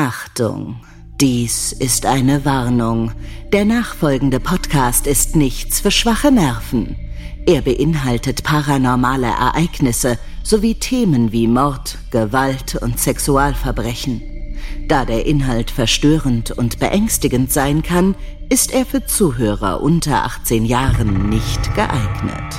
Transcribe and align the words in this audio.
Achtung, 0.00 0.76
dies 1.20 1.72
ist 1.72 2.06
eine 2.06 2.44
Warnung. 2.44 3.10
Der 3.52 3.64
nachfolgende 3.64 4.38
Podcast 4.38 5.08
ist 5.08 5.34
nichts 5.34 5.80
für 5.80 5.90
schwache 5.90 6.30
Nerven. 6.30 6.94
Er 7.46 7.62
beinhaltet 7.62 8.44
paranormale 8.44 9.26
Ereignisse 9.26 10.16
sowie 10.44 10.76
Themen 10.76 11.32
wie 11.32 11.48
Mord, 11.48 11.98
Gewalt 12.12 12.76
und 12.76 13.00
Sexualverbrechen. 13.00 14.22
Da 14.86 15.04
der 15.04 15.26
Inhalt 15.26 15.72
verstörend 15.72 16.52
und 16.52 16.78
beängstigend 16.78 17.52
sein 17.52 17.82
kann, 17.82 18.14
ist 18.50 18.72
er 18.72 18.86
für 18.86 19.04
Zuhörer 19.04 19.80
unter 19.80 20.24
18 20.24 20.64
Jahren 20.64 21.28
nicht 21.28 21.74
geeignet. 21.74 22.54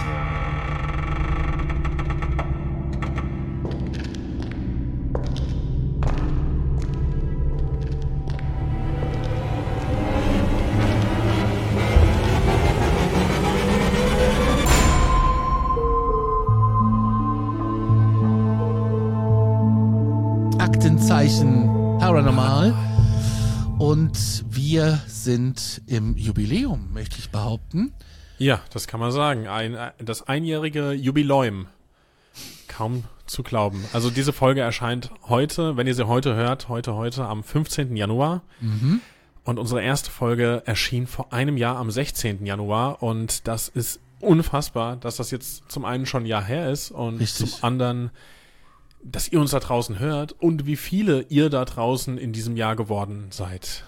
Wir 24.79 25.01
sind 25.07 25.81
im 25.87 26.15
Jubiläum, 26.15 26.93
möchte 26.93 27.19
ich 27.19 27.31
behaupten. 27.31 27.91
Ja, 28.37 28.61
das 28.71 28.87
kann 28.87 29.01
man 29.01 29.11
sagen. 29.11 29.45
Ein, 29.45 29.77
das 29.97 30.25
einjährige 30.25 30.93
Jubiläum. 30.93 31.67
Kaum 32.69 33.03
zu 33.25 33.43
glauben. 33.43 33.83
Also 33.91 34.09
diese 34.09 34.31
Folge 34.31 34.61
erscheint 34.61 35.11
heute, 35.27 35.75
wenn 35.75 35.85
ihr 35.85 35.95
sie 35.95 36.07
heute 36.07 36.33
hört, 36.33 36.69
heute, 36.69 36.95
heute 36.95 37.25
am 37.25 37.43
15. 37.43 37.97
Januar. 37.97 38.41
Und 39.43 39.59
unsere 39.59 39.81
erste 39.81 40.11
Folge 40.11 40.63
erschien 40.65 41.07
vor 41.07 41.33
einem 41.33 41.57
Jahr 41.57 41.75
am 41.75 41.91
16. 41.91 42.45
Januar. 42.45 43.03
Und 43.03 43.49
das 43.49 43.67
ist 43.67 43.99
unfassbar, 44.21 44.95
dass 44.95 45.17
das 45.17 45.29
jetzt 45.29 45.69
zum 45.69 45.83
einen 45.83 46.05
schon 46.05 46.23
ein 46.23 46.27
Jahr 46.27 46.45
her 46.45 46.71
ist 46.71 46.91
und 46.91 47.19
Richtig. 47.19 47.51
zum 47.51 47.63
anderen, 47.65 48.11
dass 49.03 49.27
ihr 49.27 49.41
uns 49.41 49.51
da 49.51 49.59
draußen 49.59 49.99
hört 49.99 50.31
und 50.31 50.65
wie 50.65 50.77
viele 50.77 51.23
ihr 51.23 51.49
da 51.49 51.65
draußen 51.65 52.17
in 52.17 52.31
diesem 52.31 52.55
Jahr 52.55 52.77
geworden 52.77 53.27
seid. 53.31 53.83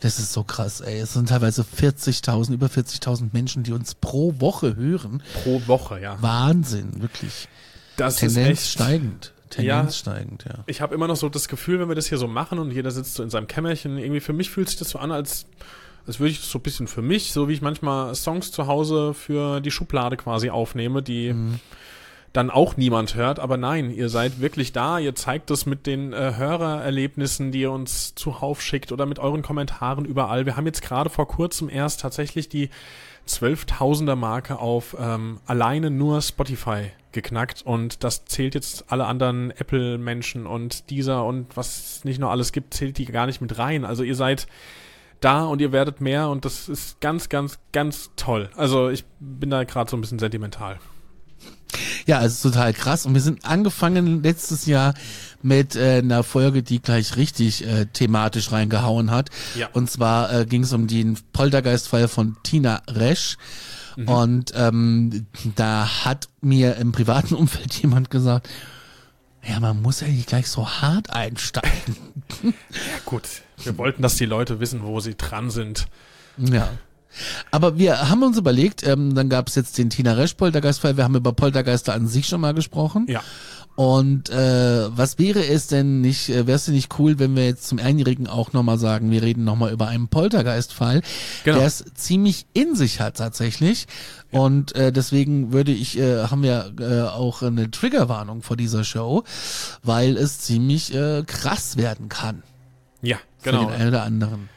Das 0.00 0.18
ist 0.18 0.32
so 0.32 0.42
krass, 0.44 0.80
ey. 0.80 0.98
Es 1.00 1.12
sind 1.12 1.28
teilweise 1.28 1.62
40.000, 1.62 2.52
über 2.54 2.66
40.000 2.68 3.28
Menschen, 3.32 3.62
die 3.62 3.72
uns 3.72 3.94
pro 3.94 4.34
Woche 4.40 4.74
hören. 4.76 5.22
Pro 5.42 5.60
Woche, 5.66 6.00
ja. 6.00 6.16
Wahnsinn, 6.20 7.00
wirklich. 7.02 7.48
Das 7.96 8.16
Tendenz 8.16 8.60
ist 8.60 8.64
echt 8.64 8.72
steigend. 8.72 9.32
Tendenz 9.50 9.66
Ja. 9.66 10.12
steigend, 10.12 10.44
ja. 10.48 10.64
ich 10.66 10.80
habe 10.80 10.94
immer 10.94 11.06
noch 11.08 11.16
so 11.16 11.28
das 11.28 11.48
Gefühl, 11.48 11.80
wenn 11.80 11.88
wir 11.88 11.96
das 11.96 12.06
hier 12.06 12.18
so 12.18 12.28
machen 12.28 12.58
und 12.58 12.70
jeder 12.70 12.90
sitzt 12.92 13.14
so 13.14 13.22
in 13.22 13.30
seinem 13.30 13.46
Kämmerchen, 13.48 13.98
irgendwie 13.98 14.20
für 14.20 14.32
mich 14.32 14.48
fühlt 14.48 14.68
sich 14.68 14.78
das 14.78 14.90
so 14.90 14.98
an, 15.00 15.10
als, 15.10 15.44
als 16.06 16.18
würde 16.20 16.30
ich 16.30 16.40
das 16.40 16.50
so 16.50 16.60
ein 16.60 16.62
bisschen 16.62 16.86
für 16.86 17.02
mich, 17.02 17.32
so 17.32 17.48
wie 17.48 17.52
ich 17.54 17.60
manchmal 17.60 18.14
Songs 18.14 18.52
zu 18.52 18.68
Hause 18.68 19.12
für 19.12 19.60
die 19.60 19.70
Schublade 19.72 20.16
quasi 20.16 20.50
aufnehme, 20.50 21.02
die 21.02 21.34
dann 22.32 22.50
auch 22.50 22.76
niemand 22.76 23.14
hört. 23.14 23.38
Aber 23.38 23.56
nein, 23.56 23.90
ihr 23.90 24.08
seid 24.08 24.40
wirklich 24.40 24.72
da, 24.72 24.98
ihr 24.98 25.14
zeigt 25.14 25.50
das 25.50 25.66
mit 25.66 25.86
den 25.86 26.12
äh, 26.12 26.34
Hörererlebnissen, 26.36 27.52
die 27.52 27.62
ihr 27.62 27.72
uns 27.72 28.14
zuhauf 28.14 28.62
schickt 28.62 28.92
oder 28.92 29.06
mit 29.06 29.18
euren 29.18 29.42
Kommentaren 29.42 30.04
überall. 30.04 30.46
Wir 30.46 30.56
haben 30.56 30.66
jetzt 30.66 30.82
gerade 30.82 31.10
vor 31.10 31.26
kurzem 31.26 31.68
erst 31.68 32.00
tatsächlich 32.00 32.48
die 32.48 32.70
12.000er 33.28 34.16
Marke 34.16 34.58
auf 34.58 34.96
ähm, 34.98 35.40
alleine 35.46 35.90
nur 35.90 36.20
Spotify 36.22 36.90
geknackt 37.12 37.62
und 37.62 38.04
das 38.04 38.24
zählt 38.24 38.54
jetzt 38.54 38.84
alle 38.88 39.06
anderen 39.06 39.50
Apple-Menschen 39.50 40.46
und 40.46 40.90
dieser 40.90 41.24
und 41.24 41.56
was 41.56 41.96
es 41.96 42.04
nicht 42.04 42.20
noch 42.20 42.30
alles 42.30 42.52
gibt, 42.52 42.74
zählt 42.74 42.98
die 42.98 43.06
gar 43.06 43.26
nicht 43.26 43.40
mit 43.40 43.58
rein. 43.58 43.84
Also 43.84 44.04
ihr 44.04 44.14
seid 44.14 44.46
da 45.20 45.44
und 45.44 45.60
ihr 45.60 45.72
werdet 45.72 46.00
mehr 46.00 46.28
und 46.28 46.44
das 46.44 46.68
ist 46.68 47.00
ganz, 47.00 47.28
ganz, 47.28 47.58
ganz 47.72 48.10
toll. 48.16 48.50
Also 48.56 48.88
ich 48.88 49.04
bin 49.18 49.50
da 49.50 49.64
gerade 49.64 49.90
so 49.90 49.96
ein 49.96 50.00
bisschen 50.00 50.18
sentimental. 50.18 50.78
Ja, 52.06 52.24
es 52.24 52.34
ist 52.34 52.42
total 52.42 52.72
krass. 52.72 53.06
Und 53.06 53.14
wir 53.14 53.20
sind 53.20 53.44
angefangen 53.44 54.22
letztes 54.22 54.66
Jahr 54.66 54.94
mit 55.42 55.76
äh, 55.76 55.98
einer 55.98 56.22
Folge, 56.22 56.62
die 56.62 56.80
gleich 56.80 57.16
richtig 57.16 57.66
äh, 57.66 57.86
thematisch 57.86 58.52
reingehauen 58.52 59.10
hat. 59.10 59.30
Ja. 59.54 59.68
Und 59.72 59.90
zwar 59.90 60.32
äh, 60.32 60.46
ging 60.46 60.62
es 60.62 60.72
um 60.72 60.86
den 60.86 61.18
Poltergeist-Fall 61.32 62.08
von 62.08 62.36
Tina 62.42 62.82
Resch. 62.88 63.36
Mhm. 63.96 64.08
Und 64.08 64.52
ähm, 64.54 65.26
da 65.56 66.04
hat 66.04 66.28
mir 66.40 66.76
im 66.76 66.92
privaten 66.92 67.34
Umfeld 67.36 67.74
jemand 67.74 68.10
gesagt, 68.10 68.48
ja, 69.42 69.58
man 69.58 69.80
muss 69.80 70.00
ja 70.00 70.08
nicht 70.08 70.28
gleich 70.28 70.48
so 70.48 70.68
hart 70.68 71.10
einsteigen. 71.10 71.96
Gut, 73.06 73.22
wir 73.64 73.78
wollten, 73.78 74.02
dass 74.02 74.16
die 74.16 74.26
Leute 74.26 74.60
wissen, 74.60 74.82
wo 74.82 75.00
sie 75.00 75.16
dran 75.16 75.50
sind. 75.50 75.86
Ja. 76.36 76.70
Aber 77.50 77.78
wir 77.78 78.08
haben 78.08 78.22
uns 78.22 78.38
überlegt, 78.38 78.86
ähm, 78.86 79.14
dann 79.14 79.28
gab 79.28 79.48
es 79.48 79.54
jetzt 79.54 79.78
den 79.78 79.90
Tina 79.90 80.12
Resch 80.12 80.34
Poltergeistfall, 80.34 80.96
wir 80.96 81.04
haben 81.04 81.16
über 81.16 81.32
Poltergeister 81.32 81.92
an 81.94 82.06
sich 82.06 82.26
schon 82.26 82.40
mal 82.40 82.54
gesprochen. 82.54 83.06
Ja. 83.08 83.22
Und 83.76 84.28
äh, 84.28 84.88
was 84.94 85.18
wäre 85.18 85.46
es 85.46 85.66
denn 85.68 86.02
nicht, 86.02 86.28
äh, 86.28 86.46
wäre 86.46 86.56
es 86.56 86.66
denn 86.66 86.74
nicht 86.74 86.98
cool, 86.98 87.18
wenn 87.18 87.34
wir 87.34 87.46
jetzt 87.46 87.66
zum 87.66 87.78
Einjährigen 87.78 88.26
auch 88.26 88.52
nochmal 88.52 88.78
sagen, 88.78 89.10
wir 89.10 89.22
reden 89.22 89.44
nochmal 89.44 89.72
über 89.72 89.88
einen 89.88 90.08
Poltergeistfall, 90.08 91.00
Genau. 91.44 91.58
der 91.58 91.66
es 91.66 91.84
ziemlich 91.94 92.46
in 92.52 92.74
sich 92.74 93.00
hat 93.00 93.16
tatsächlich. 93.16 93.86
Und 94.32 94.74
äh, 94.74 94.92
deswegen 94.92 95.52
würde 95.52 95.72
ich, 95.72 95.98
äh, 95.98 96.24
haben 96.24 96.42
wir 96.42 96.72
äh, 96.78 97.02
auch 97.08 97.42
eine 97.42 97.70
Triggerwarnung 97.70 98.42
vor 98.42 98.56
dieser 98.56 98.84
Show, 98.84 99.24
weil 99.82 100.16
es 100.16 100.40
ziemlich 100.40 100.94
äh, 100.94 101.22
krass 101.26 101.76
werden 101.78 102.08
kann. 102.10 102.42
Ja, 103.00 103.16
Für 103.38 103.50
genau. 103.52 103.64
den 103.66 103.74
einen 103.80 103.88
oder 103.88 104.02
anderen. 104.02 104.48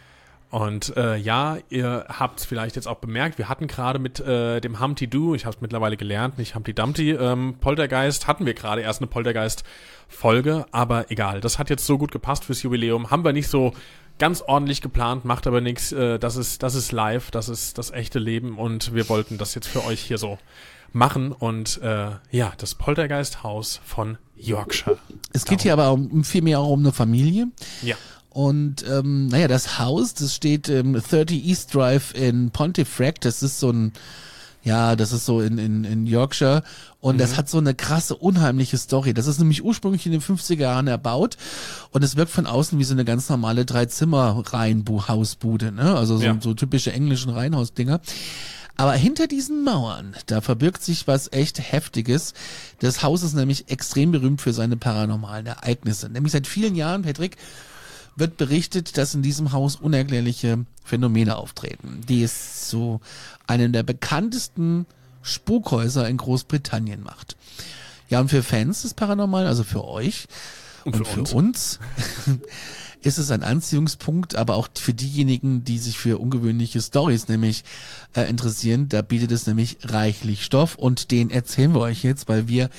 Und 0.53 0.95
äh, 0.97 1.15
ja, 1.15 1.57
ihr 1.69 2.05
habt 2.09 2.39
es 2.39 2.45
vielleicht 2.45 2.75
jetzt 2.75 2.87
auch 2.87 2.99
bemerkt, 2.99 3.39
wir 3.39 3.49
hatten 3.49 3.65
gerade 3.65 3.97
mit 3.97 4.19
äh, 4.19 4.61
dem 4.61 4.79
Humpty 4.79 5.07
Doo, 5.07 5.33
ich 5.33 5.47
habe 5.47 5.55
es 5.55 5.61
mittlerweile 5.61 5.97
gelernt, 5.97 6.37
nicht 6.37 6.53
Humpty 6.53 6.75
Dumpty, 6.75 7.09
ähm, 7.09 7.55
Poltergeist, 7.59 8.27
hatten 8.27 8.45
wir 8.45 8.53
gerade 8.53 8.81
erst 8.81 9.01
eine 9.01 9.07
Poltergeist-Folge, 9.07 10.67
aber 10.69 11.09
egal, 11.09 11.41
das 11.41 11.57
hat 11.57 11.71
jetzt 11.71 11.87
so 11.87 11.97
gut 11.97 12.11
gepasst 12.11 12.45
fürs 12.45 12.61
Jubiläum, 12.61 13.09
haben 13.09 13.25
wir 13.25 13.33
nicht 13.33 13.47
so 13.47 13.73
ganz 14.19 14.43
ordentlich 14.43 14.81
geplant, 14.81 15.25
macht 15.25 15.47
aber 15.47 15.59
nichts, 15.59 15.91
äh, 15.91 16.19
das 16.19 16.35
ist, 16.35 16.61
das 16.61 16.75
ist 16.75 16.91
live, 16.91 17.31
das 17.31 17.49
ist 17.49 17.79
das 17.79 17.89
echte 17.89 18.19
Leben 18.19 18.59
und 18.59 18.93
wir 18.93 19.09
wollten 19.09 19.39
das 19.39 19.55
jetzt 19.55 19.67
für 19.67 19.83
euch 19.83 20.01
hier 20.01 20.19
so 20.19 20.37
machen 20.91 21.31
und 21.31 21.81
äh, 21.81 22.11
ja, 22.29 22.53
das 22.57 22.75
Poltergeist-Haus 22.75 23.81
von 23.83 24.19
Yorkshire. 24.35 24.99
Es 25.33 25.45
geht 25.45 25.63
hier 25.63 25.73
aber 25.73 25.91
um, 25.91 26.23
vielmehr 26.23 26.59
auch 26.59 26.69
um 26.69 26.81
eine 26.81 26.91
Familie. 26.91 27.47
Ja. 27.81 27.95
Und 28.33 28.83
ähm, 28.89 29.27
naja, 29.27 29.47
das 29.47 29.79
Haus, 29.79 30.13
das 30.15 30.33
steht 30.35 30.67
im 30.67 30.93
30 30.93 31.45
East 31.45 31.73
Drive 31.73 32.13
in 32.15 32.49
Pontefract. 32.51 33.23
Das 33.25 33.43
ist 33.43 33.59
so 33.59 33.71
ein, 33.71 33.93
ja, 34.63 34.95
das 34.95 35.11
ist 35.11 35.25
so 35.25 35.39
in, 35.39 35.59
in, 35.59 35.83
in 35.83 36.07
Yorkshire. 36.07 36.63
Und 36.99 37.19
das 37.19 37.37
hat 37.37 37.49
so 37.49 37.59
eine 37.59 37.75
krasse, 37.75 38.15
unheimliche 38.15 38.77
Story. 38.77 39.13
Das 39.13 39.27
ist 39.27 39.37
nämlich 39.37 39.63
ursprünglich 39.63 40.05
in 40.07 40.13
den 40.13 40.21
50er 40.21 40.61
Jahren 40.61 40.87
erbaut. 40.87 41.37
Und 41.91 42.03
es 42.03 42.15
wirkt 42.15 42.31
von 42.31 42.47
außen 42.47 42.79
wie 42.79 42.83
so 42.83 42.93
eine 42.93 43.05
ganz 43.05 43.29
normale 43.29 43.65
Drei-Zimmer-Reihenhausbude, 43.65 45.71
ne? 45.71 45.95
Also 45.95 46.17
so, 46.17 46.23
Ja. 46.23 46.37
so 46.41 46.53
typische 46.53 46.91
englischen 46.91 47.31
Reihenhausdinger. 47.31 48.01
Aber 48.75 48.93
hinter 48.93 49.27
diesen 49.27 49.63
Mauern, 49.63 50.15
da 50.25 50.41
verbirgt 50.41 50.81
sich 50.81 51.05
was 51.07 51.31
echt 51.31 51.59
Heftiges. 51.71 52.33
Das 52.79 53.03
Haus 53.03 53.21
ist 53.21 53.35
nämlich 53.35 53.69
extrem 53.69 54.11
berühmt 54.11 54.41
für 54.41 54.53
seine 54.53 54.77
paranormalen 54.77 55.45
Ereignisse. 55.45 56.09
Nämlich 56.09 56.31
seit 56.33 56.47
vielen 56.47 56.75
Jahren, 56.75 57.03
Patrick, 57.03 57.37
wird 58.15 58.37
berichtet, 58.37 58.97
dass 58.97 59.15
in 59.15 59.21
diesem 59.21 59.51
Haus 59.51 59.75
unerklärliche 59.75 60.65
Phänomene 60.83 61.35
auftreten, 61.37 62.01
die 62.07 62.23
es 62.23 62.67
zu 62.67 63.01
einem 63.47 63.71
der 63.71 63.83
bekanntesten 63.83 64.85
Spukhäuser 65.21 66.07
in 66.07 66.17
Großbritannien 66.17 67.01
macht. 67.01 67.37
Ja, 68.09 68.19
und 68.19 68.29
für 68.29 68.43
Fans 68.43 68.83
des 68.83 68.93
Paranormalen, 68.93 69.47
also 69.47 69.63
für 69.63 69.85
euch 69.85 70.27
und, 70.83 70.97
für 70.97 71.05
für, 71.05 71.19
uns. 71.21 71.33
uns, 71.33 71.79
ist 73.01 73.17
es 73.17 73.31
ein 73.31 73.43
Anziehungspunkt, 73.43 74.35
aber 74.35 74.55
auch 74.55 74.67
für 74.75 74.93
diejenigen, 74.93 75.63
die 75.63 75.77
sich 75.77 75.97
für 75.97 76.19
ungewöhnliche 76.19 76.81
Stories 76.81 77.27
nämlich 77.27 77.63
äh, 78.15 78.29
interessieren, 78.29 78.89
da 78.89 79.01
bietet 79.01 79.31
es 79.31 79.47
nämlich 79.47 79.77
reichlich 79.83 80.43
Stoff 80.43 80.75
und 80.75 81.11
den 81.11 81.29
erzählen 81.29 81.73
wir 81.73 81.81
euch 81.81 82.03
jetzt, 82.03 82.27
weil 82.27 82.47
wir 82.47 82.69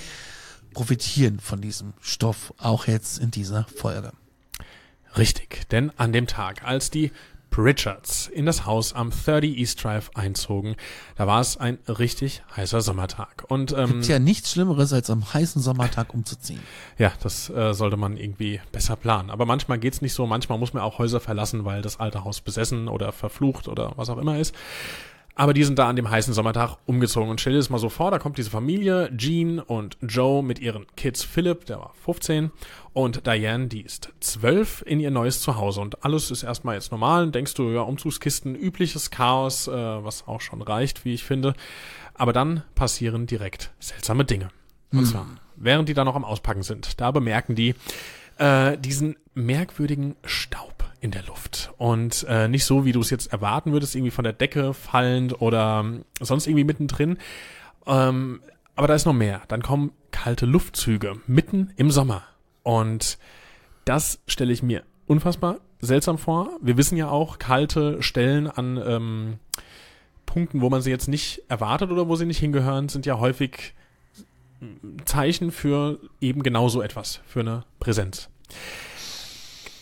profitieren 0.72 1.40
von 1.40 1.60
diesem 1.60 1.94
Stoff, 2.00 2.52
auch 2.58 2.86
jetzt 2.86 3.19
in 3.19 3.31
dieser 3.31 3.64
Folge. 3.64 4.12
Richtig, 5.16 5.69
denn 5.70 5.93
an 5.96 6.12
dem 6.12 6.26
Tag, 6.26 6.64
als 6.64 6.90
die 6.90 7.12
Pritchards 7.55 8.26
in 8.26 8.46
das 8.46 8.66
Haus 8.66 8.94
am 8.94 9.11
30 9.11 9.56
East 9.56 9.84
Drive 9.84 10.11
einzogen. 10.14 10.75
Da 11.14 11.28
war 11.28 11.40
es 11.40 11.56
ein 11.56 11.78
richtig 11.87 12.43
heißer 12.56 12.81
Sommertag. 12.81 13.44
Und 13.46 13.72
ähm, 13.78 13.93
Gibt 13.93 14.08
ja 14.08 14.19
nichts 14.19 14.50
Schlimmeres, 14.50 14.93
als 14.93 15.08
am 15.08 15.32
heißen 15.32 15.62
Sommertag 15.62 16.14
umzuziehen. 16.14 16.58
ja, 16.99 17.12
das 17.22 17.50
äh, 17.50 17.72
sollte 17.72 17.96
man 17.96 18.16
irgendwie 18.16 18.61
besser 18.72 18.96
planen. 18.96 19.31
Aber 19.31 19.46
manchmal 19.46 19.78
geht's 19.78 20.02
nicht 20.02 20.14
so. 20.14 20.26
Manchmal 20.26 20.58
muss 20.58 20.72
man 20.72 20.82
auch 20.82 20.99
Häuser 20.99 21.20
verlassen, 21.20 21.64
weil 21.64 21.81
das 21.81 22.00
alte 22.00 22.25
Haus 22.25 22.40
besessen 22.40 22.88
oder 22.88 23.12
verflucht 23.12 23.69
oder 23.69 23.93
was 23.94 24.10
auch 24.10 24.19
immer 24.19 24.37
ist. 24.37 24.52
Aber 25.36 25.52
die 25.52 25.64
sind 25.64 25.78
da 25.78 25.88
an 25.88 25.96
dem 25.96 26.08
heißen 26.08 26.32
Sommertag 26.32 26.76
umgezogen. 26.86 27.28
Und 27.28 27.40
stell 27.40 27.54
dir 27.54 27.58
das 27.58 27.70
mal 27.70 27.78
so 27.78 27.88
vor, 27.88 28.10
da 28.10 28.19
kommt 28.19 28.38
diese 28.38 28.50
Familie, 28.50 29.10
Jean 29.16 29.58
und 29.58 29.96
Joe 30.00 30.44
mit 30.44 30.60
ihren 30.60 30.86
Kids 30.96 31.25
Philip, 31.25 31.64
der 31.66 31.78
war 31.78 31.92
15, 32.04 32.52
und 32.92 33.26
Diane, 33.26 33.66
die 33.66 33.81
ist 33.81 34.10
12, 34.20 34.84
in 34.86 35.00
ihr 35.00 35.10
neues 35.10 35.40
Zuhause. 35.40 35.81
Und 35.81 36.04
alles 36.04 36.31
ist 36.31 36.44
erstmal 36.44 36.76
jetzt 36.76 36.92
normal. 36.92 37.31
Denkst 37.32 37.54
du, 37.54 37.70
ja, 37.70 37.81
Umzugskisten, 37.81 38.54
übliches 38.54 39.10
Chaos, 39.10 39.66
äh, 39.66 39.72
was 39.72 40.28
auch 40.28 40.40
schon 40.40 40.62
reicht, 40.62 41.04
wie 41.04 41.14
ich 41.14 41.25
finde. 41.25 41.54
Aber 42.14 42.32
dann 42.32 42.62
passieren 42.76 43.26
direkt 43.26 43.72
seltsame 43.81 44.25
Dinge. 44.25 44.50
Und 44.92 45.06
zwar, 45.06 45.26
während 45.56 45.88
die 45.88 45.94
da 45.94 46.04
noch 46.04 46.14
am 46.14 46.25
Auspacken 46.25 46.62
sind, 46.62 47.00
da 47.00 47.10
bemerken 47.10 47.56
die 47.56 47.75
äh, 48.38 48.78
diesen 48.78 49.16
merkwürdigen 49.34 50.14
Staub 50.25 50.73
in 51.04 51.10
der 51.10 51.22
Luft. 51.24 51.70
Und 51.76 52.24
äh, 52.30 52.48
nicht 52.48 52.64
so, 52.64 52.86
wie 52.86 52.92
du 52.92 53.00
es 53.00 53.10
jetzt 53.10 53.30
erwarten 53.30 53.72
würdest, 53.72 53.94
irgendwie 53.94 54.10
von 54.10 54.24
der 54.24 54.32
Decke 54.32 54.72
fallend 54.72 55.38
oder 55.42 55.82
ähm, 55.84 56.06
sonst 56.18 56.46
irgendwie 56.46 56.64
mittendrin. 56.64 57.18
Ähm, 57.86 58.40
aber 58.74 58.88
da 58.88 58.94
ist 58.94 59.04
noch 59.04 59.12
mehr. 59.12 59.42
Dann 59.48 59.60
kommen 59.60 59.92
kalte 60.12 60.46
Luftzüge 60.46 61.20
mitten 61.26 61.74
im 61.76 61.90
Sommer. 61.90 62.22
Und 62.62 63.18
das 63.84 64.18
stelle 64.26 64.54
ich 64.54 64.62
mir 64.62 64.82
unfassbar 65.06 65.58
seltsam 65.78 66.16
vor. 66.16 66.48
Wir 66.62 66.78
wissen 66.78 66.96
ja 66.96 67.10
auch, 67.10 67.38
kalte 67.38 68.02
Stellen 68.02 68.46
an 68.46 68.82
ähm, 68.82 69.34
Punkten, 70.24 70.62
wo 70.62 70.70
man 70.70 70.80
sie 70.80 70.90
jetzt 70.90 71.08
nicht 71.08 71.42
erwartet 71.48 71.90
oder 71.90 72.08
wo 72.08 72.16
sie 72.16 72.24
nicht 72.24 72.38
hingehören, 72.38 72.88
sind 72.88 73.04
ja 73.04 73.18
häufig 73.18 73.74
Zeichen 75.04 75.50
für 75.50 75.98
eben 76.22 76.42
genau 76.42 76.70
so 76.70 76.80
etwas, 76.80 77.20
für 77.26 77.40
eine 77.40 77.64
Präsenz. 77.78 78.30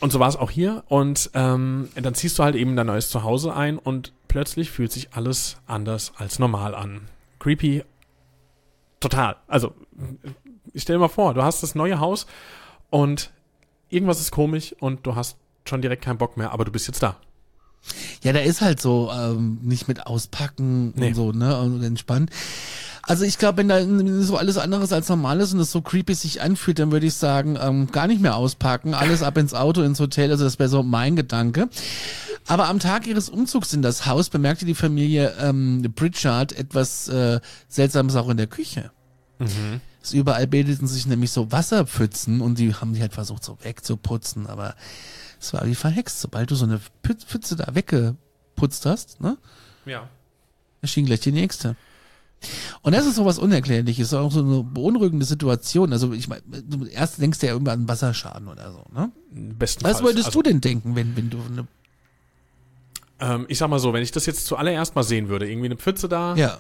Und 0.03 0.11
so 0.11 0.19
war 0.19 0.29
es 0.29 0.35
auch 0.35 0.51
hier. 0.51 0.83
Und 0.89 1.31
ähm, 1.33 1.89
dann 1.95 2.17
ziehst 2.17 2.37
du 2.37 2.43
halt 2.43 2.57
eben 2.57 2.75
dein 2.75 2.89
neues 2.89 3.09
Zuhause 3.09 3.55
ein 3.55 3.79
und 3.79 4.13
plötzlich 4.27 4.69
fühlt 4.73 4.91
sich 4.91 5.15
alles 5.15 5.59
anders 5.65 6.13
als 6.17 6.41
normal 6.41 6.75
an. 6.75 7.03
Creepy. 7.39 7.85
Total. 8.99 9.37
Also, 9.47 9.73
ich 10.73 10.83
stell 10.83 10.97
dir 10.97 11.01
mal 11.01 11.07
vor, 11.07 11.35
du 11.35 11.45
hast 11.45 11.63
das 11.63 11.77
neue 11.77 12.01
Haus 12.01 12.27
und 12.91 13.31
irgendwas 13.91 14.19
ist 14.19 14.33
komisch 14.33 14.75
und 14.81 15.07
du 15.07 15.15
hast 15.15 15.37
schon 15.69 15.83
direkt 15.83 16.03
keinen 16.03 16.19
Bock 16.19 16.37
mehr, 16.37 16.51
aber 16.51 16.65
du 16.65 16.73
bist 16.73 16.89
jetzt 16.89 17.05
da. 17.05 17.17
Ja, 18.23 18.33
da 18.33 18.41
ist 18.41 18.61
halt 18.61 18.81
so, 18.81 19.11
ähm, 19.13 19.59
nicht 19.63 19.89
mit 19.89 20.07
auspacken 20.07 20.93
Nee. 20.97 21.09
und 21.09 21.15
so, 21.15 21.33
ne, 21.33 21.59
und 21.59 21.83
entspannt. 21.83 22.31
Also 23.05 23.25
ich 23.25 23.37
glaube, 23.39 23.59
wenn 23.59 23.69
da 23.69 23.81
so 24.23 24.37
alles 24.37 24.59
anderes 24.59 24.93
als 24.93 25.09
normal 25.09 25.41
ist 25.41 25.53
und 25.53 25.59
es 25.59 25.73
so 25.73 25.81
creepy 25.83 26.15
sich 26.15 26.41
anfühlt, 26.41 26.79
dann 26.79 26.93
würde 26.93 27.07
ich 27.07 27.15
sagen, 27.15 27.59
ähm, 27.61 27.91
gar 27.91 28.07
nicht 28.07 28.21
mehr 28.23 28.37
auspacken, 28.37 28.95
alles 28.95 29.25
ab 29.25 29.37
ins 29.39 29.55
Auto, 29.55 29.83
ins 29.83 29.99
Hotel, 29.99 30.31
also 30.31 30.45
das 30.45 30.61
wäre 30.61 30.69
so 30.69 30.85
mein 30.85 31.17
Gedanke. 31.17 31.69
Aber 32.47 32.69
am 32.69 32.79
Tag 32.79 33.07
ihres 33.09 33.29
Umzugs 33.29 33.73
in 33.73 33.83
das 33.83 34.07
Haus 34.07 34.29
bemerkte 34.29 34.65
die 34.67 34.75
Familie 34.77 35.35
ähm, 35.41 35.85
Pritchard 35.97 36.53
etwas 36.53 37.09
äh, 37.09 37.41
Seltsames 37.69 38.15
auch 38.17 38.29
in 38.29 38.37
der 38.37 38.47
Küche. 38.49 38.91
Es 40.01 40.13
überall 40.13 40.47
bildeten 40.47 40.87
sich 40.87 41.07
nämlich 41.07 41.33
so 41.33 41.51
Wasserpfützen 41.51 42.41
und 42.41 42.59
die 42.59 42.75
haben 42.75 42.95
die 42.95 43.01
halt 43.01 43.13
versucht 43.15 43.43
so 43.43 43.59
wegzuputzen, 43.63 44.47
aber 44.47 44.77
es 45.43 45.53
war 45.53 45.67
wie 45.67 45.75
verhext. 45.75 46.21
Sobald 46.21 46.51
du 46.51 46.55
so 46.55 46.65
eine 46.65 46.81
Pfütze 47.03 47.57
da 47.57 47.75
weggeputzt 47.75 48.87
hast, 48.87 49.21
ne, 49.21 49.37
Ja. 49.85 50.09
erschien 50.81 51.07
gleich 51.07 51.21
die 51.21 51.33
nächste. 51.33 51.77
Und 52.83 52.93
das 52.93 53.07
ist 53.07 53.15
sowas 53.17 53.39
Unerklärliches, 53.39 54.13
auch 54.15 54.33
so 54.33 54.41
eine 54.41 54.65
beunruhigende 54.65 55.25
Situation. 55.25 55.93
Also 55.93 56.13
ich 56.13 56.27
meine, 56.29 56.43
du 56.47 56.87
erst 56.87 57.21
denkst 57.21 57.39
du 57.39 57.47
ja 57.47 57.55
immer 57.55 57.71
an 57.73 57.87
Wasserschaden 57.87 58.49
oder 58.49 58.73
so, 58.73 58.85
ne? 58.93 59.13
Bestenfalls. 59.31 59.99
Was 59.99 60.03
wolltest 60.03 60.27
Also, 60.27 60.43
du 60.43 60.51
denn 60.51 60.61
denken, 60.61 60.97
wenn, 60.97 61.17
wenn 61.17 61.31
du 61.31 61.39
eine, 61.41 61.67
Ähm, 63.21 63.47
ich 63.49 63.59
sag 63.59 63.69
mal 63.69 63.79
so, 63.79 63.93
wenn 63.93 64.03
ich 64.03 64.11
das 64.11 64.27
jetzt 64.27 64.47
zuallererst 64.47 64.97
mal 64.97 65.05
sehen 65.05 65.29
würde, 65.29 65.49
irgendwie 65.49 65.67
eine 65.67 65.77
Pfütze 65.77 66.09
da, 66.09 66.35
ja, 66.35 66.59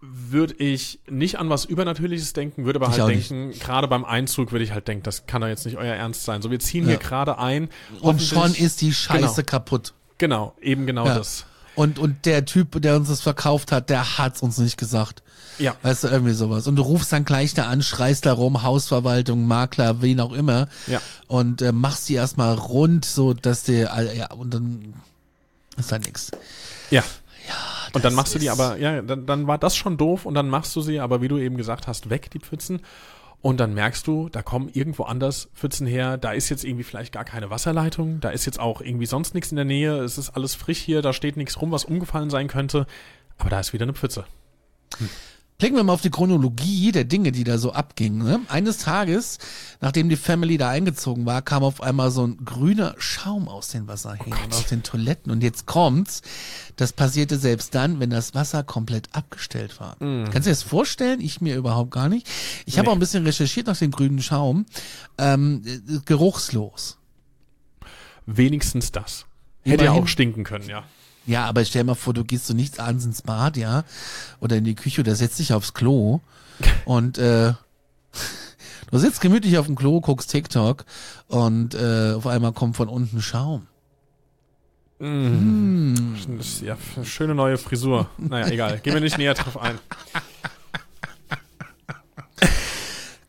würde 0.00 0.54
ich 0.54 1.00
nicht 1.08 1.38
an 1.38 1.50
was 1.50 1.64
Übernatürliches 1.64 2.32
denken, 2.32 2.64
würde 2.64 2.80
aber 2.80 2.92
Ich 2.94 3.00
halt 3.00 3.16
nicht. 3.16 3.30
denken, 3.30 3.58
gerade 3.58 3.88
beim 3.88 4.04
Einzug 4.04 4.52
würde 4.52 4.64
ich 4.64 4.72
halt 4.72 4.86
denken, 4.86 5.02
das 5.02 5.26
kann 5.26 5.40
doch 5.40 5.48
jetzt 5.48 5.66
nicht 5.66 5.76
euer 5.76 5.94
Ernst 5.94 6.24
sein. 6.24 6.40
So, 6.40 6.50
wir 6.50 6.60
ziehen 6.60 6.84
Ja. 6.84 6.90
hier 6.90 6.98
gerade 6.98 7.38
ein. 7.38 7.68
und 8.00 8.22
schon 8.22 8.54
ist 8.54 8.80
die 8.80 8.92
Scheiße 8.92 9.42
Genau. 9.42 9.46
kaputt. 9.46 9.94
Genau, 10.18 10.54
eben 10.60 10.86
genau 10.86 11.06
Ja. 11.06 11.14
das. 11.18 11.44
Und, 11.74 11.98
und 11.98 12.26
der 12.26 12.44
Typ, 12.44 12.80
der 12.82 12.96
uns 12.96 13.08
das 13.08 13.20
verkauft 13.20 13.70
hat, 13.72 13.88
der 13.90 14.18
hat's 14.18 14.42
uns 14.42 14.58
nicht 14.58 14.76
gesagt. 14.78 15.22
Ja. 15.60 15.74
Weißt 15.82 16.04
du, 16.04 16.08
irgendwie 16.08 16.32
sowas. 16.32 16.66
Und 16.68 16.76
du 16.76 16.82
rufst 16.82 17.12
dann 17.12 17.24
gleich 17.24 17.54
da 17.54 17.66
an, 17.66 17.82
schreist 17.82 18.26
da 18.26 18.32
rum, 18.32 18.62
Hausverwaltung, 18.62 19.46
Makler, 19.46 20.00
wen 20.02 20.20
auch 20.20 20.32
immer. 20.32 20.68
Ja. 20.86 21.00
Und 21.26 21.62
äh, 21.62 21.72
machst 21.72 22.08
die 22.08 22.14
erstmal 22.14 22.54
rund, 22.54 23.04
so 23.04 23.34
dass 23.34 23.64
der, 23.64 23.92
äh, 23.96 24.16
ja, 24.18 24.32
und 24.32 24.54
dann 24.54 24.94
ist 25.76 25.90
da 25.92 25.98
nix. 25.98 26.30
Ja. 26.90 27.02
Und 27.92 28.04
dann 28.04 28.14
machst 28.14 28.34
du 28.34 28.38
die 28.38 28.50
aber, 28.50 28.76
ja, 28.76 29.00
dann, 29.02 29.26
dann 29.26 29.46
war 29.46 29.58
das 29.58 29.76
schon 29.76 29.96
doof 29.96 30.26
und 30.26 30.34
dann 30.34 30.48
machst 30.48 30.74
du 30.76 30.80
sie 30.80 31.00
aber, 31.00 31.22
wie 31.22 31.28
du 31.28 31.38
eben 31.38 31.56
gesagt 31.56 31.86
hast, 31.86 32.10
weg, 32.10 32.30
die 32.30 32.38
Pfützen. 32.38 32.80
Und 33.40 33.60
dann 33.60 33.72
merkst 33.72 34.06
du, 34.06 34.28
da 34.28 34.42
kommen 34.42 34.68
irgendwo 34.72 35.04
anders 35.04 35.48
Pfützen 35.54 35.86
her, 35.86 36.16
da 36.18 36.32
ist 36.32 36.48
jetzt 36.48 36.64
irgendwie 36.64 36.82
vielleicht 36.82 37.12
gar 37.12 37.24
keine 37.24 37.50
Wasserleitung, 37.50 38.20
da 38.20 38.30
ist 38.30 38.46
jetzt 38.46 38.58
auch 38.58 38.80
irgendwie 38.80 39.06
sonst 39.06 39.32
nichts 39.34 39.52
in 39.52 39.56
der 39.56 39.64
Nähe, 39.64 39.98
es 39.98 40.18
ist 40.18 40.30
alles 40.30 40.56
frisch 40.56 40.80
hier, 40.80 41.02
da 41.02 41.12
steht 41.12 41.36
nichts 41.36 41.60
rum, 41.60 41.70
was 41.70 41.84
umgefallen 41.84 42.30
sein 42.30 42.48
könnte, 42.48 42.86
aber 43.38 43.50
da 43.50 43.60
ist 43.60 43.72
wieder 43.72 43.84
eine 43.84 43.94
Pfütze. 43.94 44.24
Blicken 45.60 45.74
wir 45.74 45.82
mal 45.82 45.94
auf 45.94 46.02
die 46.02 46.10
Chronologie 46.10 46.92
der 46.92 47.02
Dinge, 47.02 47.32
die 47.32 47.42
da 47.42 47.58
so 47.58 47.72
abgingen. 47.72 48.22
Ne? 48.24 48.40
Eines 48.46 48.78
Tages, 48.78 49.38
nachdem 49.80 50.08
die 50.08 50.14
Family 50.14 50.56
da 50.56 50.68
eingezogen 50.68 51.26
war, 51.26 51.42
kam 51.42 51.64
auf 51.64 51.80
einmal 51.82 52.12
so 52.12 52.24
ein 52.24 52.44
grüner 52.44 52.94
Schaum 52.98 53.48
aus 53.48 53.66
den 53.66 53.88
Wasserhähnen 53.88 54.38
und 54.44 54.54
aus 54.54 54.66
den 54.66 54.84
Toiletten. 54.84 55.32
Und 55.32 55.42
jetzt 55.42 55.66
kommt's. 55.66 56.22
Das 56.76 56.92
passierte 56.92 57.38
selbst 57.38 57.74
dann, 57.74 57.98
wenn 57.98 58.08
das 58.10 58.36
Wasser 58.36 58.62
komplett 58.62 59.08
abgestellt 59.16 59.80
war. 59.80 59.96
Kannst 59.98 60.32
du 60.36 60.40
dir 60.42 60.50
das 60.50 60.62
vorstellen? 60.62 61.20
Ich 61.20 61.40
mir 61.40 61.56
überhaupt 61.56 61.90
gar 61.90 62.08
nicht. 62.08 62.28
Ich 62.64 62.78
habe 62.78 62.86
Nee. 62.86 62.90
auch 62.92 62.96
ein 62.96 63.00
bisschen 63.00 63.24
recherchiert 63.24 63.66
nach 63.66 63.76
dem 63.76 63.90
grünen 63.90 64.22
Schaum. 64.22 64.64
Ähm, 65.18 65.64
äh, 65.66 65.98
geruchslos. 66.04 66.98
Wenigstens 68.26 68.92
das. 68.92 69.26
Hätte 69.64 69.86
ja 69.86 69.90
auch 69.90 70.06
stinken 70.06 70.44
können, 70.44 70.68
ja. 70.68 70.84
Ja, 71.28 71.44
aber 71.44 71.64
stell 71.66 71.84
mal 71.84 71.94
vor, 71.94 72.14
du 72.14 72.24
gehst 72.24 72.46
so 72.46 72.54
nichts 72.54 72.78
abends 72.78 73.04
ins 73.04 73.20
Bad, 73.20 73.58
ja, 73.58 73.84
oder 74.40 74.56
in 74.56 74.64
die 74.64 74.74
Küche 74.74 75.02
oder 75.02 75.14
setzt 75.14 75.38
dich 75.38 75.52
aufs 75.52 75.74
Klo 75.74 76.20
und 76.86 77.18
äh, 77.18 77.52
du 78.90 78.98
sitzt 78.98 79.20
gemütlich 79.20 79.58
auf 79.58 79.66
dem 79.66 79.76
Klo, 79.76 80.00
guckst 80.00 80.30
TikTok 80.30 80.86
und 81.26 81.74
äh, 81.74 82.14
auf 82.14 82.26
einmal 82.26 82.52
kommt 82.52 82.76
von 82.76 82.88
unten 82.88 83.20
Schaum. 83.20 83.66
Das 84.98 86.46
ist 86.46 86.62
ja 86.62 86.76
schöne 87.04 87.34
neue 87.34 87.58
Frisur. 87.58 88.08
Naja, 88.16 88.48
egal. 88.48 88.80
Gehen 88.80 88.94
wir 88.94 89.00
nicht 89.00 89.16
näher 89.18 89.34
drauf 89.34 89.56
ein. 89.58 89.78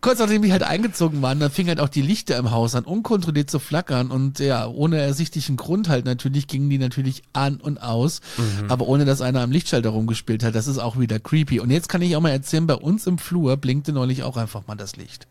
Kurz 0.02 0.20
nachdem 0.20 0.42
die 0.42 0.52
halt 0.54 0.64
eingezogen 0.64 1.22
waren, 1.22 1.42
dann 1.42 1.52
fing 1.52 1.68
halt 1.68 1.82
auch 1.82 1.90
die 1.90 2.02
Lichter 2.02 2.38
im 2.38 2.52
Haus 2.52 2.74
an, 2.74 2.86
unkontrolliert 2.86 3.52
zu 3.52 3.60
flackern 3.60 4.12
und 4.12 4.40
ja, 4.40 4.66
ohne 4.66 4.98
ersichtlichen 4.98 5.58
Grund 5.58 5.90
halt 5.90 6.06
natürlich, 6.06 6.48
gingen 6.48 6.70
die 6.70 6.78
natürlich 6.78 7.24
an 7.34 7.58
und 7.58 7.84
aus, 7.84 8.22
aber 8.70 8.88
ohne 8.88 9.04
dass 9.04 9.22
einer 9.22 9.42
am 9.42 9.52
Lichtschalter 9.52 9.90
rumgespielt 9.90 10.42
hat. 10.44 10.56
Das 10.56 10.68
ist 10.68 10.78
auch 10.78 10.98
wieder 10.98 11.20
creepy. 11.20 11.60
Und 11.60 11.70
jetzt 11.70 11.90
kann 11.90 12.02
ich 12.02 12.16
auch 12.16 12.22
mal 12.22 12.30
erzählen, 12.30 12.66
bei 12.66 12.76
uns 12.76 13.08
im 13.08 13.18
Flur 13.18 13.58
blinkte 13.58 13.92
neulich 13.92 14.24
auch 14.24 14.38
einfach 14.38 14.68
mal 14.68 14.76
das 14.76 14.96
Licht. 14.96 15.28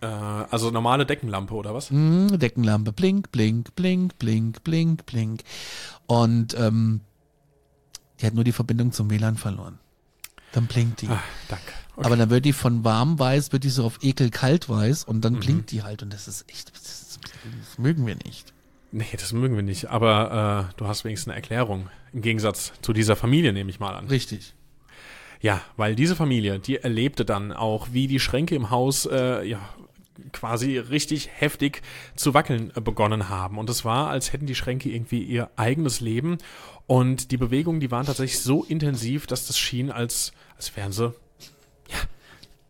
Äh, 0.00 0.06
also 0.06 0.70
normale 0.70 1.04
Deckenlampe 1.04 1.54
oder 1.54 1.74
was? 1.74 1.90
Hm, 1.90 2.38
Deckenlampe, 2.38 2.92
blink, 2.92 3.30
blink, 3.30 3.74
blink, 3.76 4.18
blink, 4.18 4.64
blink, 4.64 5.04
blink. 5.04 5.42
Und 6.06 6.58
ähm, 6.58 7.02
die 8.20 8.26
hat 8.26 8.34
nur 8.34 8.44
die 8.44 8.52
Verbindung 8.52 8.92
zum 8.92 9.10
WLAN 9.10 9.36
verloren. 9.36 9.78
Dann 10.52 10.66
blinkt 10.66 11.02
die. 11.02 11.08
Ah, 11.08 11.22
danke. 11.48 11.72
Okay. 11.96 12.06
Aber 12.06 12.16
dann 12.16 12.30
wird 12.30 12.44
die 12.44 12.52
von 12.52 12.84
warm-weiß, 12.84 13.52
wird 13.52 13.64
die 13.64 13.70
so 13.70 13.84
auf 13.84 13.98
ekel-kalt-weiß 14.02 15.04
und 15.04 15.16
Mhm. 15.16 15.20
dann 15.22 15.40
blinkt 15.40 15.70
die 15.70 15.82
halt 15.82 16.02
und 16.02 16.12
das 16.12 16.28
ist 16.28 16.44
echt, 16.50 16.70
das, 16.74 17.18
das 17.54 17.78
mögen 17.78 18.06
wir 18.06 18.16
nicht. 18.16 18.52
Nee, 18.92 19.06
das 19.12 19.32
mögen 19.32 19.56
wir 19.56 19.62
nicht. 19.62 19.90
Aber 19.90 20.68
äh, 20.70 20.74
du 20.78 20.86
hast 20.86 21.04
wenigstens 21.04 21.28
eine 21.32 21.36
Erklärung. 21.36 21.88
Im 22.12 22.22
Gegensatz 22.22 22.72
zu 22.82 22.92
dieser 22.92 23.16
Familie, 23.16 23.52
nehme 23.52 23.68
ich 23.70 23.80
mal 23.80 23.94
an. 23.94 24.06
Richtig. 24.06 24.54
Ja, 25.40 25.60
weil 25.76 25.94
diese 25.94 26.16
Familie, 26.16 26.58
die 26.58 26.76
erlebte 26.78 27.24
dann 27.24 27.52
auch, 27.52 27.88
wie 27.92 28.06
die 28.06 28.20
Schränke 28.20 28.54
im 28.54 28.70
Haus 28.70 29.06
äh, 29.06 29.44
ja 29.46 29.58
quasi 30.32 30.78
richtig 30.78 31.28
heftig 31.34 31.82
zu 32.14 32.32
wackeln 32.32 32.72
äh, 32.74 32.80
begonnen 32.80 33.28
haben. 33.28 33.58
Und 33.58 33.68
es 33.68 33.84
war, 33.84 34.08
als 34.08 34.32
hätten 34.32 34.46
die 34.46 34.54
Schränke 34.54 34.88
irgendwie 34.88 35.22
ihr 35.22 35.50
eigenes 35.56 36.00
Leben. 36.00 36.38
Und 36.86 37.32
die 37.32 37.36
Bewegungen, 37.36 37.80
die 37.80 37.90
waren 37.90 38.06
tatsächlich 38.06 38.40
so 38.40 38.64
intensiv, 38.64 39.26
dass 39.26 39.46
das 39.46 39.58
schien, 39.58 39.90
als, 39.90 40.32
als 40.56 40.74
wären 40.76 40.92
sie 40.92 41.12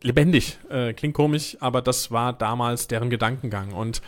lebendig. 0.07 0.59
Äh, 0.71 0.95
klingt 0.95 1.15
komisch, 1.15 1.57
aber 1.61 1.83
das 1.83 2.11
war 2.11 2.33
damals 2.33 2.89
deren 2.89 3.11
Gedankengang. 3.11 3.73
Und 3.73 4.01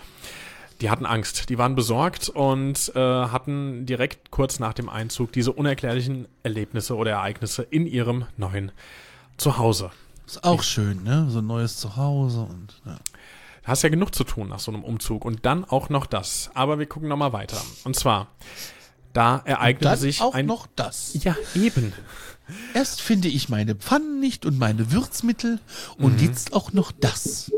die 0.81 0.91
hatten 0.91 1.07
Angst, 1.07 1.49
die 1.51 1.59
waren 1.59 1.75
besorgt 1.75 2.29
und 2.29 2.93
äh, 2.95 3.01
hatten 3.01 3.85
direkt 3.85 4.31
kurz 4.31 4.61
nach 4.61 4.73
dem 4.73 4.89
Einzug 4.89 5.33
diese 5.33 5.53
unerklärlichen 5.53 6.29
Erlebnisse 6.45 6.95
oder 6.95 7.11
Ereignisse 7.11 7.65
in 7.65 7.87
ihrem 7.87 8.27
neuen 8.37 8.71
Zuhause. 9.37 9.91
Ist 10.25 10.45
auch 10.45 10.63
schön, 10.63 11.03
ne? 11.03 11.27
So 11.31 11.41
ein 11.41 11.47
neues 11.47 11.79
Zuhause 11.79 12.41
und 12.41 12.81
ja. 12.87 12.99
Hast 13.65 13.83
ja 13.83 13.91
genug 13.91 14.15
zu 14.15 14.25
tun 14.25 14.49
nach 14.49 14.61
so 14.61 14.73
einem 14.73 14.83
Umzug 14.83 15.27
und 15.27 15.45
dann 15.45 15.65
auch 15.65 15.91
noch 15.91 16.07
das. 16.07 16.51
Aber 16.55 16.79
wir 16.79 16.87
gucken 16.87 17.09
noch 17.09 17.19
mal 17.19 17.35
weiter. 17.35 17.61
Und 17.85 17.97
zwar, 17.97 18.29
da 19.13 19.43
ereignete 19.45 19.85
Dann 19.85 19.99
sich 19.99 20.23
auch 20.23 20.33
ein 20.33 20.47
noch 20.47 20.69
das. 20.75 21.23
ja 21.23 21.37
eben. 21.55 21.93
Erst 22.75 23.01
finde 23.03 23.29
ich 23.29 23.49
meine 23.49 23.75
Pfannen 23.75 24.21
nicht 24.21 24.47
und 24.47 24.59
meine 24.59 24.91
Würzmittel 24.93 25.61
und 25.99 26.21
Mhm. 26.21 26.27
jetzt 26.27 26.53
auch 26.53 26.73
noch 26.73 26.93
das. 26.93 27.53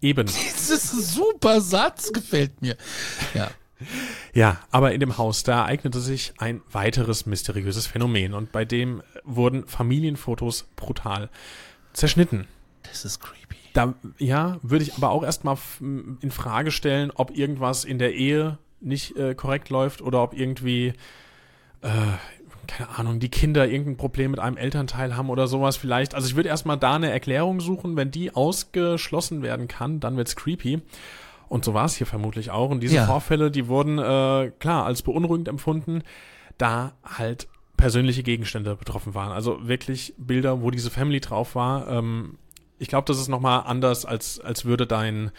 Eben. 0.00 0.28
Ein 0.28 0.32
super 0.68 1.60
Satz, 1.60 2.12
gefällt 2.12 2.60
mir. 2.62 2.76
Ja. 3.34 3.50
Ja, 4.34 4.58
aber 4.72 4.92
in 4.92 4.98
dem 4.98 5.18
Haus, 5.18 5.44
da 5.44 5.60
ereignete 5.60 6.00
sich 6.00 6.32
ein 6.38 6.62
weiteres 6.72 7.26
mysteriöses 7.26 7.86
Phänomen 7.86 8.34
und 8.34 8.50
bei 8.50 8.64
dem 8.64 9.02
wurden 9.22 9.68
Familienfotos 9.68 10.66
brutal 10.74 11.30
zerschnitten. 11.92 12.48
Das 12.82 13.04
ist 13.04 13.20
creepy. 13.20 13.56
Da, 13.74 13.94
ja, 14.18 14.58
würde 14.62 14.82
ich 14.82 14.94
aber 14.94 15.10
auch 15.10 15.22
erstmal 15.22 15.56
in 15.80 16.30
Frage 16.32 16.72
stellen, 16.72 17.12
ob 17.14 17.36
irgendwas 17.36 17.84
in 17.84 18.00
der 18.00 18.14
Ehe 18.14 18.58
nicht 18.80 19.16
äh, 19.16 19.36
korrekt 19.36 19.68
läuft 19.70 20.02
oder 20.02 20.22
ob 20.24 20.34
irgendwie, 20.34 20.94
äh, 21.82 21.88
keine 22.68 22.90
Ahnung, 22.98 23.18
die 23.18 23.30
Kinder 23.30 23.66
irgendein 23.66 23.96
Problem 23.96 24.30
mit 24.30 24.38
einem 24.40 24.56
Elternteil 24.56 25.16
haben 25.16 25.30
oder 25.30 25.48
sowas 25.48 25.76
vielleicht. 25.76 26.14
Also 26.14 26.28
ich 26.28 26.36
würde 26.36 26.48
erstmal 26.50 26.76
da 26.78 26.94
eine 26.94 27.10
Erklärung 27.10 27.60
suchen. 27.60 27.96
Wenn 27.96 28.10
die 28.12 28.34
ausgeschlossen 28.34 29.42
werden 29.42 29.66
kann, 29.66 29.98
dann 29.98 30.16
wird's 30.16 30.36
creepy. 30.36 30.80
Und 31.48 31.64
so 31.64 31.72
war 31.74 31.86
es 31.86 31.96
hier 31.96 32.06
vermutlich 32.06 32.50
auch. 32.50 32.70
Und 32.70 32.80
diese 32.80 32.96
Ja. 32.96 33.06
Vorfälle, 33.06 33.50
die 33.50 33.66
wurden 33.68 33.98
äh, 33.98 34.52
klar 34.60 34.84
als 34.84 35.02
beunruhigend 35.02 35.48
empfunden, 35.48 36.02
da 36.58 36.92
halt 37.04 37.48
persönliche 37.78 38.22
Gegenstände 38.22 38.76
betroffen 38.76 39.14
waren. 39.14 39.32
Also 39.32 39.66
wirklich 39.66 40.12
Bilder, 40.18 40.60
wo 40.60 40.70
diese 40.70 40.90
Family 40.90 41.20
drauf 41.20 41.54
war. 41.54 41.88
Ähm, 41.88 42.36
ich 42.78 42.88
glaube, 42.88 43.06
das 43.06 43.18
ist 43.18 43.28
nochmal 43.28 43.62
anders, 43.66 44.04
als, 44.04 44.40
als 44.40 44.64
würde 44.66 44.86
dein 44.86 45.30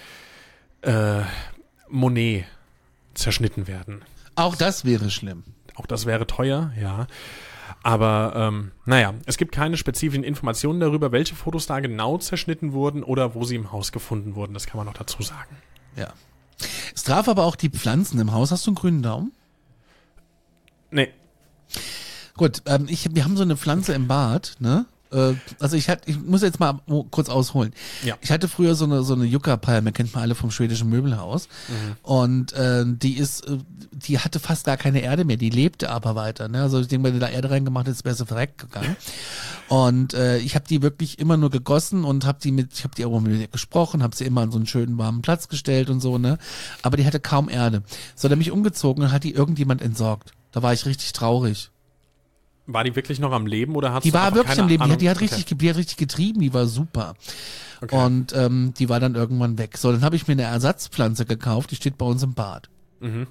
äh, 0.82 1.22
Monet 1.90 2.46
zerschnitten 3.14 3.68
werden. 3.68 4.02
Auch 4.36 4.56
das 4.56 4.84
wäre 4.86 5.10
schlimm. 5.10 5.44
Auch 5.80 5.86
das 5.86 6.06
wäre 6.06 6.28
teuer, 6.28 6.72
ja. 6.80 7.08
Aber 7.82 8.34
ähm, 8.36 8.72
naja, 8.86 9.14
es 9.26 9.38
gibt 9.38 9.54
keine 9.54 9.78
spezifischen 9.78 10.24
Informationen 10.24 10.80
darüber, 10.80 11.12
welche 11.12 11.36
Fotos 11.36 11.66
da 11.66 11.80
genau 11.80 12.18
zerschnitten 12.18 12.74
wurden 12.74 13.04
oder 13.04 13.36
wo 13.36 13.46
sie 13.46 13.56
im 13.56 13.72
Haus 13.72 13.92
gefunden 13.92 14.36
wurden. 14.36 14.54
Das 14.54 14.68
kann 14.68 14.78
man 14.78 14.86
noch 14.86 14.94
dazu 14.94 15.24
sagen. 15.24 15.56
Ja. 15.96 16.14
Es 16.94 17.04
traf 17.04 17.30
aber 17.30 17.46
auch 17.46 17.56
die 17.56 17.70
Pflanzen 17.70 18.20
im 18.20 18.34
Haus. 18.34 18.52
Hast 18.52 18.68
du 18.68 18.72
einen 18.72 18.76
grünen 18.76 19.02
Daumen? 19.02 19.32
Nee, 20.92 21.14
Gut, 22.40 22.62
ähm, 22.68 22.86
ich, 22.88 23.14
wir 23.14 23.26
haben 23.26 23.36
so 23.36 23.44
eine 23.44 23.58
Pflanze 23.58 23.94
im 23.94 24.08
Bad, 24.08 24.56
ne? 24.60 24.86
Äh, 25.12 25.34
Also 25.60 25.76
ich 25.76 25.90
hatte, 25.90 26.10
ich 26.10 26.20
muss 26.20 26.42
jetzt 26.42 26.60
mal 26.60 26.80
kurz 27.12 27.30
ausholen. 27.30 27.74
Ja. 28.04 28.18
Ich 28.22 28.32
hatte 28.32 28.48
früher 28.48 28.76
so 28.76 28.86
eine 28.86 29.04
so 29.04 29.14
eine 29.14 29.26
Yucca-Palme, 29.26 29.92
kennt 29.92 30.14
man 30.14 30.24
alle 30.24 30.36
vom 30.36 30.52
schwedischen 30.52 30.90
Möbelhaus. 30.90 31.48
Und 32.04 32.54
äh, 32.54 32.86
die 32.86 33.18
ist, 33.18 33.48
äh, 33.48 33.58
die 33.92 34.20
hatte 34.20 34.40
fast 34.40 34.66
gar 34.66 34.78
keine 34.78 35.02
Erde 35.02 35.26
mehr, 35.26 35.38
die 35.38 35.50
lebte 35.50 35.90
aber 35.90 36.16
weiter. 36.16 36.48
Ne? 36.48 36.62
Also 36.62 36.80
ich 36.80 36.88
denke, 36.88 37.08
wenn 37.08 37.14
du 37.14 37.20
da 37.20 37.30
Erde 37.30 37.50
reingemacht 37.50 37.88
hättest, 37.88 38.06
wäre 38.06 38.16
sie 38.16 38.26
verreckt 38.26 38.60
gegangen. 38.60 38.96
Und 39.70 40.16
äh, 40.16 40.40
ich 40.40 40.56
habe 40.56 40.66
die 40.68 40.82
wirklich 40.82 41.20
immer 41.20 41.38
nur 41.38 41.52
gegossen 41.52 42.04
und 42.04 42.26
habe 42.26 42.40
die 42.42 42.52
mit, 42.52 42.74
ich 42.74 42.84
habe 42.84 42.96
die 42.96 43.06
auch 43.06 43.20
mit 43.20 43.40
ihr 43.40 43.48
gesprochen, 43.48 44.02
habe 44.02 44.16
sie 44.16 44.26
immer 44.26 44.42
an 44.42 44.52
so 44.52 44.58
einen 44.58 44.66
schönen 44.66 44.98
warmen 44.98 45.22
Platz 45.22 45.48
gestellt 45.48 45.92
und 45.92 46.00
so, 46.00 46.18
ne? 46.18 46.40
Aber 46.82 46.98
die 46.98 47.06
hatte 47.06 47.20
kaum 47.20 47.50
Erde. 47.50 47.84
So, 48.16 48.28
dann 48.28 48.40
bin 48.40 48.48
ich 48.48 48.52
umgezogen 48.52 49.04
und 49.04 49.12
hat 49.12 49.24
die 49.24 49.32
irgendjemand 49.34 49.84
entsorgt. 49.84 50.32
Da 50.52 50.64
war 50.64 50.74
ich 50.74 50.88
richtig 50.88 51.14
traurig. 51.14 51.70
War 52.74 52.84
die 52.84 52.96
wirklich 52.96 53.20
noch 53.20 53.32
am 53.32 53.46
Leben 53.46 53.76
oder 53.76 53.94
hat 53.94 54.04
Die 54.04 54.14
war 54.14 54.34
wirklich 54.34 54.60
am 54.60 54.68
Leben. 54.68 54.84
Die 54.86 54.92
hat, 54.92 55.02
die 55.02 55.10
hat 55.10 55.22
richtig, 55.22 55.46
die 55.46 55.70
hat 55.70 55.78
richtig 55.78 55.98
getrieben. 55.98 56.40
Die 56.40 56.54
war 56.54 56.68
super. 56.68 57.16
Okay. 57.82 57.96
Und 57.96 58.34
ähm, 58.34 58.74
die 58.78 58.90
war 58.90 59.00
dann 59.00 59.16
irgendwann 59.16 59.58
weg. 59.58 59.78
So, 59.78 59.92
dann 59.92 60.04
habe 60.04 60.16
ich 60.16 60.28
mir 60.28 60.34
eine 60.34 60.44
Ersatzpflanze 60.44 61.26
gekauft. 61.26 61.72
Die 61.72 61.76
steht 61.76 61.98
bei 61.98 62.06
uns 62.06 62.24
im 62.24 62.34
Bad. 62.34 62.70
Mhm. 63.00 63.28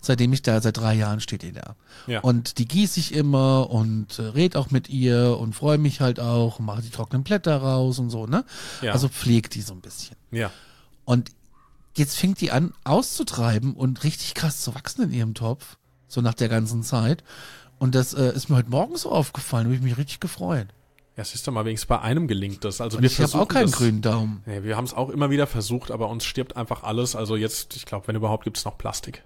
Seitdem 0.00 0.32
ich 0.32 0.42
da, 0.42 0.60
seit 0.60 0.76
drei 0.76 0.94
Jahren 0.94 1.20
steht 1.20 1.42
die 1.42 1.52
da. 1.52 1.74
Ja. 2.06 2.20
Und 2.20 2.58
die 2.58 2.68
gieße 2.68 3.00
ich 3.00 3.12
immer 3.12 3.70
und 3.70 4.18
äh, 4.18 4.22
red 4.22 4.56
auch 4.56 4.70
mit 4.70 4.88
ihr 4.88 5.36
und 5.38 5.54
freue 5.54 5.78
mich 5.78 6.00
halt 6.00 6.20
auch 6.20 6.60
und 6.60 6.64
mache 6.64 6.82
die 6.82 6.90
trockenen 6.90 7.24
Blätter 7.24 7.56
raus 7.56 7.98
und 7.98 8.10
so, 8.10 8.26
ne? 8.26 8.44
Ja. 8.82 8.92
Also 8.92 9.08
pflegt 9.08 9.56
die 9.56 9.62
so 9.62 9.74
ein 9.74 9.80
bisschen. 9.80 10.16
Ja. 10.30 10.52
Und 11.04 11.32
jetzt 11.96 12.16
fängt 12.16 12.40
die 12.40 12.52
an 12.52 12.72
auszutreiben 12.84 13.74
und 13.74 14.04
richtig 14.04 14.34
krass 14.34 14.60
zu 14.60 14.74
wachsen 14.76 15.02
in 15.02 15.12
ihrem 15.12 15.34
Topf. 15.34 15.76
So 16.06 16.22
nach 16.22 16.34
der 16.34 16.48
ganzen 16.48 16.82
Zeit. 16.82 17.22
Und 17.78 17.94
das 17.94 18.14
äh, 18.14 18.32
ist 18.34 18.48
mir 18.48 18.56
heute 18.56 18.70
Morgen 18.70 18.96
so 18.96 19.10
aufgefallen. 19.10 19.64
Da 19.64 19.68
habe 19.68 19.76
ich 19.76 19.82
mich 19.82 19.96
richtig 19.96 20.20
gefreut. 20.20 20.68
Ja, 21.16 21.24
siehst 21.24 21.46
du 21.46 21.52
mal, 21.52 21.64
wenigstens 21.64 21.88
bei 21.88 22.00
einem 22.00 22.28
gelingt 22.28 22.64
das. 22.64 22.80
Also 22.80 22.98
Und 22.98 23.02
wir 23.02 23.10
ich 23.10 23.20
habe 23.20 23.34
auch 23.34 23.48
keinen 23.48 23.70
das, 23.70 23.78
grünen 23.78 24.02
Daumen. 24.02 24.42
Nee, 24.46 24.62
wir 24.62 24.76
haben 24.76 24.84
es 24.84 24.94
auch 24.94 25.10
immer 25.10 25.30
wieder 25.30 25.48
versucht, 25.48 25.90
aber 25.90 26.08
uns 26.08 26.24
stirbt 26.24 26.56
einfach 26.56 26.84
alles. 26.84 27.16
Also 27.16 27.36
jetzt, 27.36 27.74
ich 27.74 27.86
glaube, 27.86 28.06
wenn 28.06 28.14
überhaupt, 28.14 28.44
gibt's 28.44 28.64
noch 28.64 28.78
Plastik. 28.78 29.22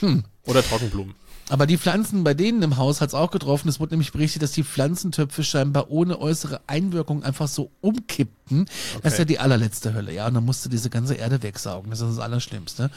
Hm. 0.00 0.24
Oder 0.44 0.62
Trockenblumen. 0.62 1.14
Aber 1.50 1.66
die 1.66 1.76
Pflanzen 1.76 2.24
bei 2.24 2.32
denen 2.32 2.62
im 2.62 2.76
Haus 2.78 3.00
hat's 3.00 3.14
auch 3.14 3.30
getroffen. 3.30 3.68
Es 3.68 3.78
wurde 3.78 3.92
nämlich 3.92 4.12
berichtet, 4.12 4.42
dass 4.42 4.52
die 4.52 4.64
Pflanzentöpfe 4.64 5.44
scheinbar 5.44 5.90
ohne 5.90 6.18
äußere 6.18 6.62
Einwirkung 6.66 7.22
einfach 7.22 7.48
so 7.48 7.70
umkippten. 7.80 8.66
Das 9.02 9.14
ist 9.14 9.18
ja 9.18 9.24
die 9.24 9.38
allerletzte 9.38 9.92
Hölle, 9.92 10.12
ja. 10.12 10.26
Und 10.26 10.34
dann 10.34 10.44
musste 10.44 10.68
diese 10.68 10.88
ganze 10.88 11.14
Erde 11.14 11.42
wegsaugen. 11.42 11.90
Das 11.90 12.00
ist 12.00 12.16
das 12.16 12.18
Allerschlimmste. 12.18 12.90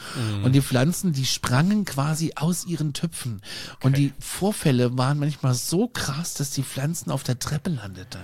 Und 0.44 0.52
die 0.52 0.62
Pflanzen, 0.62 1.12
die 1.12 1.26
sprangen 1.26 1.84
quasi 1.84 2.32
aus 2.36 2.64
ihren 2.64 2.94
Töpfen. 2.94 3.42
Und 3.82 3.96
die 3.96 4.12
Vorfälle 4.18 4.96
waren 4.96 5.18
manchmal 5.18 5.54
so 5.54 5.88
krass, 5.88 6.34
dass 6.34 6.50
die 6.50 6.62
Pflanzen 6.62 7.10
auf 7.10 7.22
der 7.22 7.38
Treppe 7.38 7.70
landeten. 7.70 8.20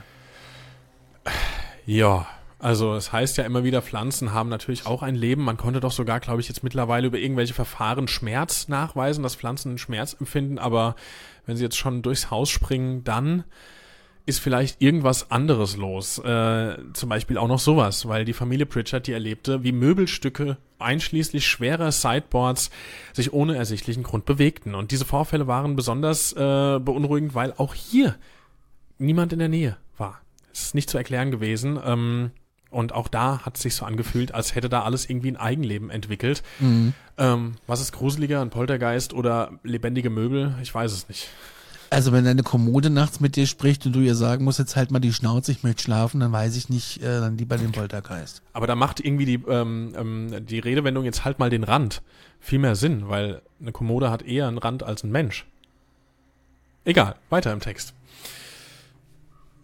Ja, 1.86 2.26
also 2.64 2.94
es 2.94 3.12
heißt 3.12 3.37
ja 3.37 3.44
immer 3.44 3.62
wieder, 3.62 3.83
Pflanzen 3.83 4.33
haben 4.33 4.49
natürlich 4.49 4.87
auch 4.87 5.02
ein 5.02 5.16
Leben. 5.16 5.44
Man 5.44 5.59
konnte 5.59 5.80
doch 5.80 5.92
sogar, 5.92 6.18
glaube 6.18 6.40
ich, 6.40 6.49
jetzt 6.49 6.64
mittlerweile 6.64 7.09
über 7.09 7.18
irgendwelche 7.18 7.52
Verfahren 7.52 8.09
Schmerz 8.09 8.68
nachweisen, 8.68 9.23
dass 9.23 9.35
Pflanzen 9.35 9.68
einen 9.68 9.78
Schmerz 9.78 10.16
empfinden. 10.18 10.59
Aber 10.59 10.97
wenn 11.44 11.59
sie 11.59 11.62
jetzt 11.62 11.76
schon 11.76 12.00
durchs 12.00 12.30
Haus 12.30 12.49
springen, 12.49 13.04
dann 13.04 13.44
ist 14.25 14.38
vielleicht 14.38 14.80
irgendwas 14.80 15.30
anderes 15.30 15.76
los. 15.76 16.18
Äh, 16.21 16.78
zum 16.94 17.11
Beispiel 17.11 17.37
auch 17.37 17.49
noch 17.49 17.59
sowas, 17.59 18.09
weil 18.09 18.25
die 18.25 18.33
Familie 18.33 18.64
Pritchard, 18.64 19.06
die 19.09 19.12
erlebte, 19.12 19.62
wie 19.62 19.73
Möbelstücke 19.73 20.56
einschließlich 20.78 21.47
schwerer 21.47 21.92
Sideboards 21.92 22.71
sich 23.12 23.35
ohne 23.35 23.56
ersichtlichen 23.56 24.04
Grund 24.04 24.25
bewegten. 24.25 24.75
Und 24.75 24.90
diese 24.90 25.04
Vorfälle 25.04 25.47
waren 25.47 25.76
besonders 25.76 26.33
äh, 26.33 26.80
beunruhigend, 26.80 27.35
weil 27.35 27.52
auch 27.59 27.75
hier 27.75 28.16
niemand 28.97 29.35
in 29.35 29.38
der 29.38 29.49
Nähe 29.50 29.76
war. 29.99 30.23
Es 30.50 30.62
ist 30.62 30.75
nicht 30.75 30.88
zu 30.88 30.97
erklären 30.97 31.30
gewesen. 31.30 31.78
Ähm, 31.85 32.30
und 32.74 32.92
auch 32.92 33.08
da 33.08 33.40
hat 33.44 33.56
es 33.56 33.62
sich 33.62 33.74
so 33.74 33.84
angefühlt, 33.84 34.34
als 34.34 34.54
hätte 34.54 34.68
da 34.68 34.82
alles 34.82 35.08
irgendwie 35.08 35.30
ein 35.30 35.36
Eigenleben 35.36 35.90
entwickelt. 35.90 36.42
Ähm, 37.16 37.52
was 37.66 37.80
ist 37.80 37.92
gruseliger, 37.92 38.40
ein 38.40 38.50
Poltergeist 38.50 39.12
oder 39.14 39.52
lebendige 39.62 40.10
Möbel? 40.10 40.54
Ich 40.62 40.74
weiß 40.74 40.92
es 40.92 41.08
nicht. 41.08 41.28
Also 41.90 42.10
wenn 42.10 42.24
deine 42.24 42.42
Kommode 42.42 42.90
nachts 42.90 43.20
mit 43.20 43.36
dir 43.36 43.46
spricht 43.46 43.86
und 43.86 43.92
du 43.92 44.00
ihr 44.00 44.16
sagen 44.16 44.44
musst, 44.44 44.58
jetzt 44.58 44.74
halt 44.74 44.90
mal 44.90 44.98
die 44.98 45.12
Schnauze, 45.12 45.52
ich 45.52 45.62
möchte 45.62 45.84
schlafen, 45.84 46.18
dann 46.18 46.32
weiß 46.32 46.56
ich 46.56 46.68
nicht, 46.68 47.00
äh, 47.00 47.20
dann 47.20 47.38
lieber 47.38 47.56
den 47.56 47.70
Poltergeist. 47.70 48.42
Aber 48.52 48.66
da 48.66 48.74
macht 48.74 48.98
irgendwie 48.98 49.26
die, 49.26 49.40
ähm, 49.48 49.92
ähm, 49.96 50.44
die 50.44 50.58
Redewendung 50.58 51.04
jetzt 51.04 51.24
halt 51.24 51.38
mal 51.38 51.50
den 51.50 51.62
Rand 51.62 52.02
viel 52.40 52.58
mehr 52.58 52.74
Sinn, 52.74 53.08
weil 53.08 53.42
eine 53.60 53.70
Kommode 53.70 54.10
hat 54.10 54.22
eher 54.22 54.48
einen 54.48 54.58
Rand 54.58 54.82
als 54.82 55.04
ein 55.04 55.12
Mensch. 55.12 55.46
Egal, 56.84 57.14
weiter 57.30 57.52
im 57.52 57.60
Text. 57.60 57.94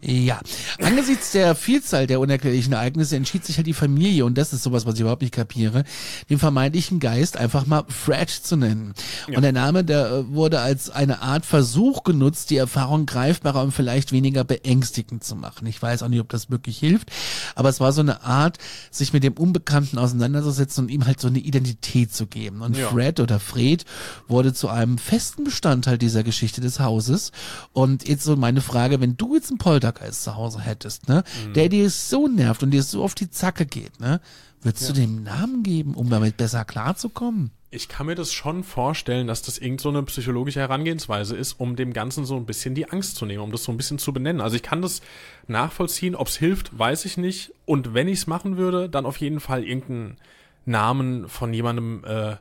Ja, 0.03 0.41
angesichts 0.83 1.33
der 1.33 1.55
Vielzahl 1.55 2.07
der 2.07 2.21
unerklärlichen 2.21 2.73
Ereignisse 2.73 3.17
entschied 3.17 3.45
sich 3.45 3.57
halt 3.59 3.67
die 3.67 3.75
Familie, 3.75 4.25
und 4.25 4.39
das 4.39 4.53
ist 4.55 4.63
sowas, 4.63 4.87
was 4.87 4.95
ich 4.95 5.01
überhaupt 5.01 5.21
nicht 5.21 5.35
kapiere, 5.35 5.85
den 6.31 6.39
vermeintlichen 6.39 7.01
Geist 7.01 7.37
einfach 7.37 7.67
mal 7.67 7.85
Fred 7.89 8.31
zu 8.31 8.57
nennen. 8.57 8.95
Und 9.29 9.43
der 9.43 9.53
Name, 9.53 9.85
der 9.85 10.11
äh, 10.11 10.29
wurde 10.35 10.61
als 10.61 10.89
eine 10.89 11.21
Art 11.21 11.45
Versuch 11.45 12.03
genutzt, 12.03 12.49
die 12.51 12.57
Erfahrung 12.57 13.05
greifbarer 13.05 13.63
und 13.63 13.73
vielleicht 13.73 14.13
weniger 14.13 14.43
beängstigend 14.43 15.23
zu 15.23 15.37
machen. 15.37 15.67
Ich 15.67 15.81
weiß 15.83 16.03
auch 16.03 16.09
nicht, 16.09 16.21
ob 16.21 16.31
das 16.31 16.51
wirklich 16.51 16.79
hilft, 16.79 17.11
aber 17.55 17.69
es 17.69 17.81
war 17.81 17.93
so 17.93 18.01
eine 18.01 18.23
Art, 18.23 18.57
sich 18.91 19.13
mit 19.13 19.23
dem 19.23 19.35
Unbekannten 19.35 19.99
auseinanderzusetzen 19.99 20.85
und 20.85 20.91
ihm 20.91 21.07
halt 21.07 21.21
so 21.21 21.29
eine 21.29 21.39
Identität 21.41 22.15
zu 22.15 22.27
geben. 22.27 22.63
Und 22.63 22.77
Ja. 22.77 22.89
Fred 22.89 23.21
oder 23.21 23.39
Fred 23.39 23.85
wurde 24.29 24.55
zu 24.55 24.69
einem 24.69 24.97
festen 24.97 25.45
Bestandteil 25.45 25.99
dieser 25.99 26.23
Geschichte 26.23 26.61
des 26.63 26.81
Hauses. 26.81 27.33
Und 27.73 28.09
jetzt 28.09 28.25
so 28.25 28.37
meine 28.37 28.63
Frage, 28.63 29.01
wenn 29.01 29.17
du 29.19 29.35
jetzt 29.35 29.51
einen 29.51 29.59
Poltergeist 29.93 30.25
zu 30.25 30.37
Hause 30.37 30.61
hättest, 30.61 31.09
ne, 31.09 31.25
der 31.55 31.69
dir 31.69 31.91
so 31.91 32.29
nervt 32.29 32.63
und 32.63 32.71
dir 32.71 32.83
so 32.83 33.03
auf 33.03 33.15
die 33.15 33.31
Zacke 33.31 33.67
geht, 33.67 34.01
ne, 34.01 34.21
Würdest 34.63 34.91
du 34.91 34.93
dem 34.93 35.23
Namen 35.23 35.63
geben, 35.63 35.95
um 35.95 36.11
damit 36.11 36.37
besser 36.37 36.67
klarzukommen? 36.67 37.51
Ich 37.71 37.89
kann 37.89 38.05
mir 38.05 38.15
das 38.15 38.31
schon 38.31 38.63
vorstellen, 38.63 39.27
dass 39.27 39.41
das 39.41 39.57
irgend 39.57 39.81
so 39.81 39.89
eine 39.89 40.03
psychologische 40.03 40.61
Herangehensweise 40.61 41.35
ist, 41.35 41.55
um 41.55 41.77
dem 41.77 41.95
Ganzen 41.95 42.27
so 42.27 42.37
ein 42.37 42.45
bisschen 42.45 42.75
die 42.75 42.91
Angst 42.91 43.17
zu 43.17 43.25
nehmen, 43.25 43.43
um 43.43 43.53
das 43.53 43.65
so 43.65 43.73
ein 43.73 43.79
bisschen 43.79 43.99
zu 43.99 44.13
benennen. 44.13 44.43
Also 44.43 44.57
ich 44.57 44.63
kann 44.63 44.83
das 44.83 45.01
nachvollziehen, 45.47 46.15
ob 46.15 46.29
es 46.29 46.37
hilft, 46.37 46.79
weiß 46.79 47.07
ich 47.07 47.17
nicht. 47.17 47.55
Und 47.65 47.95
wenn 47.95 48.07
ich 48.07 48.19
es 48.19 48.27
machen 48.27 48.59
würde, 48.59 48.91
dann 48.91 49.07
auf 49.07 49.17
jeden 49.17 49.41
Fall 49.41 49.65
irgendeinen 49.65 50.19
Namen 50.67 51.27
von 51.27 51.55
jemandem, 51.55 52.05
äh, 52.05 52.37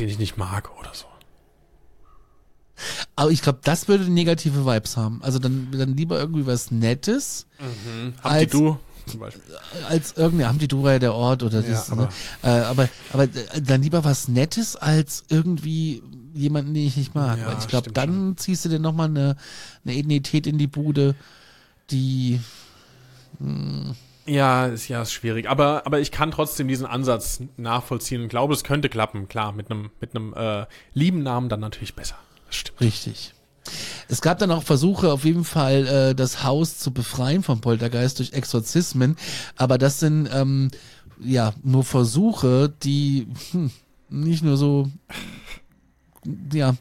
den 0.00 0.08
ich 0.08 0.18
nicht 0.18 0.36
mag 0.36 0.76
oder 0.80 0.92
so. 0.92 1.06
Aber 3.16 3.30
ich 3.30 3.42
glaube, 3.42 3.60
das 3.62 3.88
würde 3.88 4.04
negative 4.10 4.66
Vibes 4.66 4.96
haben. 4.96 5.20
Also 5.22 5.38
dann, 5.38 5.68
dann 5.72 5.96
lieber 5.96 6.18
irgendwie 6.18 6.46
was 6.46 6.70
Nettes. 6.70 7.46
Mhm. 7.60 8.14
Als- 8.22 8.24
Hamdi 8.24 8.46
du 8.46 8.78
zum 9.06 9.20
Beispiel. 9.20 9.42
als 9.88 10.12
irgendeine 10.16 10.48
Hamdidura 10.48 10.92
ja 10.92 10.98
der 10.98 11.14
Ort 11.14 11.42
oder 11.42 11.62
das, 11.62 11.88
Ja, 11.88 11.94
ne? 11.94 12.08
äh, 12.42 12.48
aber 12.48 12.88
aber 13.12 13.24
äh, 13.24 13.60
dann 13.62 13.82
lieber 13.82 14.02
was 14.02 14.28
Nettes 14.28 14.76
als 14.76 15.24
irgendwie 15.28 16.02
jemanden, 16.32 16.72
den 16.74 16.86
ich 16.86 16.96
nicht 16.96 17.14
mag. 17.14 17.38
Ja, 17.38 17.56
ich 17.58 17.68
glaube, 17.68 17.92
dann 17.92 18.36
ziehst 18.38 18.64
du 18.64 18.68
dir 18.70 18.78
nochmal 18.80 19.08
eine, 19.08 19.36
eine 19.84 19.94
Identität 19.94 20.46
in 20.46 20.56
die 20.58 20.66
Bude, 20.66 21.14
die 21.90 22.40
Ja, 24.26 24.66
ist 24.66 24.88
ja 24.88 25.02
ist 25.02 25.12
schwierig. 25.12 25.48
Aber, 25.50 25.82
aber 25.86 26.00
ich 26.00 26.10
kann 26.10 26.30
trotzdem 26.30 26.66
diesen 26.66 26.86
Ansatz 26.86 27.42
nachvollziehen 27.56 28.22
und 28.22 28.28
glaube, 28.28 28.54
es 28.54 28.64
könnte 28.64 28.88
klappen. 28.88 29.28
Klar, 29.28 29.52
mit 29.52 29.70
einem 29.70 29.90
mit 30.00 30.16
einem 30.16 30.32
äh, 30.34 30.66
lieben 30.94 31.22
Namen 31.22 31.48
dann 31.48 31.60
natürlich 31.60 31.94
besser. 31.94 32.16
Stimmt. 32.54 32.80
richtig. 32.80 33.34
Es 34.08 34.20
gab 34.20 34.38
dann 34.38 34.50
auch 34.50 34.62
Versuche, 34.62 35.10
auf 35.12 35.24
jeden 35.24 35.44
Fall 35.44 35.86
äh, 35.86 36.14
das 36.14 36.44
Haus 36.44 36.78
zu 36.78 36.92
befreien 36.92 37.42
vom 37.42 37.60
Poltergeist 37.60 38.18
durch 38.18 38.32
Exorzismen, 38.32 39.16
aber 39.56 39.78
das 39.78 40.00
sind 40.00 40.28
ähm, 40.32 40.70
ja 41.18 41.54
nur 41.62 41.84
Versuche, 41.84 42.72
die 42.82 43.26
hm, 43.52 43.70
nicht 44.10 44.44
nur 44.44 44.56
so, 44.56 44.90
ja, 46.52 46.74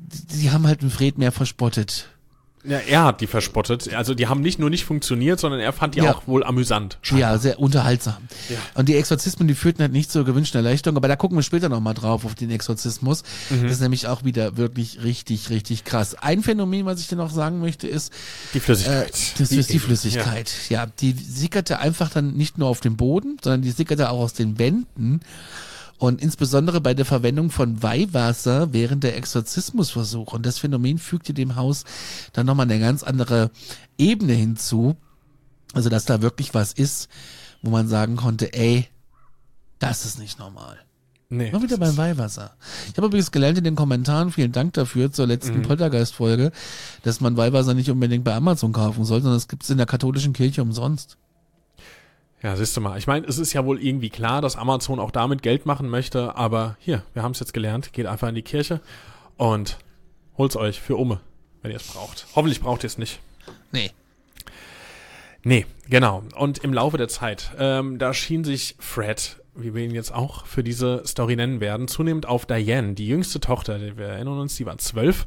die, 0.00 0.38
die 0.38 0.50
haben 0.50 0.66
halt 0.66 0.82
den 0.82 0.90
Fred 0.90 1.18
mehr 1.18 1.32
verspottet. 1.32 2.08
Ja, 2.68 2.78
er 2.78 3.04
hat 3.04 3.20
die 3.20 3.26
verspottet. 3.26 3.92
Also 3.94 4.14
die 4.14 4.26
haben 4.26 4.40
nicht 4.40 4.58
nur 4.58 4.68
nicht 4.70 4.84
funktioniert, 4.84 5.40
sondern 5.40 5.60
er 5.60 5.72
fand 5.72 5.94
die 5.94 6.00
Ja. 6.00 6.12
auch 6.14 6.26
wohl 6.26 6.44
amüsant. 6.44 6.98
Ja, 7.04 7.38
sehr 7.38 7.58
unterhaltsam. 7.58 8.16
Ja. 8.50 8.56
Und 8.74 8.88
die 8.88 8.96
Exorzismen, 8.96 9.48
die 9.48 9.54
führten 9.54 9.80
halt 9.82 9.92
nicht 9.92 10.10
zur 10.12 10.24
gewünschten 10.24 10.58
Erleichterung, 10.64 10.96
aber 10.96 11.08
da 11.08 11.16
gucken 11.16 11.36
wir 11.38 11.42
später 11.42 11.68
nochmal 11.68 11.94
drauf 11.94 12.24
auf 12.24 12.34
den 12.34 12.50
Exorzismus. 12.50 13.22
Mhm. 13.50 13.62
Das 13.62 13.72
ist 13.72 13.80
nämlich 13.80 14.06
auch 14.06 14.24
wieder 14.24 14.56
wirklich 14.56 15.02
richtig, 15.02 15.50
richtig 15.50 15.84
krass. 15.84 16.14
Ein 16.14 16.42
Phänomen, 16.42 16.84
was 16.84 17.00
ich 17.00 17.08
dir 17.08 17.16
noch 17.16 17.30
sagen 17.30 17.60
möchte, 17.60 17.88
ist, 17.88 18.12
Die 18.54 18.58
äh, 18.58 18.60
Flüssigkeit. 18.60 19.12
das 19.38 19.50
ist 19.52 19.72
die. 19.72 19.78
Flüssigkeit. 19.78 20.52
Ja. 20.68 20.86
die 20.86 21.12
sickerte 21.12 21.78
einfach 21.78 22.10
dann 22.10 22.34
nicht 22.34 22.58
nur 22.58 22.68
auf 22.68 22.80
dem 22.80 22.96
Boden, 22.96 23.38
sondern 23.42 23.62
die 23.62 23.70
sickerte 23.70 24.10
auch 24.10 24.18
aus 24.20 24.34
den 24.34 24.58
Wänden. 24.58 25.20
Und 25.98 26.22
insbesondere 26.22 26.80
bei 26.80 26.94
der 26.94 27.04
Verwendung 27.04 27.50
von 27.50 27.82
Weihwasser 27.82 28.72
während 28.72 29.02
der 29.02 29.16
Exorzismusversuche. 29.16 30.34
Und 30.36 30.46
das 30.46 30.58
Phänomen 30.58 30.98
fügte 30.98 31.34
dem 31.34 31.56
Haus 31.56 31.84
dann 32.32 32.46
nochmal 32.46 32.66
eine 32.66 32.78
ganz 32.78 33.02
andere 33.02 33.50
Ebene 33.98 34.32
hinzu. 34.34 34.96
Also, 35.74 35.88
dass 35.88 36.04
da 36.04 36.22
wirklich 36.22 36.54
was 36.54 36.72
ist, 36.72 37.08
wo 37.62 37.70
man 37.70 37.88
sagen 37.88 38.16
konnte, 38.16 38.52
ey, 38.54 38.86
das 39.80 40.04
ist 40.06 40.18
nicht 40.18 40.38
normal. 40.38 40.78
Nee. 41.30 41.50
Mal 41.52 41.60
wieder 41.62 41.76
beim 41.76 41.96
Weihwasser. 41.96 42.52
Ich 42.90 42.96
habe 42.96 43.08
übrigens 43.08 43.30
gelernt 43.30 43.58
in 43.58 43.64
den 43.64 43.76
Kommentaren, 43.76 44.32
vielen 44.32 44.52
Dank 44.52 44.72
dafür, 44.72 45.12
zur 45.12 45.26
Mhm. 45.26 45.32
letzten 45.32 45.62
Poltergeist-Folge, 45.62 46.52
dass 47.02 47.20
man 47.20 47.36
Weihwasser 47.36 47.74
nicht 47.74 47.90
unbedingt 47.90 48.24
bei 48.24 48.34
Amazon 48.34 48.72
kaufen 48.72 49.04
soll, 49.04 49.20
sondern 49.20 49.36
es 49.36 49.46
gibt 49.48 49.64
es 49.64 49.70
in 49.70 49.76
der 49.76 49.86
katholischen 49.86 50.32
Kirche 50.32 50.62
umsonst. 50.62 51.18
Ja, 52.42 52.54
siehst 52.54 52.76
du 52.76 52.80
mal. 52.80 52.96
Ich 52.98 53.06
meine, 53.06 53.26
es 53.26 53.38
ist 53.38 53.52
ja 53.52 53.64
wohl 53.64 53.82
irgendwie 53.82 54.10
klar, 54.10 54.40
dass 54.40 54.56
Amazon 54.56 55.00
auch 55.00 55.10
damit 55.10 55.42
Geld 55.42 55.66
machen 55.66 55.88
möchte, 55.88 56.36
aber 56.36 56.76
hier, 56.78 57.02
wir 57.12 57.22
haben 57.22 57.32
es 57.32 57.40
jetzt 57.40 57.52
gelernt. 57.52 57.92
Geht 57.92 58.06
einfach 58.06 58.28
in 58.28 58.36
die 58.36 58.42
Kirche 58.42 58.80
und 59.36 59.78
holt's 60.36 60.56
euch 60.56 60.80
für 60.80 60.96
Umme, 60.96 61.20
wenn 61.62 61.72
ihr 61.72 61.78
es 61.78 61.88
braucht. 61.88 62.26
Hoffentlich 62.36 62.60
braucht 62.60 62.84
ihr 62.84 62.88
es 62.88 62.98
nicht. 62.98 63.18
Nee. 63.72 63.90
Nee, 65.42 65.66
genau. 65.88 66.22
Und 66.36 66.58
im 66.58 66.72
Laufe 66.72 66.96
der 66.96 67.08
Zeit, 67.08 67.50
ähm, 67.58 67.98
da 67.98 68.14
schien 68.14 68.44
sich 68.44 68.76
Fred, 68.78 69.40
wie 69.56 69.74
wir 69.74 69.82
ihn 69.84 69.94
jetzt 69.94 70.14
auch 70.14 70.46
für 70.46 70.62
diese 70.62 71.02
Story 71.06 71.34
nennen 71.34 71.60
werden, 71.60 71.88
zunehmend 71.88 72.26
auf 72.26 72.46
Diane, 72.46 72.94
die 72.94 73.08
jüngste 73.08 73.40
Tochter, 73.40 73.80
wir 73.96 74.06
erinnern 74.06 74.38
uns, 74.38 74.56
die 74.56 74.66
war 74.66 74.78
zwölf, 74.78 75.26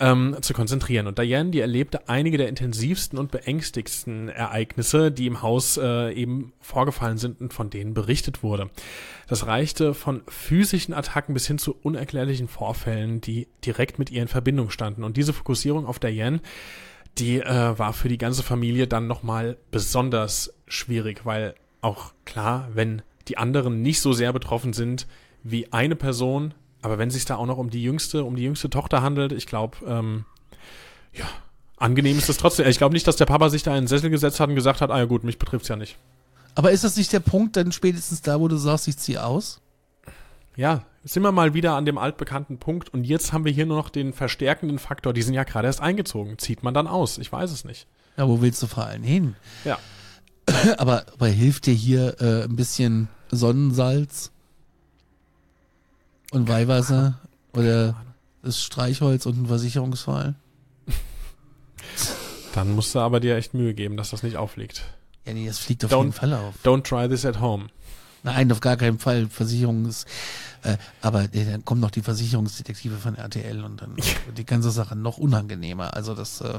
ähm, 0.00 0.36
zu 0.40 0.54
konzentrieren. 0.54 1.06
Und 1.06 1.18
Diane, 1.18 1.50
die 1.50 1.60
erlebte 1.60 2.08
einige 2.08 2.38
der 2.38 2.48
intensivsten 2.48 3.18
und 3.18 3.30
beängstigsten 3.30 4.28
Ereignisse, 4.28 5.12
die 5.12 5.26
im 5.26 5.42
Haus 5.42 5.76
äh, 5.76 6.12
eben 6.12 6.52
vorgefallen 6.60 7.18
sind 7.18 7.40
und 7.40 7.52
von 7.52 7.70
denen 7.70 7.94
berichtet 7.94 8.42
wurde. 8.42 8.70
Das 9.28 9.46
reichte 9.46 9.94
von 9.94 10.22
physischen 10.26 10.94
Attacken 10.94 11.34
bis 11.34 11.46
hin 11.46 11.58
zu 11.58 11.76
unerklärlichen 11.82 12.48
Vorfällen, 12.48 13.20
die 13.20 13.46
direkt 13.64 13.98
mit 13.98 14.10
ihr 14.10 14.22
in 14.22 14.28
Verbindung 14.28 14.70
standen. 14.70 15.04
Und 15.04 15.16
diese 15.16 15.32
Fokussierung 15.32 15.86
auf 15.86 15.98
Diane, 15.98 16.40
die 17.18 17.40
äh, 17.40 17.78
war 17.78 17.92
für 17.92 18.08
die 18.08 18.18
ganze 18.18 18.42
Familie 18.42 18.86
dann 18.86 19.06
nochmal 19.06 19.58
besonders 19.70 20.54
schwierig, 20.66 21.26
weil 21.26 21.54
auch 21.82 22.12
klar, 22.24 22.68
wenn 22.72 23.02
die 23.28 23.36
anderen 23.36 23.82
nicht 23.82 24.00
so 24.00 24.12
sehr 24.12 24.32
betroffen 24.32 24.72
sind 24.72 25.06
wie 25.42 25.72
eine 25.72 25.96
Person, 25.96 26.54
aber 26.82 26.98
wenn 26.98 27.08
es 27.08 27.14
sich 27.14 27.24
da 27.24 27.36
auch 27.36 27.46
noch 27.46 27.58
um 27.58 27.70
die 27.70 27.82
jüngste, 27.82 28.24
um 28.24 28.36
die 28.36 28.42
jüngste 28.42 28.70
Tochter 28.70 29.02
handelt, 29.02 29.32
ich 29.32 29.46
glaube, 29.46 29.78
ähm, 29.86 30.24
ja, 31.12 31.26
angenehm 31.76 32.18
ist 32.18 32.28
das 32.28 32.36
trotzdem. 32.36 32.66
Ich 32.68 32.78
glaube 32.78 32.94
nicht, 32.94 33.06
dass 33.06 33.16
der 33.16 33.26
Papa 33.26 33.48
sich 33.50 33.62
da 33.62 33.72
in 33.76 33.84
den 33.84 33.88
Sessel 33.88 34.10
gesetzt 34.10 34.40
hat 34.40 34.48
und 34.48 34.54
gesagt 34.54 34.80
hat, 34.80 34.90
ah 34.90 34.98
ja 34.98 35.04
gut, 35.04 35.24
mich 35.24 35.38
betrifft's 35.38 35.68
ja 35.68 35.76
nicht. 35.76 35.96
Aber 36.54 36.70
ist 36.72 36.84
das 36.84 36.96
nicht 36.96 37.12
der 37.12 37.20
Punkt 37.20 37.56
dann 37.56 37.72
spätestens 37.72 38.22
da, 38.22 38.40
wo 38.40 38.48
du 38.48 38.56
sagst, 38.56 38.88
ich 38.88 38.96
ziehe 38.96 39.24
aus? 39.24 39.60
Ja, 40.56 40.84
sind 41.04 41.22
wir 41.22 41.32
mal 41.32 41.54
wieder 41.54 41.74
an 41.76 41.86
dem 41.86 41.96
altbekannten 41.96 42.58
Punkt 42.58 42.92
und 42.92 43.04
jetzt 43.04 43.32
haben 43.32 43.44
wir 43.44 43.52
hier 43.52 43.66
nur 43.66 43.76
noch 43.76 43.88
den 43.88 44.12
verstärkenden 44.12 44.78
Faktor, 44.78 45.12
die 45.12 45.22
sind 45.22 45.34
ja 45.34 45.44
gerade 45.44 45.68
erst 45.68 45.80
eingezogen. 45.80 46.38
Zieht 46.38 46.62
man 46.62 46.74
dann 46.74 46.86
aus? 46.86 47.18
Ich 47.18 47.30
weiß 47.30 47.50
es 47.50 47.64
nicht. 47.64 47.86
Ja, 48.16 48.28
wo 48.28 48.42
willst 48.42 48.62
du 48.62 48.66
vor 48.66 48.84
allem 48.84 49.02
hin? 49.02 49.36
Ja. 49.64 49.78
aber, 50.76 51.06
aber 51.12 51.28
hilft 51.28 51.66
dir 51.66 51.74
hier 51.74 52.20
äh, 52.20 52.44
ein 52.44 52.56
bisschen 52.56 53.08
Sonnensalz 53.30 54.32
und 56.30 56.48
Weihwasser 56.48 57.18
oder 57.52 57.94
das 58.42 58.62
Streichholz 58.62 59.26
und 59.26 59.42
ein 59.42 59.46
Versicherungsfall? 59.46 60.34
Dann 62.54 62.74
musst 62.74 62.94
du 62.94 62.98
aber 62.98 63.20
dir 63.20 63.36
echt 63.36 63.54
Mühe 63.54 63.74
geben, 63.74 63.96
dass 63.96 64.10
das 64.10 64.22
nicht 64.22 64.36
aufliegt. 64.36 64.82
Ja, 65.26 65.32
nee, 65.34 65.46
das 65.46 65.58
fliegt 65.58 65.84
auf 65.84 65.92
Don't- 65.92 65.98
jeden 66.00 66.12
Fall 66.12 66.32
auf. 66.34 66.54
Don't 66.64 66.82
try 66.82 67.08
this 67.08 67.24
at 67.24 67.40
home. 67.40 67.66
Nein, 68.22 68.50
auf 68.52 68.60
gar 68.60 68.76
keinen 68.76 68.98
Fall. 68.98 69.28
Versicherung 69.28 69.86
ist, 69.86 70.06
äh, 70.62 70.76
aber 71.00 71.24
äh, 71.32 71.44
dann 71.44 71.64
kommen 71.64 71.80
noch 71.80 71.90
die 71.90 72.02
Versicherungsdetektive 72.02 72.96
von 72.96 73.14
RTL 73.14 73.64
und 73.64 73.80
dann 73.80 73.96
wird 73.96 74.36
die 74.36 74.44
ganze 74.44 74.70
Sache 74.70 74.94
noch 74.96 75.16
unangenehmer. 75.16 75.94
Also 75.94 76.14
das 76.14 76.40
äh, 76.42 76.58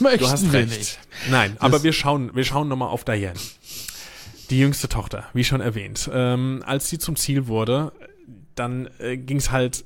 möchten 0.00 0.20
Du 0.20 0.28
hast 0.30 0.44
wir 0.52 0.60
recht. 0.60 0.78
nicht. 0.78 0.98
Nein, 1.30 1.56
aber 1.58 1.82
wir 1.82 1.92
schauen, 1.92 2.34
wir 2.36 2.44
schauen 2.44 2.68
nochmal 2.68 2.88
auf 2.88 3.04
Diane. 3.04 3.38
Die 4.50 4.58
jüngste 4.60 4.88
Tochter, 4.88 5.24
wie 5.32 5.42
schon 5.42 5.60
erwähnt. 5.60 6.08
Ähm, 6.12 6.62
als 6.64 6.88
sie 6.88 6.98
zum 6.98 7.16
Ziel 7.16 7.48
wurde, 7.48 7.90
dann 8.58 8.88
äh, 8.98 9.16
ging 9.16 9.36
es 9.38 9.50
halt 9.50 9.84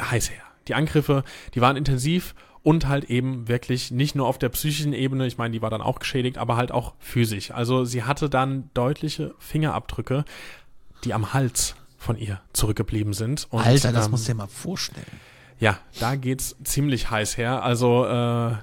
heiß 0.00 0.30
her. 0.30 0.42
Die 0.68 0.74
Angriffe, 0.74 1.24
die 1.54 1.60
waren 1.60 1.76
intensiv 1.76 2.34
und 2.62 2.86
halt 2.86 3.04
eben 3.04 3.48
wirklich 3.48 3.90
nicht 3.90 4.14
nur 4.14 4.26
auf 4.26 4.38
der 4.38 4.50
psychischen 4.50 4.92
Ebene, 4.92 5.26
ich 5.26 5.38
meine, 5.38 5.52
die 5.52 5.62
war 5.62 5.70
dann 5.70 5.80
auch 5.80 5.98
geschädigt, 5.98 6.38
aber 6.38 6.56
halt 6.56 6.72
auch 6.72 6.94
physisch. 6.98 7.50
Also 7.50 7.84
sie 7.84 8.04
hatte 8.04 8.28
dann 8.28 8.70
deutliche 8.74 9.34
Fingerabdrücke, 9.38 10.24
die 11.04 11.14
am 11.14 11.32
Hals 11.32 11.74
von 11.96 12.16
ihr 12.16 12.40
zurückgeblieben 12.52 13.12
sind. 13.14 13.46
Und, 13.50 13.64
Alter, 13.64 13.92
das 13.92 14.06
ähm, 14.06 14.10
musst 14.12 14.28
du 14.28 14.32
dir 14.32 14.38
mal 14.38 14.46
vorstellen. 14.46 15.06
ja, 15.58 15.78
da 15.98 16.16
geht's 16.16 16.56
ziemlich 16.64 17.10
heiß 17.10 17.36
her. 17.36 17.62
Also 17.62 18.06
äh, 18.06 18.56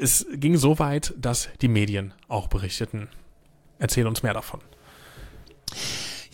es 0.00 0.26
ging 0.34 0.56
so 0.56 0.78
weit, 0.78 1.14
dass 1.16 1.48
die 1.60 1.68
Medien 1.68 2.14
auch 2.28 2.48
berichteten. 2.48 3.08
Erzähl 3.78 4.06
uns 4.06 4.22
mehr 4.22 4.34
davon. 4.34 4.60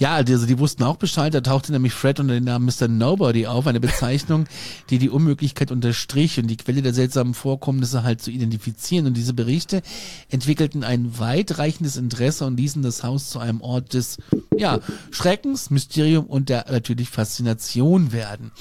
Ja, 0.01 0.15
also 0.15 0.47
die 0.47 0.59
wussten 0.59 0.83
auch 0.83 0.97
Bescheid. 0.97 1.35
Da 1.35 1.43
tauchte 1.43 1.73
nämlich 1.73 1.93
Fred 1.93 2.21
unter 2.21 2.33
dem 2.33 2.45
Namen 2.45 2.65
Mr. 2.65 2.89
Nobody 2.89 3.47
auf, 3.47 3.67
eine 3.67 3.81
Bezeichnung, 3.81 4.47
die 4.91 4.99
die 4.99 5.11
Unmöglichkeit 5.11 5.71
unterstrich 5.71 6.39
und 6.39 6.47
die 6.47 6.57
Quelle 6.57 6.81
der 6.81 6.95
seltsamen 6.95 7.35
Vorkommnisse 7.35 8.03
halt 8.03 8.23
zu 8.23 8.31
identifizieren. 8.31 9.07
Und 9.07 9.15
diese 9.15 9.35
Berichte 9.35 9.83
entwickelten 10.31 10.85
ein 10.85 11.19
weitreichendes 11.19 11.99
Interesse 11.99 12.47
und 12.47 12.57
ließen 12.57 12.83
das 12.83 13.05
Haus 13.05 13.29
zu 13.29 13.41
einem 13.41 13.61
Ort 13.61 13.93
des, 13.93 14.17
ja, 14.57 14.81
Schreckens, 15.11 15.69
Mysterium 15.69 16.25
und 16.25 16.49
der 16.49 16.65
natürlich 16.71 17.11
Faszination 17.11 18.11
werden. 18.11 18.53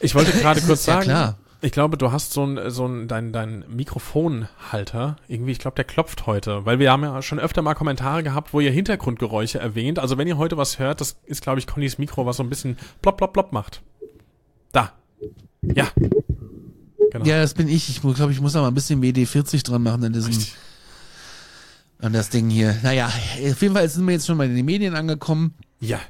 Ich 0.00 0.14
wollte 0.14 0.32
gerade 0.32 0.60
kurz 0.66 0.86
ja 0.86 0.94
sagen, 0.94 1.04
klar. 1.04 1.38
Ich 1.64 1.72
glaube, 1.72 1.96
du 1.96 2.12
hast 2.12 2.32
so 2.32 2.44
ein, 2.44 2.70
so 2.70 2.86
ein, 2.86 3.08
dein, 3.08 3.32
dein 3.32 3.64
Mikrofonhalter, 3.68 5.16
irgendwie, 5.28 5.52
ich 5.52 5.58
glaube, 5.58 5.76
der 5.76 5.84
klopft 5.84 6.26
heute, 6.26 6.66
weil 6.66 6.78
wir 6.78 6.92
haben 6.92 7.02
ja 7.02 7.22
schon 7.22 7.38
öfter 7.38 7.62
mal 7.62 7.74
Kommentare 7.74 8.22
gehabt, 8.22 8.52
wo 8.52 8.60
ihr 8.60 8.70
Hintergrundgeräusche 8.70 9.58
erwähnt. 9.58 9.98
Also 9.98 10.18
wenn 10.18 10.28
ihr 10.28 10.36
heute 10.36 10.56
was 10.56 10.78
hört, 10.78 11.00
das 11.00 11.16
ist, 11.24 11.42
glaube 11.42 11.58
ich, 11.58 11.66
Connys 11.66 11.96
Mikro, 11.98 12.26
was 12.26 12.36
so 12.36 12.42
ein 12.42 12.50
bisschen 12.50 12.76
plopp, 13.00 13.16
plopp, 13.16 13.32
plopp 13.32 13.52
macht. 13.52 13.82
Da. 14.72 14.92
Ja. 15.62 15.88
Genau. 17.10 17.24
Ja, 17.24 17.40
das 17.40 17.54
bin 17.54 17.68
ich. 17.68 17.88
Ich 17.88 18.00
glaube, 18.00 18.32
ich 18.32 18.40
muss 18.40 18.52
da 18.52 18.60
mal 18.60 18.68
ein 18.68 18.74
bisschen 18.74 19.02
WD-40 19.02 19.64
dran 19.64 19.82
machen 19.82 20.04
an 20.04 20.12
diesem, 20.12 20.32
Richtig. 20.32 20.56
Und 22.02 22.12
das 22.12 22.28
Ding 22.28 22.50
hier, 22.50 22.76
naja, 22.82 23.06
auf 23.06 23.62
jeden 23.62 23.74
Fall 23.74 23.88
sind 23.88 24.04
wir 24.04 24.12
jetzt 24.12 24.26
schon 24.26 24.36
mal 24.36 24.46
in 24.46 24.54
den 24.54 24.66
Medien 24.66 24.94
angekommen. 24.94 25.54
Ja. 25.80 26.00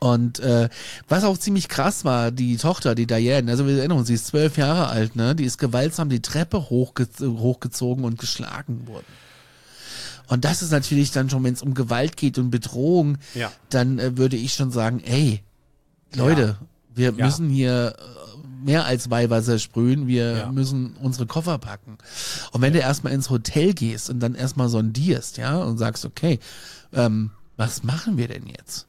Und 0.00 0.38
äh, 0.40 0.68
was 1.08 1.24
auch 1.24 1.36
ziemlich 1.38 1.68
krass 1.68 2.04
war, 2.04 2.30
die 2.30 2.56
Tochter, 2.56 2.94
die 2.94 3.06
Diane, 3.06 3.50
also 3.50 3.66
wir 3.66 3.78
erinnern 3.78 3.98
uns, 3.98 4.06
sie 4.06 4.14
ist 4.14 4.28
zwölf 4.28 4.56
Jahre 4.56 4.86
alt, 4.88 5.16
ne? 5.16 5.34
Die 5.34 5.44
ist 5.44 5.58
gewaltsam 5.58 6.08
die 6.08 6.22
Treppe 6.22 6.70
hochge 6.70 7.08
hochgezogen 7.20 8.04
und 8.04 8.18
geschlagen 8.18 8.86
worden. 8.86 9.06
Und 10.28 10.44
das 10.44 10.62
ist 10.62 10.70
natürlich 10.70 11.10
dann 11.10 11.30
schon, 11.30 11.42
wenn 11.42 11.54
es 11.54 11.62
um 11.62 11.74
Gewalt 11.74 12.16
geht 12.16 12.38
und 12.38 12.50
Bedrohung, 12.50 13.18
Ja. 13.34 13.50
dann 13.70 13.98
äh, 13.98 14.16
würde 14.16 14.36
ich 14.36 14.54
schon 14.54 14.70
sagen, 14.70 15.00
ey, 15.04 15.42
Leute, 16.14 16.56
wir 16.94 17.12
Ja. 17.12 17.24
müssen 17.24 17.48
hier 17.48 17.96
äh, 17.98 18.64
mehr 18.64 18.84
als 18.84 19.10
Weihwasser 19.10 19.58
sprühen, 19.58 20.06
wir 20.06 20.36
Ja. 20.36 20.52
müssen 20.52 20.94
unsere 21.02 21.26
Koffer 21.26 21.58
packen. 21.58 21.98
Und 22.52 22.60
wenn 22.60 22.72
du 22.72 22.78
erstmal 22.78 23.12
ins 23.14 23.30
Hotel 23.30 23.72
gehst 23.74 24.10
und 24.10 24.20
dann 24.20 24.34
erstmal 24.36 24.68
sondierst, 24.68 25.38
ja, 25.38 25.56
und 25.58 25.78
sagst, 25.78 26.04
okay, 26.04 26.38
ähm, 26.92 27.30
was 27.56 27.82
machen 27.82 28.16
wir 28.16 28.28
denn 28.28 28.46
jetzt? 28.46 28.86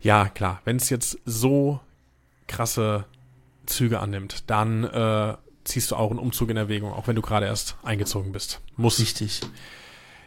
Ja, 0.00 0.28
klar. 0.28 0.60
Wenn 0.64 0.76
es 0.76 0.90
jetzt 0.90 1.18
so 1.24 1.80
krasse 2.46 3.04
Züge 3.66 4.00
annimmt, 4.00 4.50
dann 4.50 4.84
äh, 4.84 5.36
ziehst 5.64 5.90
du 5.90 5.96
auch 5.96 6.10
einen 6.10 6.18
Umzug 6.18 6.50
in 6.50 6.56
Erwägung, 6.56 6.92
auch 6.92 7.06
wenn 7.06 7.16
du 7.16 7.22
gerade 7.22 7.46
erst 7.46 7.76
eingezogen 7.82 8.32
bist. 8.32 8.60
Muss. 8.76 8.98
Richtig. 8.98 9.40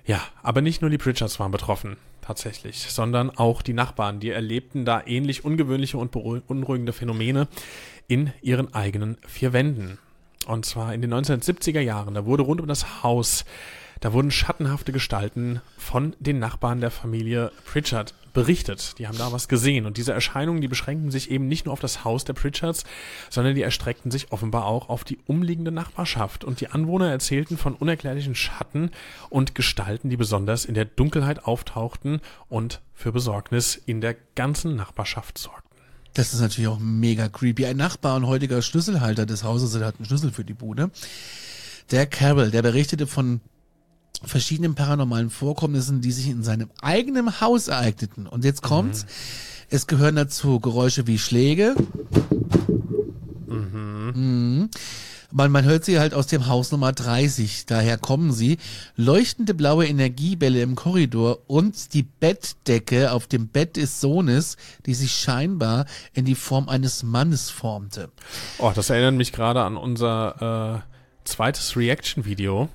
Ja, 0.06 0.22
aber 0.42 0.62
nicht 0.62 0.82
nur 0.82 0.90
die 0.90 0.98
Pritchards 0.98 1.40
waren 1.40 1.52
betroffen, 1.52 1.98
tatsächlich, 2.22 2.80
sondern 2.90 3.30
auch 3.30 3.62
die 3.62 3.74
Nachbarn, 3.74 4.20
die 4.20 4.30
erlebten 4.30 4.86
da 4.86 5.02
ähnlich 5.06 5.46
ungewöhnliche 5.46 5.98
und 5.98 6.12
beunruhigende 6.12 6.94
Phänomene 6.94 7.48
in 8.08 8.32
ihren 8.42 8.74
eigenen 8.74 9.18
vier 9.26 9.54
Wänden. 9.54 9.98
Und 10.46 10.66
zwar 10.66 10.94
in 10.94 11.02
den 11.02 11.14
1970er 11.14 11.80
Jahren, 11.80 12.14
da 12.14 12.26
wurde 12.26 12.44
rund 12.44 12.60
um 12.60 12.68
das 12.68 13.04
Haus, 13.04 13.46
da 14.02 14.12
wurden 14.12 14.32
schattenhafte 14.32 14.92
Gestalten 14.92 15.62
von 15.78 16.16
den 16.20 16.38
Nachbarn 16.40 16.82
der 16.82 16.92
Familie 16.92 17.52
Pritchard 17.66 18.14
berichtet. 18.34 18.96
Die 18.98 19.08
haben 19.08 19.17
da 19.17 19.32
was 19.32 19.48
gesehen. 19.48 19.86
Und 19.86 19.98
diese 19.98 20.12
Erscheinungen, 20.12 20.62
die 20.62 20.67
beschränken 20.67 21.12
sich 21.12 21.32
eben 21.32 21.48
nicht 21.48 21.65
nur 21.65 21.74
auf 21.74 21.80
das 21.80 22.04
Haus 22.04 22.26
der 22.26 22.34
Pritchards, 22.34 22.84
sondern 23.30 23.56
die 23.56 23.62
erstreckten 23.62 24.12
sich 24.12 24.32
offenbar 24.32 24.65
auch 24.65 24.89
auf 24.89 25.04
die 25.04 25.19
umliegende 25.26 25.72
Nachbarschaft. 25.72 26.43
Und 26.43 26.60
die 26.60 26.69
Anwohner 26.69 27.10
erzählten 27.10 27.58
von 27.58 27.76
unerklärlichen 27.76 28.36
Schatten 28.36 28.91
und 29.30 29.56
Gestalten, 29.56 30.10
die 30.10 30.17
besonders 30.17 30.65
in 30.65 30.74
der 30.74 30.86
Dunkelheit 30.86 31.46
auftauchten 31.46 32.19
und 32.50 32.82
für 32.93 33.12
Besorgnis 33.12 33.76
in 33.76 34.02
der 34.02 34.15
ganzen 34.36 34.76
Nachbarschaft 34.76 35.38
sorgten. 35.38 35.63
Das 36.13 36.34
ist 36.34 36.41
natürlich 36.41 36.67
auch 36.67 36.80
mega 36.80 37.28
creepy. 37.28 37.65
Ein 37.65 37.78
Nachbar 37.78 38.15
und 38.15 38.28
heutiger 38.28 38.62
Schlüsselhalter 38.62 39.26
des 39.26 39.43
Hauses, 39.43 39.74
der 39.74 39.86
hat 39.86 39.96
einen 39.98 40.06
Schlüssel 40.06 40.32
für 40.32 40.46
die 40.46 40.54
Bude. 40.54 40.91
Der 41.91 42.06
Carroll, 42.06 42.52
der 42.52 42.62
berichtete 42.62 43.08
von 43.08 43.41
verschiedenen 44.23 44.76
paranormalen 44.76 45.30
Vorkommnissen, 45.30 46.02
die 46.02 46.12
sich 46.12 46.30
in 46.30 46.43
seinem 46.43 46.69
eigenen 46.82 47.41
Haus 47.41 47.67
ereigneten. 47.67 48.28
Und 48.28 48.43
jetzt 48.45 48.62
kommt's. 48.62 49.06
Es 49.69 49.88
gehören 49.88 50.15
dazu 50.15 50.60
Geräusche 50.60 51.08
wie 51.08 51.17
Schläge. 51.17 51.76
Mhm. 53.47 54.69
Man, 55.36 55.52
man 55.52 55.65
hört 55.65 55.84
sie 55.84 55.99
halt 55.99 56.13
aus 56.13 56.28
dem 56.28 56.45
Haus 56.45 56.71
Nummer 56.71 56.91
30. 56.91 57.65
Daher 57.65 57.97
kommen 57.97 58.32
sie. 58.32 58.60
Leuchtende 58.95 59.56
blaue 59.56 59.88
Energiebälle 59.88 60.62
im 60.62 60.76
Korridor 60.76 61.39
und 61.47 61.95
die 61.95 62.04
Bettdecke 62.04 63.12
auf 63.12 63.26
dem 63.26 63.47
Bett 63.47 63.76
des 63.76 63.99
Sohnes, 63.99 64.58
die 64.86 64.93
sich 64.93 65.15
scheinbar 65.15 65.88
in 66.13 66.26
die 66.26 66.36
Form 66.36 66.69
eines 66.69 67.02
Mannes 67.02 67.49
formte. 67.49 68.12
Oh, 68.60 68.71
das 68.76 68.91
erinnert 68.91 69.15
mich 69.15 69.32
gerade 69.32 69.63
an 69.63 69.76
unser 69.76 70.84
äh, 70.86 71.28
zweites 71.28 71.76
Reaction-Video, 71.76 72.69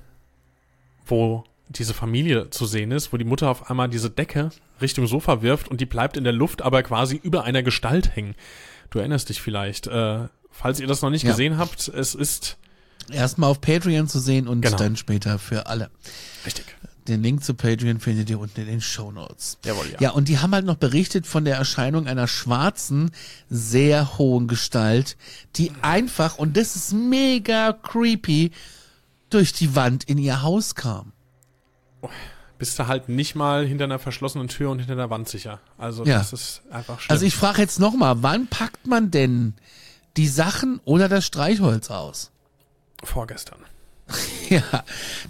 wo 1.08 1.44
diese 1.68 1.92
Familie 1.94 2.48
zu 2.50 2.64
sehen 2.66 2.92
ist, 2.92 3.12
wo 3.12 3.16
die 3.18 3.24
Mutter 3.24 3.50
auf 3.50 3.68
einmal 3.70 3.88
diese 3.88 4.08
Decke 4.10 4.50
Richtung 4.80 5.06
Sofa 5.06 5.42
wirft 5.42 5.68
und 5.68 5.80
die 5.80 5.86
bleibt 5.86 6.16
in 6.16 6.24
der 6.24 6.32
Luft, 6.32 6.62
aber 6.62 6.82
quasi 6.82 7.20
über 7.22 7.44
einer 7.44 7.62
Gestalt 7.62 8.14
hängen. 8.16 8.34
Du 8.90 8.98
erinnerst 9.00 9.28
dich 9.28 9.42
vielleicht. 9.42 9.86
Äh, 9.86 10.28
falls 10.50 10.80
ihr 10.80 10.86
das 10.86 11.02
noch 11.02 11.10
nicht 11.10 11.24
Ja. 11.24 11.30
gesehen 11.30 11.58
habt, 11.58 11.88
es 11.88 12.14
ist 12.14 12.56
Erstmal 13.10 13.50
auf 13.50 13.60
Patreon 13.62 14.06
zu 14.06 14.18
sehen 14.18 14.46
und 14.48 14.60
Genau. 14.60 14.76
dann 14.76 14.96
später 14.96 15.38
für 15.38 15.66
alle. 15.66 15.90
richtig. 16.44 16.64
Den 17.06 17.22
Link 17.22 17.42
zu 17.42 17.54
Patreon 17.54 18.00
findet 18.00 18.28
ihr 18.28 18.38
unten 18.38 18.60
in 18.60 18.66
den 18.66 18.80
Show 18.82 19.10
Notes. 19.10 19.56
Jawohl, 19.64 19.86
ja. 19.92 19.96
Ja, 19.98 20.10
und 20.10 20.28
die 20.28 20.38
haben 20.40 20.52
halt 20.52 20.66
noch 20.66 20.76
berichtet 20.76 21.26
von 21.26 21.46
der 21.46 21.56
Erscheinung 21.56 22.06
einer 22.06 22.26
schwarzen, 22.28 23.10
sehr 23.48 24.18
hohen 24.18 24.46
Gestalt, 24.46 25.16
die 25.56 25.72
einfach, 25.80 26.36
und 26.36 26.58
das 26.58 26.76
ist 26.76 26.92
mega 26.92 27.72
creepy, 27.72 28.50
durch 29.30 29.52
die 29.52 29.74
Wand 29.76 30.04
in 30.04 30.18
ihr 30.18 30.42
Haus 30.42 30.74
kam. 30.74 31.12
Bist 32.58 32.78
du 32.78 32.86
halt 32.86 33.08
nicht 33.08 33.34
mal 33.34 33.64
hinter 33.66 33.84
einer 33.84 33.98
verschlossenen 33.98 34.48
Tür 34.48 34.70
und 34.70 34.78
hinter 34.80 34.94
einer 34.94 35.10
Wand 35.10 35.28
sicher. 35.28 35.60
Also 35.76 36.04
Ja. 36.04 36.18
das 36.18 36.32
ist 36.32 36.62
einfach 36.70 36.98
schlimm. 37.00 37.12
Also 37.12 37.24
ich 37.26 37.34
frage 37.36 37.60
jetzt 37.62 37.78
nochmal, 37.78 38.22
wann 38.22 38.46
packt 38.48 38.86
man 38.86 39.10
denn 39.10 39.54
die 40.16 40.28
Sachen 40.28 40.80
oder 40.84 41.08
das 41.08 41.24
Streichholz 41.26 41.90
aus? 41.90 42.30
Vorgestern. 43.04 43.60
Ja, 44.48 44.62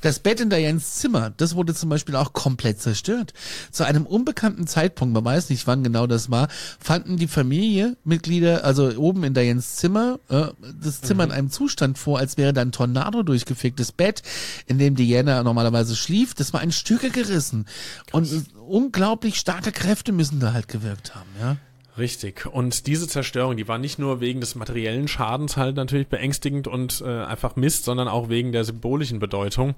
das 0.01 0.21
Bett 0.21 0.41
in 0.41 0.49
Dianes 0.49 0.95
Zimmer, 0.95 1.33
das 1.37 1.57
wurde 1.57 1.75
zum 1.75 1.89
Beispiel 1.89 2.15
auch 2.15 2.33
komplett 2.33 2.81
zerstört. 2.81 3.35
Zu 3.73 3.83
einem 3.83 4.07
unbekannten 4.07 4.69
Zeitpunkt, 4.69 5.13
man 5.13 5.25
weiß 5.25 5.51
nicht, 5.51 5.67
wann 5.67 5.83
genau 5.83 6.07
das 6.07 6.31
war, 6.31 6.47
fanden 6.79 7.17
die 7.17 7.27
Familienmitglieder, 7.27 8.63
also 8.63 8.97
oben 8.97 9.25
in 9.25 9.35
Dianes 9.35 9.75
Zimmer, 9.75 10.21
äh, 10.29 10.47
das 10.81 11.01
Zimmer 11.01 11.25
in 11.25 11.33
einem 11.33 11.51
Zustand 11.51 11.99
vor, 11.99 12.21
als 12.21 12.37
wäre 12.37 12.53
da 12.53 12.61
ein 12.61 12.71
Tornado 12.71 13.25
durchgefickt. 13.25 13.81
Das 13.81 13.91
Bett, 13.91 14.23
in 14.67 14.79
dem 14.79 14.95
Diana 14.95 15.43
normalerweise 15.43 15.97
schlief, 15.97 16.35
das 16.35 16.53
war 16.53 16.63
in 16.63 16.71
Stücke 16.71 17.11
gerissen. 17.11 17.67
Und 18.13 18.29
unglaublich 18.69 19.41
starke 19.41 19.73
Kräfte 19.73 20.13
müssen 20.13 20.39
da 20.39 20.53
halt 20.53 20.69
gewirkt 20.69 21.17
haben, 21.17 21.31
ja. 21.41 21.57
Richtig. 21.99 22.47
Und 22.47 22.87
diese 22.87 23.09
Zerstörung, 23.09 23.57
die 23.57 23.67
war 23.67 23.79
nicht 23.79 23.99
nur 23.99 24.21
wegen 24.21 24.41
des 24.41 24.55
materiellen 24.55 25.09
Schadens 25.09 25.57
halt 25.57 25.77
natürlich 25.77 26.07
beängstigend 26.07 26.69
und 26.69 27.03
äh, 27.05 27.25
einfach 27.25 27.57
Mist, 27.57 27.85
sondern 27.85 28.07
auch 28.07 28.29
wegen 28.29 28.53
der 28.53 28.65
symbolischen 28.65 29.19
Bedeutung, 29.19 29.75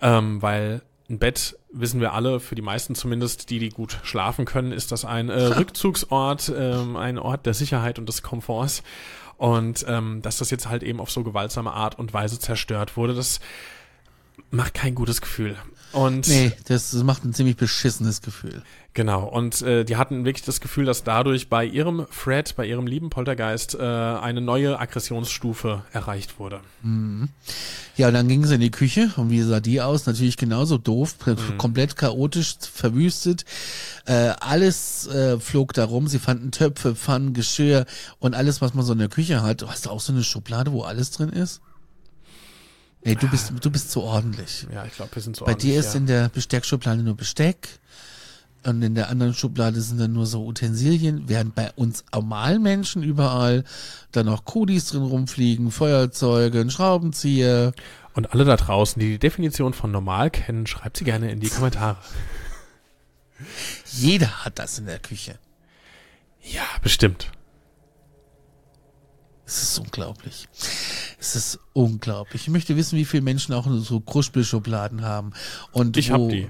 ähm, 0.00 0.40
weil 0.40 0.82
ein 1.08 1.18
Bett, 1.18 1.56
wissen 1.72 2.00
wir 2.00 2.12
alle, 2.12 2.40
für 2.40 2.54
die 2.54 2.62
meisten 2.62 2.94
zumindest, 2.94 3.50
die, 3.50 3.58
die 3.58 3.68
gut 3.68 3.98
schlafen 4.02 4.44
können, 4.44 4.72
ist 4.72 4.92
das 4.92 5.04
ein 5.04 5.28
äh, 5.28 5.42
Rückzugsort, 5.56 6.52
ähm, 6.56 6.96
ein 6.96 7.18
Ort 7.18 7.46
der 7.46 7.54
Sicherheit 7.54 7.98
und 7.98 8.08
des 8.08 8.22
Komforts. 8.22 8.82
Und 9.36 9.84
ähm, 9.88 10.22
dass 10.22 10.38
das 10.38 10.50
jetzt 10.50 10.68
halt 10.68 10.82
eben 10.82 11.00
auf 11.00 11.10
so 11.10 11.22
gewaltsame 11.22 11.72
Art 11.72 11.98
und 11.98 12.14
Weise 12.14 12.38
zerstört 12.38 12.96
wurde, 12.96 13.14
das 13.14 13.40
macht 14.50 14.74
kein 14.74 14.94
gutes 14.94 15.20
Gefühl. 15.20 15.56
Und 15.92 16.28
Nee, 16.28 16.52
das 16.68 16.92
macht 16.94 17.24
ein 17.24 17.32
ziemlich 17.32 17.56
beschissenes 17.56 18.20
Gefühl. 18.20 18.62
Genau, 18.96 19.24
und 19.24 19.60
äh, 19.60 19.84
die 19.84 19.96
hatten 19.96 20.24
wirklich 20.24 20.44
das 20.44 20.60
Gefühl, 20.60 20.86
dass 20.86 21.04
dadurch 21.04 21.50
bei 21.50 21.66
ihrem 21.66 22.06
Fred, 22.08 22.56
bei 22.56 22.64
ihrem 22.64 22.86
lieben 22.86 23.10
Poltergeist, 23.10 23.74
äh, 23.74 23.82
eine 23.82 24.40
neue 24.40 24.80
Aggressionsstufe 24.80 25.82
erreicht 25.92 26.38
wurde. 26.38 26.60
Ja, 27.98 28.08
und 28.08 28.14
dann 28.14 28.26
gingen 28.26 28.44
sie 28.44 28.54
in 28.54 28.62
die 28.62 28.70
Küche 28.70 29.10
und 29.16 29.30
wie 29.30 29.42
sah 29.42 29.60
die 29.60 29.82
aus? 29.82 30.06
Natürlich 30.06 30.38
genauso 30.38 30.78
doof, 30.78 31.16
komplett 31.58 31.96
chaotisch, 31.96 32.56
verwüstet. 32.72 33.44
Äh, 34.06 34.32
alles 34.40 35.06
äh, 35.08 35.38
flog 35.38 35.74
da 35.74 35.84
rum. 35.84 36.08
Sie 36.08 36.18
fanden 36.18 36.50
Töpfe, 36.50 36.94
Pfannen, 36.94 37.34
Geschirr 37.34 37.84
und 38.18 38.34
alles, 38.34 38.62
was 38.62 38.72
man 38.72 38.84
so 38.84 38.94
in 38.94 38.98
der 38.98 39.08
Küche 39.08 39.42
hat. 39.42 39.62
Hast 39.66 39.84
du 39.84 39.90
auch 39.90 40.00
so 40.00 40.12
eine 40.12 40.24
Schublade, 40.24 40.72
wo 40.72 40.82
alles 40.82 41.10
drin 41.10 41.28
ist? 41.28 41.60
Ey, 43.06 43.14
du 43.14 43.28
bist, 43.28 43.52
du 43.60 43.70
bist 43.70 43.92
so 43.92 44.02
ordentlich. 44.02 44.66
Ja, 44.72 44.84
ich 44.84 44.94
glaube, 44.94 45.14
wir 45.14 45.22
sind 45.22 45.36
so 45.36 45.44
Bei 45.44 45.54
dir 45.54 45.74
ordentlich, 45.74 45.86
ist 45.86 45.94
ja. 45.94 46.00
in 46.00 46.06
der 46.06 46.28
Besteckschublade 46.28 47.02
nur 47.02 47.16
Besteck 47.16 47.68
und 48.64 48.82
in 48.82 48.96
der 48.96 49.10
anderen 49.10 49.32
Schublade 49.32 49.80
sind 49.80 50.00
dann 50.00 50.12
nur 50.12 50.26
so 50.26 50.44
Utensilien, 50.44 51.28
während 51.28 51.54
bei 51.54 51.70
uns 51.76 52.04
normalen 52.12 52.62
Menschen 52.62 53.04
überall 53.04 53.62
dann 54.10 54.26
noch 54.26 54.44
Kudis 54.44 54.88
drin 54.88 55.02
rumfliegen, 55.02 55.70
Feuerzeuge, 55.70 56.60
ein 56.60 56.70
Schraubenzieher. 56.70 57.72
Und 58.14 58.32
alle 58.32 58.44
da 58.44 58.56
draußen, 58.56 58.98
die 58.98 59.10
die 59.10 59.18
Definition 59.20 59.72
von 59.72 59.92
normal 59.92 60.30
kennen, 60.30 60.66
schreibt 60.66 60.96
sie 60.96 61.04
gerne 61.04 61.30
in 61.30 61.38
die 61.38 61.48
Kommentare. 61.48 61.98
Jeder 63.92 64.44
hat 64.44 64.58
das 64.58 64.80
in 64.80 64.86
der 64.86 64.98
Küche. 64.98 65.38
Ja, 66.42 66.64
bestimmt. 66.82 67.30
Es 69.46 69.62
ist 69.62 69.78
unglaublich. 69.78 70.48
Es 71.18 71.36
ist 71.36 71.58
unglaublich. 71.72 72.42
Ich 72.42 72.48
möchte 72.48 72.76
wissen, 72.76 72.98
wie 72.98 73.04
viele 73.04 73.22
Menschen 73.22 73.54
auch 73.54 73.66
so 73.70 74.00
Kruspelschubladen 74.00 75.02
haben. 75.02 75.32
Und 75.72 75.96
Ich 75.96 76.10
wo, 76.10 76.14
hab 76.14 76.28
die. 76.28 76.48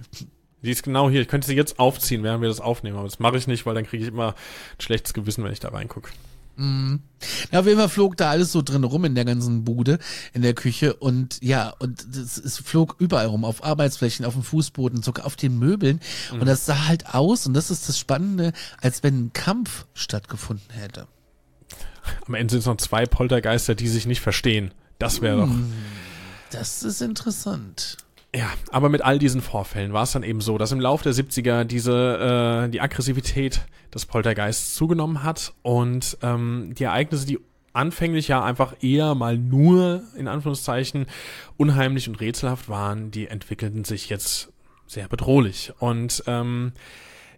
Die 0.63 0.71
ist 0.71 0.83
genau 0.83 1.09
hier. 1.09 1.21
Ich 1.21 1.29
könnte 1.29 1.47
sie 1.47 1.55
jetzt 1.55 1.79
aufziehen, 1.79 2.23
während 2.23 2.41
wir 2.41 2.49
das 2.49 2.61
aufnehmen, 2.61 2.97
aber 2.97 3.07
das 3.07 3.19
mache 3.19 3.37
ich 3.37 3.47
nicht, 3.47 3.67
weil 3.67 3.75
dann 3.75 3.87
kriege 3.87 4.03
ich 4.03 4.09
immer 4.09 4.29
ein 4.31 4.81
schlechtes 4.81 5.15
Gewissen, 5.15 5.45
wenn 5.45 5.53
ich 5.53 5.61
da 5.61 5.69
reingucke. 5.69 6.11
Ja, 7.53 7.61
auf 7.61 7.67
jeden 7.67 7.79
Fall 7.79 7.91
flog 7.91 8.17
da 8.17 8.31
alles 8.31 8.51
so 8.51 8.63
drin 8.63 8.83
rum 8.83 9.05
in 9.05 9.15
der 9.15 9.27
ganzen 9.27 9.65
Bude, 9.65 9.99
in 10.33 10.41
der 10.41 10.55
Küche 10.55 10.95
und 10.95 11.39
ja, 11.43 11.69
und 11.79 12.03
es, 12.17 12.39
es 12.39 12.57
flog 12.59 12.97
überall 12.99 13.27
rum, 13.27 13.45
auf 13.45 13.63
Arbeitsflächen, 13.63 14.25
auf 14.25 14.33
dem 14.33 14.43
Fußboden, 14.43 15.03
sogar 15.03 15.27
auf 15.27 15.37
den 15.37 15.59
Möbeln. 15.59 16.01
Und 16.33 16.47
das 16.47 16.65
sah 16.65 16.87
halt 16.87 17.15
aus, 17.15 17.47
und 17.47 17.53
das 17.53 17.71
ist 17.71 17.89
das 17.91 17.99
Spannende, 17.99 18.53
als 18.81 19.03
wenn 19.03 19.27
ein 19.27 19.33
Kampf 19.35 19.85
stattgefunden 19.93 20.71
hätte. 20.71 21.07
Am 22.27 22.35
Ende 22.35 22.53
sind 22.53 22.61
es 22.61 22.67
noch 22.67 22.77
zwei 22.77 23.07
Poltergeister, 23.07 23.75
die 23.75 23.89
sich 23.89 24.07
nicht 24.07 24.21
verstehen. 24.21 24.73
Das 24.99 25.21
wäre 25.21 25.43
doch. 25.43 25.55
Das 26.51 26.83
ist 26.83 27.01
interessant. 27.01 27.97
Ja, 28.35 28.51
aber 28.71 28.89
mit 28.89 29.03
all 29.03 29.19
diesen 29.19 29.41
Vorfällen 29.41 29.93
war 29.93 30.03
es 30.03 30.13
dann 30.13 30.23
eben 30.23 30.41
so, 30.41 30.59
dass 30.59 30.73
im 30.73 30.81
Laufe 30.81 31.05
der 31.05 31.15
70er 31.15 31.65
diese 31.65 32.65
äh, 32.67 32.69
die 32.69 32.81
Aggressivität 32.81 33.63
des 33.95 34.05
Poltergeists 34.05 34.75
zugenommen 34.75 35.23
hat 35.23 35.55
und 35.63 36.19
ähm, 36.23 36.75
die 36.77 36.85
Ereignisse, 36.85 37.27
die 37.27 37.39
anfänglich 37.73 38.29
ja 38.29 38.45
einfach 38.45 38.75
eher 38.83 39.15
mal 39.15 39.39
nur 39.39 40.03
in 40.17 40.29
Anführungszeichen 40.29 41.07
unheimlich 41.57 42.09
und 42.09 42.21
rätselhaft 42.21 42.69
waren, 42.69 43.11
die 43.11 43.27
entwickelten 43.29 43.85
sich 43.85 44.09
jetzt 44.11 44.53
sehr 44.87 45.09
bedrohlich 45.09 45.73
und 45.79 46.23
ähm, 46.27 46.73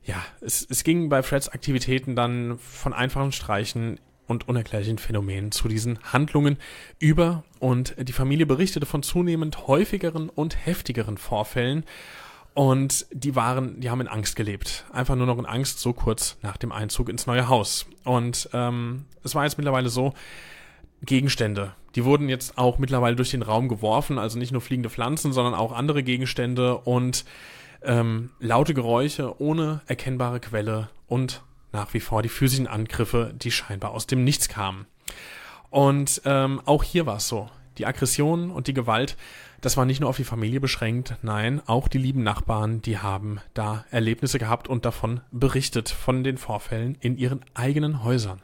ja, 0.05 0.17
es, 0.41 0.67
es 0.69 0.85
ging 0.85 1.09
bei 1.09 1.23
Freds 1.23 1.49
Aktivitäten 1.49 2.17
dann 2.17 2.59
von 2.59 2.93
einfachen 2.93 3.31
Streichen 3.31 4.01
und 4.29 4.49
unerklärlichen 4.49 4.99
Phänomenen 4.99 5.51
zu 5.51 5.67
diesen 5.67 5.99
Handlungen 6.13 6.59
über 7.01 7.43
und 7.59 7.97
die 7.99 8.13
Familie 8.13 8.47
berichtete 8.47 8.87
von 8.87 9.03
zunehmend 9.03 9.67
häufigeren 9.67 10.29
und 10.29 10.65
heftigeren 10.65 11.19
Vorfällen 11.19 11.85
und 12.55 13.07
die 13.13 13.35
waren, 13.35 13.81
die 13.81 13.91
haben 13.91 14.01
in 14.01 14.09
Angst 14.09 14.37
gelebt. 14.37 14.85
Einfach 14.93 15.17
nur 15.17 15.27
noch 15.27 15.39
in 15.39 15.47
Angst, 15.47 15.81
so 15.81 15.93
kurz 15.93 16.37
nach 16.43 16.57
dem 16.57 16.73
Einzug 16.73 17.09
ins 17.09 17.27
neue 17.27 17.49
Haus. 17.49 17.87
Und 18.05 18.49
ähm, 18.53 19.05
es 19.23 19.35
war 19.35 19.45
jetzt 19.45 19.59
mittlerweile 19.59 19.89
so, 19.89 20.13
Gegenstände, 21.03 21.75
die 21.95 22.05
wurden 22.05 22.29
jetzt 22.29 22.59
auch 22.59 22.79
mittlerweile 22.79 23.17
durch 23.17 23.31
den 23.31 23.43
Raum 23.43 23.69
geworfen, 23.69 24.19
also 24.19 24.39
nicht 24.39 24.51
nur 24.51 24.61
fliegende 24.61 24.91
Pflanzen, 24.91 25.33
sondern 25.33 25.55
auch 25.55 25.73
andere 25.73 26.03
Gegenstände 26.03 26.77
und 26.79 27.25
ähm, 27.83 28.31
laute 28.41 28.75
Geräusche 28.75 29.41
ohne 29.41 29.81
erkennbare 29.87 30.41
Quelle 30.41 30.91
und 31.07 31.43
nach 31.73 31.95
wie 31.95 32.01
vor 32.01 32.23
die 32.23 32.29
physischen 32.29 32.67
Angriffe, 32.67 33.35
die 33.37 33.51
scheinbar 33.51 33.93
aus 33.93 34.07
dem 34.07 34.25
Nichts 34.25 34.49
kamen. 34.49 34.87
Und 35.71 36.23
ähm, 36.25 36.61
auch 36.65 36.83
hier 36.83 37.07
war 37.07 37.17
es 37.17 37.29
so. 37.29 37.51
Die 37.79 37.87
Aggression 37.87 38.51
und 38.51 38.67
die 38.67 38.75
Gewalt, 38.75 39.17
das 39.61 39.77
war 39.77 39.85
nicht 39.85 40.01
nur 40.01 40.11
auf 40.11 40.17
die 40.17 40.25
Familie 40.25 40.61
beschränkt, 40.61 41.17
nein, 41.23 41.63
auch 41.67 41.89
die 41.89 41.99
lieben 41.99 42.23
Nachbarn, 42.23 42.83
die 42.83 42.99
haben 42.99 43.41
da 43.55 43.85
Erlebnisse 43.91 44.39
gehabt 44.39 44.69
und 44.69 44.85
davon 44.85 45.21
berichtet, 45.31 45.89
von 45.89 46.25
den 46.25 46.39
Vorfällen 46.39 46.97
in 47.01 47.17
ihren 47.17 47.45
eigenen 47.55 48.03
Häusern. 48.03 48.43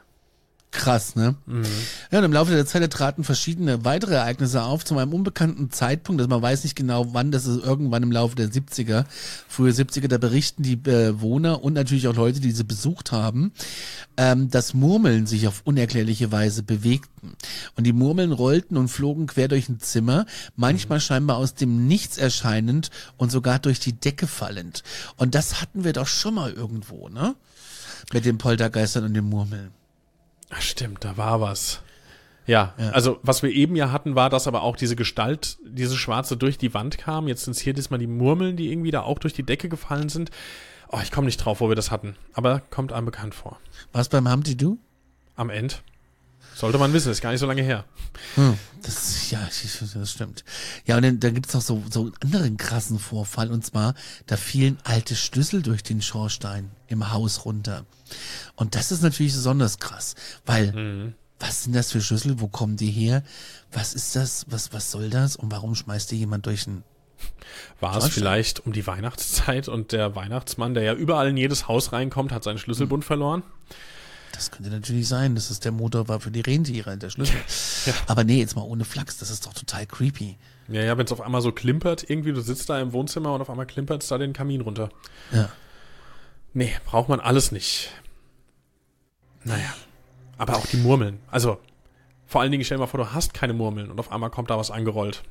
Krass, 0.75 1.15
ne? 1.15 1.35
Mhm. 1.45 1.63
Ja, 2.11 2.19
und 2.19 2.25
im 2.25 2.33
Laufe 2.33 2.51
der 2.51 2.65
Zeit 2.65 2.91
traten 2.91 3.23
verschiedene 3.23 3.85
weitere 3.85 4.15
Ereignisse 4.15 4.63
auf, 4.63 4.83
zu 4.83 4.97
einem 4.97 5.13
unbekannten 5.13 5.71
Zeitpunkt, 5.71 6.19
dass 6.19 6.27
man 6.27 6.41
weiß 6.41 6.63
nicht 6.63 6.75
genau 6.75 7.13
wann, 7.13 7.31
das 7.31 7.45
ist 7.45 7.63
irgendwann 7.63 8.03
im 8.03 8.11
Laufe 8.11 8.35
der 8.35 8.49
70er, 8.49 9.05
frühe 9.47 9.71
70er, 9.71 10.07
da 10.07 10.17
berichten 10.17 10.63
die 10.63 10.75
Bewohner 10.75 11.63
und 11.63 11.73
natürlich 11.73 12.07
auch 12.09 12.15
Leute, 12.15 12.41
die 12.41 12.51
sie 12.51 12.65
besucht 12.65 13.13
haben, 13.13 13.53
ähm, 14.17 14.49
dass 14.49 14.73
Murmeln 14.73 15.27
sich 15.27 15.47
auf 15.47 15.61
unerklärliche 15.63 16.31
Weise 16.31 16.61
bewegten. 16.61 17.35
Und 17.75 17.85
die 17.85 17.93
Murmeln 17.93 18.33
rollten 18.33 18.75
und 18.75 18.89
flogen 18.89 19.27
quer 19.27 19.47
durch 19.47 19.69
ein 19.69 19.79
Zimmer, 19.79 20.25
manchmal 20.57 20.97
mhm. 20.97 21.03
scheinbar 21.03 21.37
aus 21.37 21.53
dem 21.55 21.87
Nichts 21.87 22.17
erscheinend 22.17 22.91
und 23.15 23.31
sogar 23.31 23.59
durch 23.59 23.79
die 23.79 23.93
Decke 23.93 24.27
fallend. 24.27 24.83
Und 25.15 25.35
das 25.35 25.61
hatten 25.61 25.85
wir 25.85 25.93
doch 25.93 26.07
schon 26.07 26.35
mal 26.35 26.51
irgendwo, 26.51 27.07
ne? 27.07 27.35
Mit 28.13 28.25
den 28.25 28.37
Poltergeistern 28.37 29.05
und 29.05 29.13
den 29.13 29.25
Murmeln. 29.25 29.71
Ach, 30.55 30.61
stimmt, 30.61 31.03
da 31.03 31.17
war 31.17 31.41
was. 31.41 31.81
Ja, 32.47 32.75
ja, 32.77 32.89
also 32.91 33.19
was 33.23 33.41
wir 33.41 33.49
eben 33.49 33.75
ja 33.75 33.91
hatten, 33.91 34.15
war, 34.15 34.29
dass 34.29 34.47
aber 34.47 34.61
auch 34.61 34.75
diese 34.75 34.95
Gestalt, 34.95 35.57
diese 35.65 35.97
schwarze 35.97 36.37
durch 36.37 36.57
die 36.57 36.73
Wand 36.73 36.97
kam. 36.97 37.27
Jetzt 37.27 37.45
sind 37.45 37.55
es 37.55 37.59
hier 37.59 37.73
diesmal 37.73 37.99
die 37.99 38.07
Murmeln, 38.07 38.55
die 38.55 38.71
irgendwie 38.71 38.91
da 38.91 39.01
auch 39.01 39.17
durch 39.17 39.33
die 39.33 39.43
Decke 39.43 39.67
gefallen 39.67 40.09
sind. 40.09 40.29
Oh, 40.89 40.99
ich 41.01 41.11
komme 41.11 41.25
nicht 41.25 41.37
drauf, 41.37 41.59
wo 41.59 41.69
wir 41.69 41.75
das 41.75 41.89
hatten. 41.89 42.15
Aber 42.33 42.59
kommt 42.69 42.93
einem 42.93 43.05
bekannt 43.05 43.33
vor. 43.33 43.59
Was 43.93 44.09
beim 44.09 44.31
Humpty 44.31 44.55
Du? 44.55 44.77
Am 45.35 45.49
Ende. 45.49 45.75
Sollte 46.55 46.77
man 46.77 46.93
wissen, 46.93 47.11
ist 47.11 47.19
gar 47.19 47.31
nicht 47.31 47.41
so 47.41 47.47
lange 47.47 47.63
her. 47.63 47.83
Hm, 48.35 48.57
das, 48.81 49.29
ja, 49.29 49.41
das 49.45 50.11
stimmt. 50.11 50.45
Ja, 50.85 50.95
und 50.95 51.01
dann, 51.01 51.19
dann 51.19 51.33
gibt 51.33 51.47
es 51.47 51.53
noch 51.53 51.61
so, 51.61 51.83
so 51.91 52.03
einen 52.03 52.13
anderen 52.21 52.55
krassen 52.55 52.97
Vorfall. 52.97 53.51
Und 53.51 53.65
zwar, 53.65 53.93
da 54.25 54.37
fielen 54.37 54.77
alte 54.85 55.17
Schlüssel 55.17 55.61
durch 55.61 55.83
den 55.83 56.01
Schornstein 56.01 56.71
im 56.87 57.11
Haus 57.11 57.43
runter. 57.43 57.85
Und 58.55 58.75
das 58.75 58.93
ist 58.93 59.03
natürlich 59.03 59.33
besonders 59.33 59.79
krass, 59.79 60.15
weil 60.45 60.71
mhm. 60.71 61.13
was 61.39 61.65
sind 61.65 61.75
das 61.75 61.91
für 61.91 61.99
Schlüssel? 61.99 62.39
Wo 62.39 62.47
kommen 62.47 62.77
die 62.77 62.89
her? 62.89 63.21
Was 63.73 63.93
ist 63.93 64.15
das? 64.15 64.45
Was, 64.47 64.71
was 64.71 64.91
soll 64.91 65.09
das? 65.09 65.35
Und 65.35 65.51
warum 65.51 65.75
schmeißt 65.75 66.09
die 66.11 66.17
jemand 66.17 66.45
durch 66.45 66.67
ein 66.67 66.83
war 67.79 67.97
es 67.97 68.07
vielleicht 68.07 68.65
um 68.65 68.73
die 68.73 68.85
Weihnachtszeit 68.85 69.67
und 69.67 69.93
der 69.93 70.15
Weihnachtsmann, 70.15 70.73
der 70.73 70.83
ja 70.83 70.93
überall 70.93 71.29
in 71.29 71.37
jedes 71.37 71.67
Haus 71.67 71.91
reinkommt, 71.91 72.31
hat 72.31 72.43
seinen 72.43 72.57
Schlüsselbund 72.57 73.03
verloren? 73.03 73.43
Das 74.35 74.51
könnte 74.51 74.69
natürlich 74.69 75.07
sein, 75.07 75.35
dass 75.35 75.49
es 75.49 75.59
der 75.59 75.71
Motor 75.71 76.07
war 76.07 76.19
für 76.19 76.31
die 76.31 76.41
Rentiere, 76.41 76.97
der 76.97 77.09
Schlüssel. 77.09 77.37
Ja. 77.85 77.93
Aber 78.07 78.23
nee, 78.23 78.39
jetzt 78.39 78.55
mal 78.55 78.63
ohne 78.63 78.83
Flachs, 78.83 79.17
das 79.17 79.29
ist 79.29 79.45
doch 79.45 79.53
total 79.53 79.85
creepy. 79.85 80.37
Ja, 80.69 80.81
ja, 80.81 80.97
wenn 80.97 81.05
es 81.05 81.11
auf 81.11 81.21
einmal 81.21 81.43
so 81.43 81.51
klimpert, 81.51 82.09
irgendwie, 82.09 82.33
du 82.33 82.41
sitzt 82.41 82.67
da 82.67 82.81
im 82.81 82.93
Wohnzimmer 82.93 83.31
und 83.35 83.41
auf 83.41 83.49
einmal 83.51 83.67
klimpert 83.67 84.01
es 84.01 84.09
da 84.09 84.17
den 84.17 84.33
Kamin 84.33 84.61
runter. 84.61 84.89
Ja. 85.31 85.49
Nee, 86.55 86.73
braucht 86.85 87.07
man 87.09 87.19
alles 87.19 87.51
nicht. 87.51 87.91
Naja. 89.43 89.71
Aber 90.39 90.55
auch 90.55 90.65
die 90.65 90.77
Murmeln. 90.77 91.19
Also, 91.29 91.59
vor 92.25 92.41
allen 92.41 92.51
Dingen, 92.51 92.63
stell 92.63 92.77
dir 92.77 92.81
mal 92.81 92.87
vor, 92.87 92.99
du 92.99 93.13
hast 93.13 93.35
keine 93.35 93.53
Murmeln 93.53 93.91
und 93.91 93.99
auf 93.99 94.11
einmal 94.11 94.31
kommt 94.31 94.49
da 94.49 94.57
was 94.57 94.71
angerollt. 94.71 95.21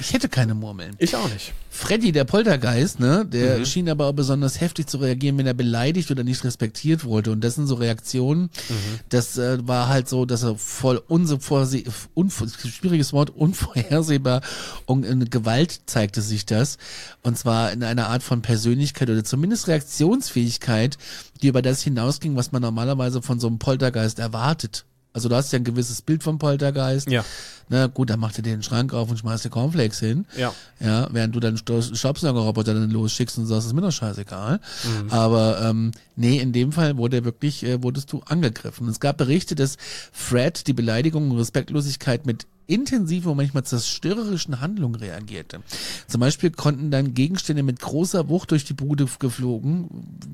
Ich 0.00 0.12
hätte 0.12 0.28
keine 0.28 0.54
Murmeln. 0.54 0.96
Ich 0.98 1.14
auch 1.14 1.28
nicht. 1.28 1.52
Freddy, 1.72 2.10
der 2.10 2.24
Poltergeist, 2.24 2.98
ne, 2.98 3.24
der 3.24 3.58
mhm. 3.58 3.64
schien 3.64 3.88
aber 3.88 4.06
auch 4.06 4.12
besonders 4.12 4.60
heftig 4.60 4.88
zu 4.88 4.98
reagieren, 4.98 5.38
wenn 5.38 5.46
er 5.46 5.54
beleidigt 5.54 6.10
oder 6.10 6.24
nicht 6.24 6.42
respektiert 6.42 7.04
wurde. 7.04 7.30
Und 7.30 7.42
das 7.42 7.54
sind 7.54 7.66
so 7.66 7.76
Reaktionen. 7.76 8.42
Mhm. 8.68 9.00
Das 9.08 9.38
äh, 9.38 9.66
war 9.66 9.88
halt 9.88 10.08
so, 10.08 10.24
dass 10.24 10.42
er 10.42 10.56
voll 10.56 11.00
unvorse 11.06 11.82
unvor 12.14 12.48
schwieriges 12.48 13.12
Wort, 13.12 13.30
unvorhersehbar 13.30 14.42
und 14.86 15.04
in 15.04 15.30
Gewalt 15.30 15.82
zeigte 15.86 16.22
sich 16.22 16.44
das. 16.44 16.78
Und 17.22 17.38
zwar 17.38 17.72
in 17.72 17.84
einer 17.84 18.08
Art 18.08 18.22
von 18.22 18.42
Persönlichkeit 18.42 19.08
oder 19.08 19.22
zumindest 19.22 19.68
Reaktionsfähigkeit, 19.68 20.98
die 21.42 21.48
über 21.48 21.62
das 21.62 21.82
hinausging, 21.82 22.36
was 22.36 22.52
man 22.52 22.62
normalerweise 22.62 23.22
von 23.22 23.38
so 23.38 23.46
einem 23.46 23.58
Poltergeist 23.58 24.18
erwartet. 24.18 24.84
Also 25.12 25.28
du 25.28 25.34
hast 25.34 25.52
ja 25.52 25.58
ein 25.58 25.64
gewisses 25.64 26.02
Bild 26.02 26.22
vom 26.22 26.38
Poltergeist. 26.38 27.10
Ja. 27.10 27.24
Na 27.68 27.86
gut, 27.86 28.10
dann 28.10 28.20
macht 28.20 28.36
er 28.36 28.42
den 28.42 28.62
Schrank 28.62 28.92
auf 28.92 29.10
und 29.10 29.18
schmeißt 29.18 29.44
dir 29.44 29.50
Cornflakes 29.50 30.00
hin. 30.00 30.26
Ja. 30.36 30.52
Ja, 30.80 31.08
während 31.12 31.34
du 31.34 31.40
dann 31.40 31.56
Staubsaugerroboter 31.56 32.74
dann 32.74 32.90
losschickst 32.90 33.38
und 33.38 33.46
sagst, 33.46 33.66
ist 33.66 33.72
mir 33.72 33.80
doch 33.80 33.92
scheißegal. 33.92 34.60
Mhm. 34.84 35.10
Aber 35.10 35.60
ähm, 35.62 35.92
nee, 36.16 36.38
in 36.38 36.52
dem 36.52 36.72
Fall 36.72 36.96
wurde 36.96 37.24
wirklich, 37.24 37.64
äh, 37.64 37.82
wurdest 37.82 38.12
du 38.12 38.22
angegriffen. 38.26 38.88
Es 38.88 39.00
gab 39.00 39.18
Berichte, 39.18 39.54
dass 39.54 39.76
Fred 40.12 40.66
die 40.66 40.72
Beleidigung 40.72 41.30
und 41.30 41.38
Respektlosigkeit 41.38 42.26
mit 42.26 42.46
intensiven 42.70 43.30
und 43.30 43.36
manchmal 43.36 43.64
zerstörerischen 43.64 44.60
Handlungen 44.60 44.94
reagierte. 44.94 45.60
Zum 46.06 46.20
Beispiel 46.20 46.50
konnten 46.50 46.90
dann 46.90 47.14
Gegenstände 47.14 47.62
mit 47.62 47.80
großer 47.80 48.28
Wucht 48.28 48.50
durch 48.52 48.64
die 48.64 48.74
Bude 48.74 49.06
geflogen 49.18 49.88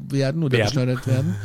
werden 0.09 0.43
oder 0.43 0.59
werden. 0.59 0.67
geschleudert 0.67 1.07
werden. 1.07 1.37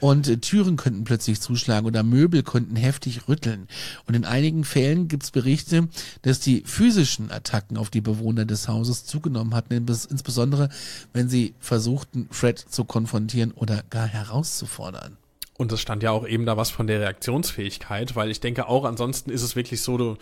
Und 0.00 0.28
äh, 0.28 0.36
Türen 0.36 0.76
könnten 0.76 1.04
plötzlich 1.04 1.40
zuschlagen 1.40 1.86
oder 1.86 2.02
Möbel 2.02 2.42
konnten 2.42 2.76
heftig 2.76 3.28
rütteln. 3.28 3.68
Und 4.06 4.14
in 4.14 4.24
einigen 4.24 4.64
Fällen 4.64 5.08
gibt 5.08 5.22
es 5.22 5.30
Berichte, 5.30 5.88
dass 6.22 6.40
die 6.40 6.62
physischen 6.66 7.30
Attacken 7.30 7.76
auf 7.76 7.90
die 7.90 8.02
Bewohner 8.02 8.44
des 8.44 8.68
Hauses 8.68 9.06
zugenommen 9.06 9.54
hatten, 9.54 9.72
insbesondere 9.72 10.68
wenn 11.12 11.28
sie 11.28 11.54
versuchten, 11.58 12.28
Fred 12.30 12.58
zu 12.58 12.84
konfrontieren 12.84 13.52
oder 13.52 13.82
gar 13.88 14.06
herauszufordern. 14.06 15.16
Und 15.56 15.70
es 15.72 15.80
stand 15.80 16.02
ja 16.02 16.10
auch 16.10 16.26
eben 16.26 16.46
da 16.46 16.56
was 16.56 16.70
von 16.70 16.86
der 16.86 17.00
Reaktionsfähigkeit, 17.00 18.16
weil 18.16 18.30
ich 18.30 18.40
denke 18.40 18.66
auch, 18.68 18.84
ansonsten 18.84 19.30
ist 19.30 19.42
es 19.42 19.54
wirklich 19.54 19.82
so, 19.82 19.96
du 19.96 20.16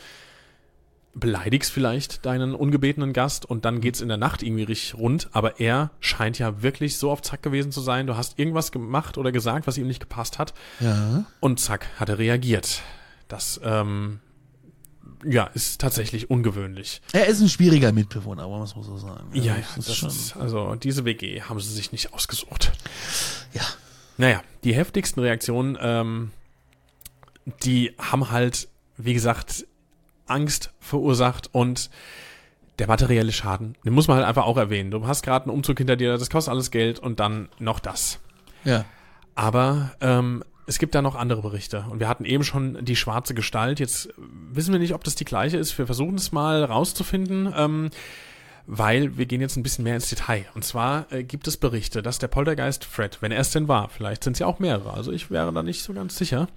beleidigst 1.14 1.70
vielleicht 1.70 2.24
deinen 2.24 2.54
ungebetenen 2.54 3.12
Gast 3.12 3.44
und 3.44 3.64
dann 3.64 3.80
geht's 3.80 4.00
in 4.00 4.08
der 4.08 4.16
Nacht 4.16 4.42
irgendwie 4.42 4.62
richtig 4.62 4.94
rund, 4.94 5.28
aber 5.32 5.60
er 5.60 5.90
scheint 6.00 6.38
ja 6.38 6.62
wirklich 6.62 6.96
so 6.96 7.10
auf 7.10 7.20
Zack 7.22 7.42
gewesen 7.42 7.70
zu 7.70 7.80
sein. 7.80 8.06
Du 8.06 8.16
hast 8.16 8.38
irgendwas 8.38 8.72
gemacht 8.72 9.18
oder 9.18 9.30
gesagt, 9.32 9.66
was 9.66 9.76
ihm 9.76 9.86
nicht 9.86 10.00
gepasst 10.00 10.38
hat. 10.38 10.54
Ja. 10.80 11.24
Und 11.40 11.60
zack, 11.60 11.88
hat 11.98 12.08
er 12.08 12.18
reagiert. 12.18 12.82
Das, 13.28 13.60
ähm, 13.62 14.20
ja, 15.24 15.44
ist 15.44 15.80
tatsächlich 15.80 16.30
ungewöhnlich. 16.30 17.02
Er 17.12 17.26
ist 17.26 17.40
ein 17.40 17.48
schwieriger 17.48 17.92
Mitbewohner, 17.92 18.42
aber 18.44 18.58
man 18.58 18.60
muss 18.60 18.86
so 18.86 18.96
sagen. 18.96 19.28
Ja, 19.34 19.56
ja, 19.56 19.64
das, 19.76 19.86
das 19.86 20.02
ist, 20.02 20.36
also 20.36 20.74
diese 20.76 21.04
WG 21.04 21.42
haben 21.42 21.60
sie 21.60 21.72
sich 21.72 21.92
nicht 21.92 22.12
ausgesucht. 22.12 22.72
Ja. 23.52 23.62
Naja, 24.18 24.42
die 24.64 24.75
heftigsten 24.75 25.20
Reaktionen, 25.20 25.79
ähm, 25.81 26.31
die 27.64 27.94
haben 27.98 28.31
halt, 28.31 28.68
wie 28.96 29.14
gesagt, 29.14 29.66
Angst 30.27 30.72
verursacht 30.81 31.48
und 31.53 31.90
der 32.79 32.87
materielle 32.87 33.33
Schaden, 33.33 33.77
den 33.85 33.92
muss 33.92 34.09
man 34.09 34.16
halt 34.16 34.27
einfach 34.27 34.44
auch 34.44 34.57
erwähnen. 34.57 34.90
Du 34.90 35.07
hast 35.07 35.22
gerade 35.22 35.46
einen 35.46 35.55
Umzug 35.55 35.79
hinter 35.79 35.96
dir, 35.96 36.16
das 36.16 36.31
kostet 36.31 36.53
alles 36.53 36.70
Geld 36.70 36.98
und 36.98 37.20
dann 37.20 37.48
noch 37.59 37.81
das. 37.81 38.18
Ja. 38.64 38.85
Aber 39.35 39.92
ähm, 40.01 40.42
es 40.66 40.79
gibt 40.79 40.94
da 40.94 41.03
noch 41.03 41.14
andere 41.14 41.42
Berichte. 41.42 41.85
Und 41.90 42.01
wir 42.01 42.09
hatten 42.09 42.25
eben 42.25 42.44
schon 42.44 42.85
die 42.85 42.96
schwarze 42.96 43.35
Gestalt. 43.35 43.81
Jetzt 43.81 44.09
wissen 44.16 44.72
wir 44.72 44.79
nicht, 44.79 44.94
ob 44.94 45.05
das 45.05 45.14
die 45.14 45.25
gleiche 45.25 45.59
ist. 45.59 45.77
Wir 45.77 45.87
versuchen 45.87 46.14
es 46.14 46.33
mal 46.33 46.64
rauszufinden. 46.64 47.53
Ähm, 47.57 47.90
weil 48.66 49.16
wir 49.16 49.27
gehen 49.27 49.40
jetzt 49.40 49.57
ein 49.57 49.62
bisschen 49.62 49.85
mehr 49.85 49.94
ins 49.94 50.09
Detail. 50.09 50.46
Und 50.55 50.64
zwar 50.64 51.11
äh, 51.12 51.25
gibt 51.25 51.46
es 51.48 51.57
Berichte, 51.57 52.03
dass 52.03 52.18
der 52.18 52.29
Poltergeist 52.29 52.85
Fred, 52.85 53.18
wenn 53.20 53.33
er 53.33 53.40
es 53.40 53.51
denn 53.51 53.68
war, 53.68 53.88
vielleicht 53.88 54.25
sind 54.25 54.35
es 54.35 54.38
ja 54.38 54.46
auch 54.46 54.59
mehrere, 54.59 54.94
also 54.94 55.12
ich 55.12 55.31
wäre 55.31 55.53
da 55.53 55.62
nicht 55.62 55.83
so 55.83 55.92
ganz 55.92 56.16
sicher, 56.16 56.48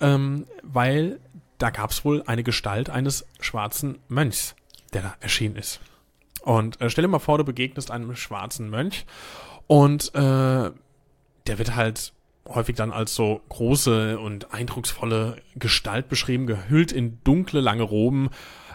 ähm, 0.00 0.46
weil 0.62 1.20
da 1.58 1.70
gab 1.70 1.90
es 1.90 2.04
wohl 2.04 2.22
eine 2.26 2.42
Gestalt 2.42 2.90
eines 2.90 3.26
schwarzen 3.40 3.98
Mönchs, 4.08 4.54
der 4.92 5.02
da 5.02 5.14
erschienen 5.20 5.56
ist. 5.56 5.80
Und 6.42 6.80
äh, 6.80 6.90
stell 6.90 7.02
dir 7.02 7.08
mal 7.08 7.18
vor, 7.18 7.38
du 7.38 7.44
begegnest 7.44 7.90
einem 7.90 8.14
schwarzen 8.14 8.70
Mönch 8.70 9.06
und 9.66 10.14
äh, 10.14 10.70
der 11.46 11.58
wird 11.58 11.74
halt 11.74 12.12
häufig 12.48 12.76
dann 12.76 12.92
als 12.92 13.14
so 13.14 13.40
große 13.48 14.18
und 14.18 14.52
eindrucksvolle 14.52 15.36
Gestalt 15.54 16.08
beschrieben, 16.08 16.46
gehüllt 16.46 16.92
in 16.92 17.22
dunkle, 17.24 17.60
lange 17.60 17.82
Roben, 17.82 18.30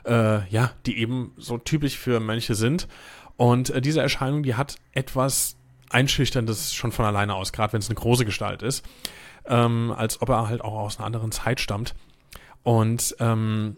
äh, 0.05 0.47
ja, 0.49 0.71
die 0.85 0.97
eben 0.97 1.33
so 1.37 1.57
typisch 1.57 1.97
für 1.97 2.19
Mönche 2.19 2.55
sind. 2.55 2.87
Und 3.37 3.69
äh, 3.69 3.81
diese 3.81 4.01
Erscheinung, 4.01 4.43
die 4.43 4.55
hat 4.55 4.75
etwas 4.93 5.57
Einschüchterndes 5.89 6.73
schon 6.73 6.91
von 6.91 7.05
alleine 7.05 7.35
aus, 7.35 7.51
gerade 7.51 7.73
wenn 7.73 7.79
es 7.79 7.89
eine 7.89 7.95
große 7.95 8.25
Gestalt 8.25 8.61
ist, 8.61 8.85
ähm, 9.45 9.93
als 9.95 10.21
ob 10.21 10.29
er 10.29 10.47
halt 10.47 10.61
auch 10.61 10.73
aus 10.73 10.97
einer 10.97 11.05
anderen 11.05 11.31
Zeit 11.31 11.59
stammt. 11.59 11.95
Und 12.63 13.15
ähm, 13.19 13.77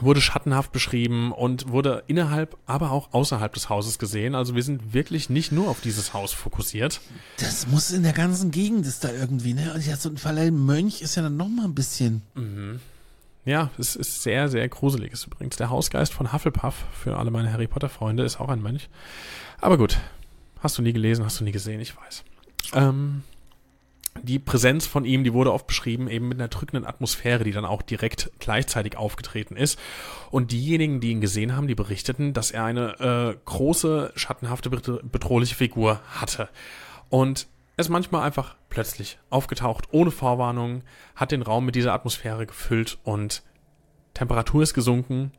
wurde 0.00 0.20
schattenhaft 0.20 0.72
beschrieben 0.72 1.32
und 1.32 1.68
wurde 1.68 2.04
innerhalb, 2.06 2.56
aber 2.66 2.90
auch 2.90 3.12
außerhalb 3.12 3.52
des 3.52 3.68
Hauses 3.68 3.98
gesehen. 3.98 4.34
Also 4.34 4.54
wir 4.54 4.62
sind 4.62 4.92
wirklich 4.92 5.30
nicht 5.30 5.52
nur 5.52 5.68
auf 5.68 5.80
dieses 5.80 6.14
Haus 6.14 6.32
fokussiert. 6.32 7.00
Das 7.38 7.66
muss 7.66 7.90
in 7.90 8.02
der 8.02 8.12
ganzen 8.12 8.50
Gegend 8.50 8.86
ist 8.86 9.04
da 9.04 9.12
irgendwie, 9.12 9.54
ne? 9.54 9.72
Und 9.74 9.86
ja, 9.86 9.96
so 9.96 10.08
ein 10.08 10.16
Fall 10.16 10.50
Mönch 10.50 11.00
ist 11.00 11.14
ja 11.14 11.22
dann 11.22 11.36
noch 11.36 11.48
mal 11.48 11.64
ein 11.64 11.74
bisschen. 11.74 12.22
Mhm. 12.34 12.80
Ja, 13.44 13.70
es 13.78 13.94
ist 13.94 14.22
sehr, 14.22 14.48
sehr 14.48 14.68
gruselig. 14.68 15.12
Ist 15.12 15.26
übrigens 15.26 15.56
der 15.56 15.70
Hausgeist 15.70 16.12
von 16.12 16.32
Hufflepuff 16.32 16.74
für 16.92 17.16
alle 17.16 17.30
meine 17.30 17.52
Harry 17.52 17.66
Potter 17.66 17.90
Freunde 17.90 18.24
ist 18.24 18.40
auch 18.40 18.48
ein 18.48 18.62
Mönch. 18.62 18.88
Aber 19.60 19.76
gut, 19.76 19.98
hast 20.60 20.78
du 20.78 20.82
nie 20.82 20.92
gelesen, 20.92 21.24
hast 21.24 21.40
du 21.40 21.44
nie 21.44 21.52
gesehen, 21.52 21.80
ich 21.80 21.94
weiß. 21.96 22.24
Ähm, 22.72 23.22
die 24.22 24.38
Präsenz 24.38 24.86
von 24.86 25.04
ihm, 25.04 25.24
die 25.24 25.32
wurde 25.32 25.52
oft 25.52 25.66
beschrieben, 25.66 26.08
eben 26.08 26.28
mit 26.28 26.38
einer 26.38 26.48
drückenden 26.48 26.86
Atmosphäre, 26.86 27.44
die 27.44 27.52
dann 27.52 27.64
auch 27.64 27.82
direkt 27.82 28.30
gleichzeitig 28.38 28.96
aufgetreten 28.96 29.56
ist. 29.56 29.78
Und 30.30 30.52
diejenigen, 30.52 31.00
die 31.00 31.10
ihn 31.10 31.20
gesehen 31.20 31.56
haben, 31.56 31.66
die 31.66 31.74
berichteten, 31.74 32.32
dass 32.32 32.50
er 32.50 32.64
eine 32.64 33.00
äh, 33.00 33.36
große, 33.44 34.12
schattenhafte, 34.14 34.70
bedrohliche 34.70 35.54
Figur 35.54 36.00
hatte. 36.08 36.48
Und 37.08 37.48
er 37.76 37.82
ist 37.82 37.88
manchmal 37.88 38.22
einfach 38.22 38.56
plötzlich 38.68 39.18
aufgetaucht, 39.30 39.88
ohne 39.90 40.10
Vorwarnung, 40.10 40.82
hat 41.16 41.32
den 41.32 41.42
Raum 41.42 41.66
mit 41.66 41.74
dieser 41.74 41.92
Atmosphäre 41.92 42.46
gefüllt 42.46 42.98
und 43.02 43.42
Temperatur 44.14 44.62
ist 44.62 44.74
gesunken, 44.74 45.32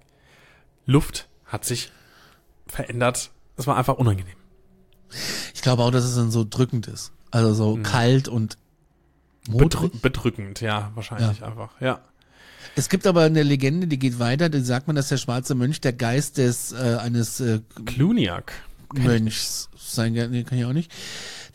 Luft 0.86 1.30
hat 1.46 1.64
sich 1.64 1.92
verändert. 2.68 3.32
Es 3.56 3.68
war 3.68 3.78
einfach 3.78 3.96
unangenehm. 3.96 4.36
Ich 5.54 5.62
glaube 5.62 5.84
auch, 5.84 5.92
dass 5.92 6.04
es 6.04 6.16
dann 6.16 6.30
so 6.30 6.46
drückend 6.48 6.88
ist. 6.88 7.14
Also 7.32 7.54
so 7.54 7.78
mhm. 7.78 7.84
kalt 7.84 8.28
und 8.28 8.58
Bedrü 9.50 9.90
bedrückend, 10.02 10.62
ja, 10.62 10.92
wahrscheinlich 10.96 11.40
ja. 11.40 11.48
einfach, 11.48 11.70
ja. 11.80 12.00
Es 12.76 12.90
gibt 12.90 13.08
aber 13.08 13.22
eine 13.22 13.44
Legende, 13.44 13.88
die 13.88 14.00
geht 14.00 14.20
weiter, 14.20 14.50
da 14.50 14.60
sagt 14.60 14.88
man, 14.88 14.96
dass 14.96 15.08
der 15.08 15.18
schwarze 15.18 15.56
Mönch 15.56 15.82
der 15.82 15.94
Geist 15.94 16.38
des 16.38 16.74
äh, 16.74 16.98
eines 17.00 17.40
äh, 17.40 17.62
Cluniac 17.86 18.52
Mönchs 18.94 19.70
sein 19.78 20.14
nee, 20.14 20.44
kann 20.44 20.58
ich 20.58 20.66
auch 20.66 20.74
nicht, 20.74 20.92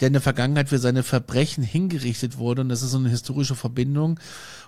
der 0.01 0.09
in 0.09 0.13
der 0.13 0.23
Vergangenheit 0.23 0.69
für 0.69 0.79
seine 0.79 1.03
Verbrechen 1.03 1.63
hingerichtet 1.63 2.39
wurde 2.39 2.63
und 2.63 2.69
das 2.69 2.83
ist 2.83 2.93
so 2.93 2.99
eine 2.99 3.09
historische 3.09 3.55
Verbindung 3.55 4.21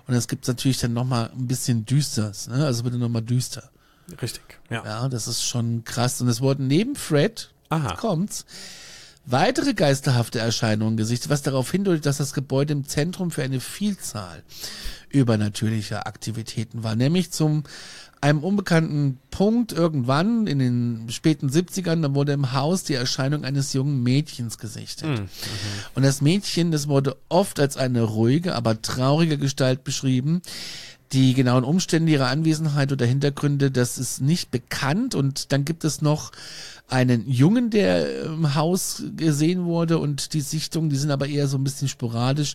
und 0.07 0.15
das 0.15 0.29
gibt's 0.29 0.49
natürlich 0.49 0.79
dann 0.79 0.93
nochmal 0.93 1.31
ein 1.35 1.47
bisschen 1.47 1.87
düsters, 1.87 2.49
ne? 2.49 2.67
also 2.67 2.83
bitte 2.83 2.99
nochmal 2.99 3.23
düster. 3.23 3.71
Richtig, 4.21 4.43
ja. 4.69 4.85
Ja, 4.85 5.09
das 5.09 5.29
ist 5.29 5.45
schon 5.45 5.85
krass 5.85 6.21
und 6.21 6.29
es 6.29 6.41
wurden 6.41 6.67
neben 6.67 6.97
Fred, 6.97 7.51
Aha. 7.69 7.95
kommt's, 7.95 8.45
weitere 9.25 9.75
geisterhafte 9.75 10.39
Erscheinungen 10.39 10.97
gesichtet, 10.97 11.31
was 11.31 11.43
darauf 11.43 11.71
hindeutet, 11.71 12.07
dass 12.07 12.19
das 12.19 12.33
Gebäude 12.33 12.73
im 12.73 12.87
Zentrum 12.87 13.31
für 13.31 13.43
eine 13.43 13.61
Vielzahl 13.61 14.43
übernatürlicher 15.11 16.07
Aktivitäten 16.07 16.83
war, 16.83 16.97
nämlich 16.97 17.31
zum 17.31 17.65
einem 18.23 18.45
unbekannten 18.45 19.19
Punkt 19.33 19.73
irgendwann 19.73 20.47
in 20.47 20.61
den 20.61 21.07
späten 21.11 21.49
70ern, 21.49 22.03
da 22.03 22.15
wurde 22.15 22.33
im 22.33 22.53
Haus 22.53 22.85
die 22.85 22.95
Erscheinung 22.95 23.45
eines 23.45 23.73
jungen 23.73 24.03
Mädchens 24.05 24.59
gesichtet. 24.59 25.19
Mhm. 25.19 25.29
Und 25.97 26.05
das 26.05 26.21
Mädchen, 26.21 26.71
das 26.71 26.87
wurde 26.87 27.17
oft 27.29 27.59
als 27.59 27.77
eine 27.77 28.03
ruhige, 28.03 28.55
aber 28.55 28.81
traurige 28.81 29.39
Gestalt 29.39 29.83
beschrieben. 29.83 30.41
Die 31.13 31.35
genauen 31.35 31.65
Umstände 31.65 32.11
ihrer 32.11 32.29
Anwesenheit 32.29 32.91
oder 32.91 33.05
Hintergründe, 33.05 33.71
das 33.71 33.99
ist 33.99 34.21
nicht 34.21 34.51
bekannt. 34.51 35.15
Und 35.15 35.53
dann 35.53 35.65
gibt 35.65 35.85
es 35.85 36.01
noch 36.01 36.33
einen 36.89 37.29
Jungen, 37.29 37.71
der 37.71 38.25
im 38.25 38.55
Haus 38.55 39.03
gesehen 39.17 39.65
wurde 39.65 39.99
und 39.99 40.35
die 40.35 40.41
Sichtungen, 40.41 40.91
die 40.91 40.97
sind 40.97 41.11
aber 41.11 41.27
eher 41.27 41.49
so 41.49 41.57
ein 41.57 41.65
bisschen 41.65 41.89
sporadisch 41.89 42.55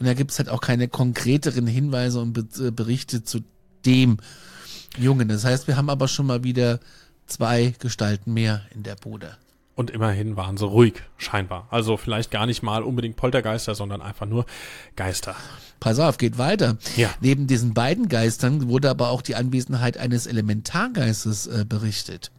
und 0.00 0.06
da 0.06 0.14
gibt 0.14 0.32
es 0.32 0.38
halt 0.38 0.48
auch 0.48 0.60
keine 0.60 0.88
konkreteren 0.88 1.66
Hinweise 1.66 2.20
und 2.20 2.36
äh, 2.58 2.72
Berichte 2.72 3.22
zu 3.22 3.40
dem 3.86 4.18
Jungen. 4.98 5.28
Das 5.28 5.44
heißt, 5.44 5.68
wir 5.68 5.76
haben 5.76 5.90
aber 5.90 6.08
schon 6.08 6.26
mal 6.26 6.42
wieder 6.42 6.80
zwei 7.26 7.74
Gestalten 7.78 8.34
mehr 8.34 8.62
in 8.74 8.82
der 8.82 8.96
Bude. 8.96 9.36
Und 9.78 9.92
immerhin 9.92 10.36
waren 10.36 10.56
sie 10.56 10.66
ruhig, 10.66 11.04
scheinbar. 11.18 11.68
Also 11.70 11.96
vielleicht 11.96 12.32
gar 12.32 12.46
nicht 12.46 12.64
mal 12.64 12.82
unbedingt 12.82 13.14
Poltergeister, 13.14 13.76
sondern 13.76 14.02
einfach 14.02 14.26
nur 14.26 14.44
Geister. 14.96 15.36
Pass 15.78 16.00
auf, 16.00 16.18
geht 16.18 16.36
weiter. 16.36 16.78
Ja. 16.96 17.10
Neben 17.20 17.46
diesen 17.46 17.74
beiden 17.74 18.08
Geistern 18.08 18.66
wurde 18.66 18.90
aber 18.90 19.10
auch 19.10 19.22
die 19.22 19.36
Anwesenheit 19.36 19.96
eines 19.96 20.26
Elementargeistes 20.26 21.46
äh, 21.46 21.64
berichtet. 21.64 22.32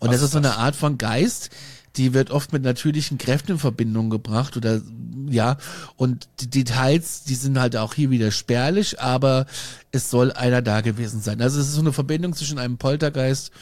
Und 0.00 0.08
Was 0.08 0.16
das 0.16 0.22
ist 0.24 0.32
so 0.32 0.38
eine 0.38 0.56
Art 0.56 0.74
von 0.74 0.98
Geist, 0.98 1.50
die 1.94 2.12
wird 2.14 2.32
oft 2.32 2.52
mit 2.52 2.64
natürlichen 2.64 3.16
Kräften 3.16 3.52
in 3.52 3.58
Verbindung 3.60 4.10
gebracht 4.10 4.56
oder 4.56 4.80
ja, 5.28 5.56
und 5.94 6.28
die 6.40 6.50
Details, 6.50 7.22
die 7.22 7.36
sind 7.36 7.60
halt 7.60 7.76
auch 7.76 7.94
hier 7.94 8.10
wieder 8.10 8.32
spärlich, 8.32 9.00
aber 9.00 9.46
es 9.92 10.10
soll 10.10 10.32
einer 10.32 10.62
da 10.62 10.80
gewesen 10.80 11.20
sein. 11.20 11.40
Also 11.40 11.60
es 11.60 11.68
ist 11.68 11.74
so 11.74 11.80
eine 11.80 11.92
Verbindung 11.92 12.32
zwischen 12.32 12.58
einem 12.58 12.76
Poltergeist 12.76 13.52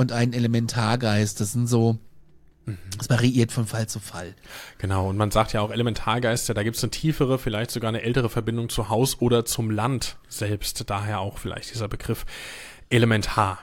und 0.00 0.12
einem 0.12 0.32
Elementargeist. 0.32 1.40
Das 1.40 1.52
sind 1.52 1.66
so, 1.66 1.98
es 2.98 3.10
variiert 3.10 3.52
von 3.52 3.66
Fall 3.66 3.86
zu 3.86 4.00
Fall. 4.00 4.34
Genau, 4.78 5.08
und 5.08 5.16
man 5.18 5.30
sagt 5.30 5.52
ja 5.52 5.60
auch 5.60 5.70
Elementargeister, 5.70 6.54
da 6.54 6.62
gibt 6.62 6.76
es 6.76 6.82
eine 6.82 6.90
tiefere, 6.90 7.38
vielleicht 7.38 7.70
sogar 7.70 7.90
eine 7.90 8.02
ältere 8.02 8.30
Verbindung 8.30 8.70
zu 8.70 8.88
Haus 8.88 9.20
oder 9.20 9.44
zum 9.44 9.70
Land 9.70 10.16
selbst. 10.28 10.88
Daher 10.88 11.20
auch 11.20 11.36
vielleicht 11.36 11.72
dieser 11.72 11.88
Begriff 11.88 12.24
Elementar. 12.88 13.58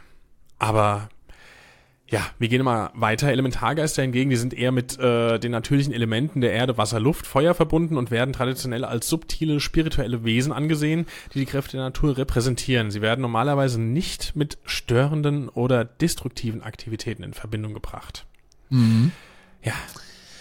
Aber 0.60 1.10
ja, 2.10 2.26
wir 2.40 2.48
gehen 2.48 2.64
mal 2.64 2.92
weiter. 2.94 3.30
Elementargeister 3.30 4.02
hingegen, 4.02 4.30
die 4.30 4.38
sind 4.38 4.54
eher 4.54 4.72
mit 4.72 4.98
äh, 4.98 5.40
den 5.40 5.52
natürlichen 5.52 5.94
Elementen 5.94 6.40
der 6.40 6.54
Erde, 6.54 6.78
Wasser, 6.78 7.00
Luft, 7.00 7.28
Feuer 7.28 7.54
verbunden 7.54 7.98
und 7.98 8.12
werden 8.12 8.34
traditionell 8.34 8.86
als 8.86 9.10
subtile, 9.10 9.60
spirituelle 9.60 10.24
Wesen 10.24 10.54
angesehen, 10.54 11.06
die 11.34 11.40
die 11.40 11.46
Kräfte 11.46 11.76
der 11.78 11.86
Natur 11.86 12.18
repräsentieren. 12.18 12.92
Sie 12.92 13.02
werden 13.02 13.22
normalerweise 13.22 13.82
nicht 13.82 14.36
mit 14.36 14.58
störenden 14.64 15.50
oder 15.50 15.84
destruktiven 15.84 16.64
Aktivitäten 16.64 17.24
in 17.24 17.34
Verbindung 17.34 17.74
gebracht. 17.74 18.26
Mhm. 18.70 19.12
Ja. 19.64 19.74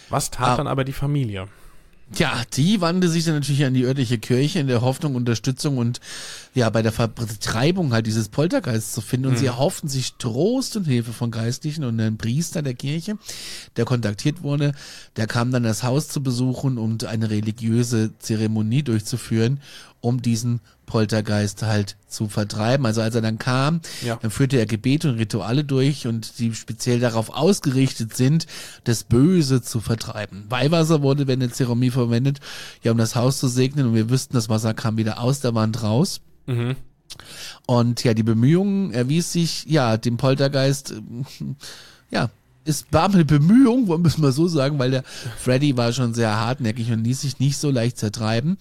Was 0.09 0.31
tat 0.31 0.50
ah. 0.50 0.57
dann 0.57 0.66
aber 0.68 0.85
die 0.85 0.92
Familie? 0.92 1.48
Ja, 2.14 2.42
die 2.53 2.81
wandte 2.81 3.09
sich 3.09 3.25
dann 3.25 3.35
natürlich 3.35 3.64
an 3.64 3.75
die 3.75 3.85
örtliche 3.85 4.19
Kirche 4.19 4.61
in 4.61 4.69
der 4.69 4.81
Hoffnung, 4.81 5.16
Unterstützung 5.16 5.77
und 5.77 6.01
ja, 6.55 6.71
bei 6.71 6.81
der 6.81 6.92
Vertreibung 6.92 7.92
halt 7.92 8.07
dieses 8.07 8.29
Poltergeist 8.29 8.92
zu 8.92 9.01
finden. 9.01 9.27
Und 9.27 9.33
mhm. 9.35 9.38
sie 9.38 9.47
erhofften 9.47 9.88
sich 9.88 10.14
Trost 10.14 10.77
und 10.77 10.85
Hilfe 10.85 11.12
von 11.12 11.33
Geistlichen 11.33 11.83
und 11.83 12.01
einem 12.01 12.16
Priester 12.16 12.62
der 12.62 12.75
Kirche, 12.75 13.19
der 13.77 13.87
kontaktiert 13.87 14.42
wurde. 14.42 14.73
Der 15.16 15.27
kam 15.27 15.51
dann 15.51 15.64
das 15.64 15.83
Haus 15.83 16.07
zu 16.07 16.23
besuchen, 16.23 16.79
um 16.79 16.97
eine 17.07 17.29
religiöse 17.29 18.16
Zeremonie 18.21 18.85
durchzuführen, 18.85 19.61
um 20.01 20.23
diesen 20.23 20.61
Poltergeist 20.87 21.62
halt 21.62 21.96
zu 22.09 22.29
vertreiben. 22.29 22.87
Also 22.87 23.03
als 23.03 23.14
er 23.14 23.20
dann 23.20 23.38
kam, 23.38 23.81
ja. 24.03 24.16
dann 24.16 24.31
führte 24.31 24.57
er 24.57 24.66
Gebete 24.66 25.11
und 25.11 25.18
Rituale 25.18 25.64
durch 25.64 26.07
und 26.07 26.38
die 26.38 26.55
speziell 26.55 27.01
darauf 27.01 27.31
ausgerichtet 27.31 28.16
sind, 28.16 28.46
das 28.85 29.05
Böse 29.05 29.61
zu 29.62 29.81
vertreiben. 29.81 30.46
Weihwasser 30.49 31.03
wurde 31.03 31.27
während 31.27 31.42
der 31.42 31.53
Zeremonie 31.53 31.90
verwendet, 31.90 32.40
ja, 32.83 32.92
um 32.92 32.99
das 32.99 33.16
Haus 33.16 33.38
zu 33.38 33.49
segnen 33.49 33.88
und 33.88 33.94
wir 33.94 34.09
wüssten, 34.09 34.35
das 34.35 34.49
Wasser 34.49 34.72
kam 34.75 34.96
wieder 34.96 35.20
aus 35.20 35.40
der 35.40 35.55
Wand 35.55 35.83
raus. 35.83 36.20
Mhm. 36.46 36.77
Und 37.66 38.05
ja, 38.05 38.14
die 38.14 38.22
Bemühungen 38.22 38.92
erwies 38.92 39.33
sich, 39.33 39.64
ja, 39.66 39.96
dem 39.96 40.16
Poltergeist, 40.16 40.94
ja, 42.11 42.31
es 42.66 42.87
war 42.90 43.12
eine 43.12 43.24
Bemühung, 43.24 43.88
wollen 43.88 44.02
wir 44.02 44.09
es 44.09 44.18
mal 44.18 44.33
so 44.33 44.48
sagen, 44.48 44.79
weil 44.79 44.90
der 44.90 45.02
Freddy 45.38 45.76
war 45.76 45.92
schon 45.92 46.14
sehr 46.14 46.37
hartnäckig 46.37 46.90
und 46.90 47.05
ließ 47.05 47.20
sich 47.22 47.38
nicht 47.38 47.57
so 47.57 47.70
leicht 47.70 47.98
zertreiben. 47.98 48.59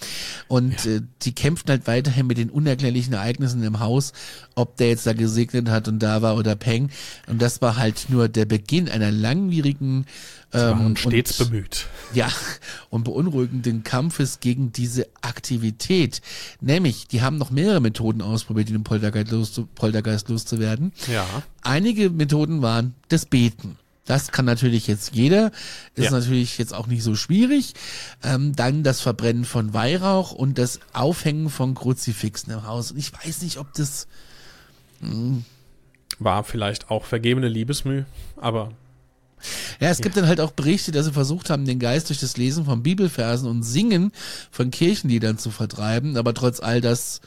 Und 0.48 0.86
ja. 0.86 0.92
äh, 0.92 1.02
die 1.24 1.34
kämpften 1.34 1.72
halt 1.72 1.88
weiterhin 1.88 2.28
mit 2.28 2.38
den 2.38 2.50
unerklärlichen 2.50 3.14
Ereignissen 3.14 3.64
im 3.64 3.80
Haus, 3.80 4.14
ob 4.56 4.78
der 4.78 4.90
jetzt 4.90 5.08
da 5.08 5.14
gesegnet 5.14 5.70
hat 5.70 5.88
und 5.88 6.00
da 6.00 6.22
war 6.22 6.38
oder 6.38 6.56
Peng. 6.56 6.90
Und 7.28 7.42
das 7.42 7.62
war 7.62 7.78
halt 7.78 8.06
nur 8.10 8.30
der 8.30 8.46
Beginn 8.46 8.90
einer 8.90 9.12
langwierigen 9.12 10.06
ähm, 10.54 10.86
und 10.86 11.00
stets 11.00 11.40
und, 11.40 11.50
bemüht. 11.50 11.88
Ja, 12.14 12.30
und 12.90 13.04
beunruhigenden 13.04 13.84
Kampfes 13.84 14.40
gegen 14.40 14.72
diese 14.72 15.08
Aktivität. 15.22 16.22
Nämlich, 16.62 17.08
die 17.08 17.22
haben 17.22 17.38
noch 17.38 17.52
mehrere 17.52 17.82
Methoden 17.82 18.22
ausprobiert, 18.22 18.70
den 18.70 18.84
Poltergeist, 18.84 19.32
loszu, 19.32 19.68
Poltergeist 19.74 20.30
loszuwerden. 20.30 20.94
Ja. 21.12 21.26
Einige 21.62 22.10
Methoden 22.10 22.62
waren 22.62 22.94
das 23.10 23.26
Beten. 23.26 23.78
Das 24.06 24.32
kann 24.32 24.46
natürlich 24.46 24.86
jetzt 24.86 25.16
jeder, 25.16 25.52
ist 25.96 26.06
ja. 26.06 26.12
natürlich 26.12 26.60
jetzt 26.60 26.74
auch 26.74 26.86
nicht 26.86 27.04
so 27.04 27.16
schwierig. 27.16 27.74
Ähm, 28.24 28.56
dann 28.56 28.84
das 28.84 29.02
Verbrennen 29.02 29.46
von 29.46 29.74
Weihrauch 29.74 30.32
und 30.32 30.58
das 30.60 30.80
Aufhängen 30.94 31.50
von 31.50 31.74
Kruzifixen 31.74 32.54
im 32.54 32.68
Haus. 32.68 32.92
Und 32.92 32.98
ich 32.98 33.12
weiß 33.14 33.42
nicht, 33.42 33.58
ob 33.58 33.74
das. 33.74 34.08
Mh, 35.02 35.10
hm, 35.10 35.46
war 36.20 36.44
vielleicht 36.44 36.92
auch 36.92 37.04
vergebene 37.06 37.50
Liebesmüh, 37.50 38.04
aber 38.38 38.72
Ja, 39.80 39.90
es 39.90 40.02
gibt 40.02 40.16
dann 40.16 40.28
halt 40.28 40.40
auch 40.40 40.52
Berichte, 40.52 40.92
dass 40.92 41.06
sie 41.06 41.12
versucht 41.12 41.50
haben, 41.50 41.66
den 41.66 41.80
Geist 41.80 42.10
durch 42.10 42.20
das 42.20 42.38
Lesen 42.38 42.66
von 42.66 42.84
Bibelversen 42.84 43.50
und 43.50 43.64
Singen 43.64 44.12
von 44.50 44.72
Kirchenliedern 44.72 45.38
zu 45.38 45.52
vertreiben, 45.52 46.16
aber 46.18 46.34
trotz 46.34 46.60
all 46.62 46.80
das, 46.80 47.22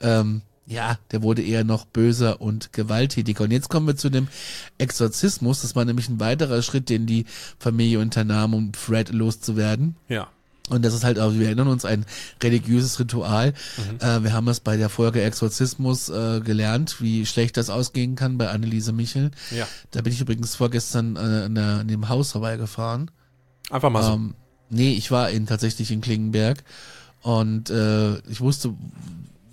ähm, 0.00 0.42
ja, 0.66 0.98
der 1.10 1.22
wurde 1.22 1.42
eher 1.42 1.64
noch 1.64 1.84
böser 1.84 2.40
und 2.40 2.72
gewalttätiger. 2.72 3.44
Und 3.44 3.50
jetzt 3.50 3.68
kommen 3.68 3.86
wir 3.86 3.96
zu 3.96 4.10
dem 4.10 4.28
Exorzismus. 4.78 5.62
Das 5.62 5.76
war 5.76 5.84
nämlich 5.84 6.08
ein 6.08 6.20
weiterer 6.20 6.62
Schritt, 6.62 6.88
den 6.88 7.06
die 7.06 7.26
Familie 7.58 8.00
unternahm, 8.00 8.54
um 8.54 8.72
Fred 8.74 9.10
loszuwerden. 9.10 9.96
ja. 10.08 10.28
Und 10.70 10.82
das 10.82 10.94
ist 10.94 11.04
halt, 11.04 11.18
auch, 11.18 11.34
wir 11.34 11.44
erinnern 11.44 11.68
uns, 11.68 11.84
ein 11.84 12.06
religiöses 12.42 12.98
Ritual. 12.98 13.52
Äh, 14.00 14.22
wir 14.22 14.32
haben 14.32 14.48
es 14.48 14.60
bei 14.60 14.78
der 14.78 14.88
Folge 14.88 15.22
Exorzismus 15.22 16.08
äh, 16.08 16.40
gelernt, 16.40 17.02
wie 17.02 17.26
schlecht 17.26 17.58
das 17.58 17.68
ausgehen 17.68 18.16
kann 18.16 18.38
bei 18.38 18.48
Anneliese 18.48 18.92
Michel. 18.92 19.30
Ja. 19.50 19.68
Da 19.90 20.00
bin 20.00 20.14
ich 20.14 20.22
übrigens 20.22 20.56
vorgestern 20.56 21.16
äh, 21.16 21.18
an, 21.18 21.54
der, 21.54 21.64
an 21.80 21.88
dem 21.88 22.08
Haus 22.08 22.32
vorbeigefahren. 22.32 23.10
Einfach 23.68 23.90
mal 23.90 24.02
so. 24.02 24.12
Ähm, 24.12 24.34
nee, 24.70 24.94
ich 24.94 25.10
war 25.10 25.28
in, 25.28 25.46
tatsächlich 25.46 25.90
in 25.90 26.00
Klingenberg 26.00 26.64
und 27.20 27.68
äh, 27.68 28.16
ich 28.30 28.40
wusste, 28.40 28.72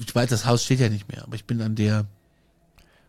ich 0.06 0.14
weiß, 0.14 0.30
das 0.30 0.46
Haus 0.46 0.64
steht 0.64 0.80
ja 0.80 0.90
nicht 0.90 1.08
mehr, 1.10 1.24
aber 1.24 1.36
ich 1.36 1.46
bin 1.46 1.62
an 1.62 1.76
der, 1.76 2.06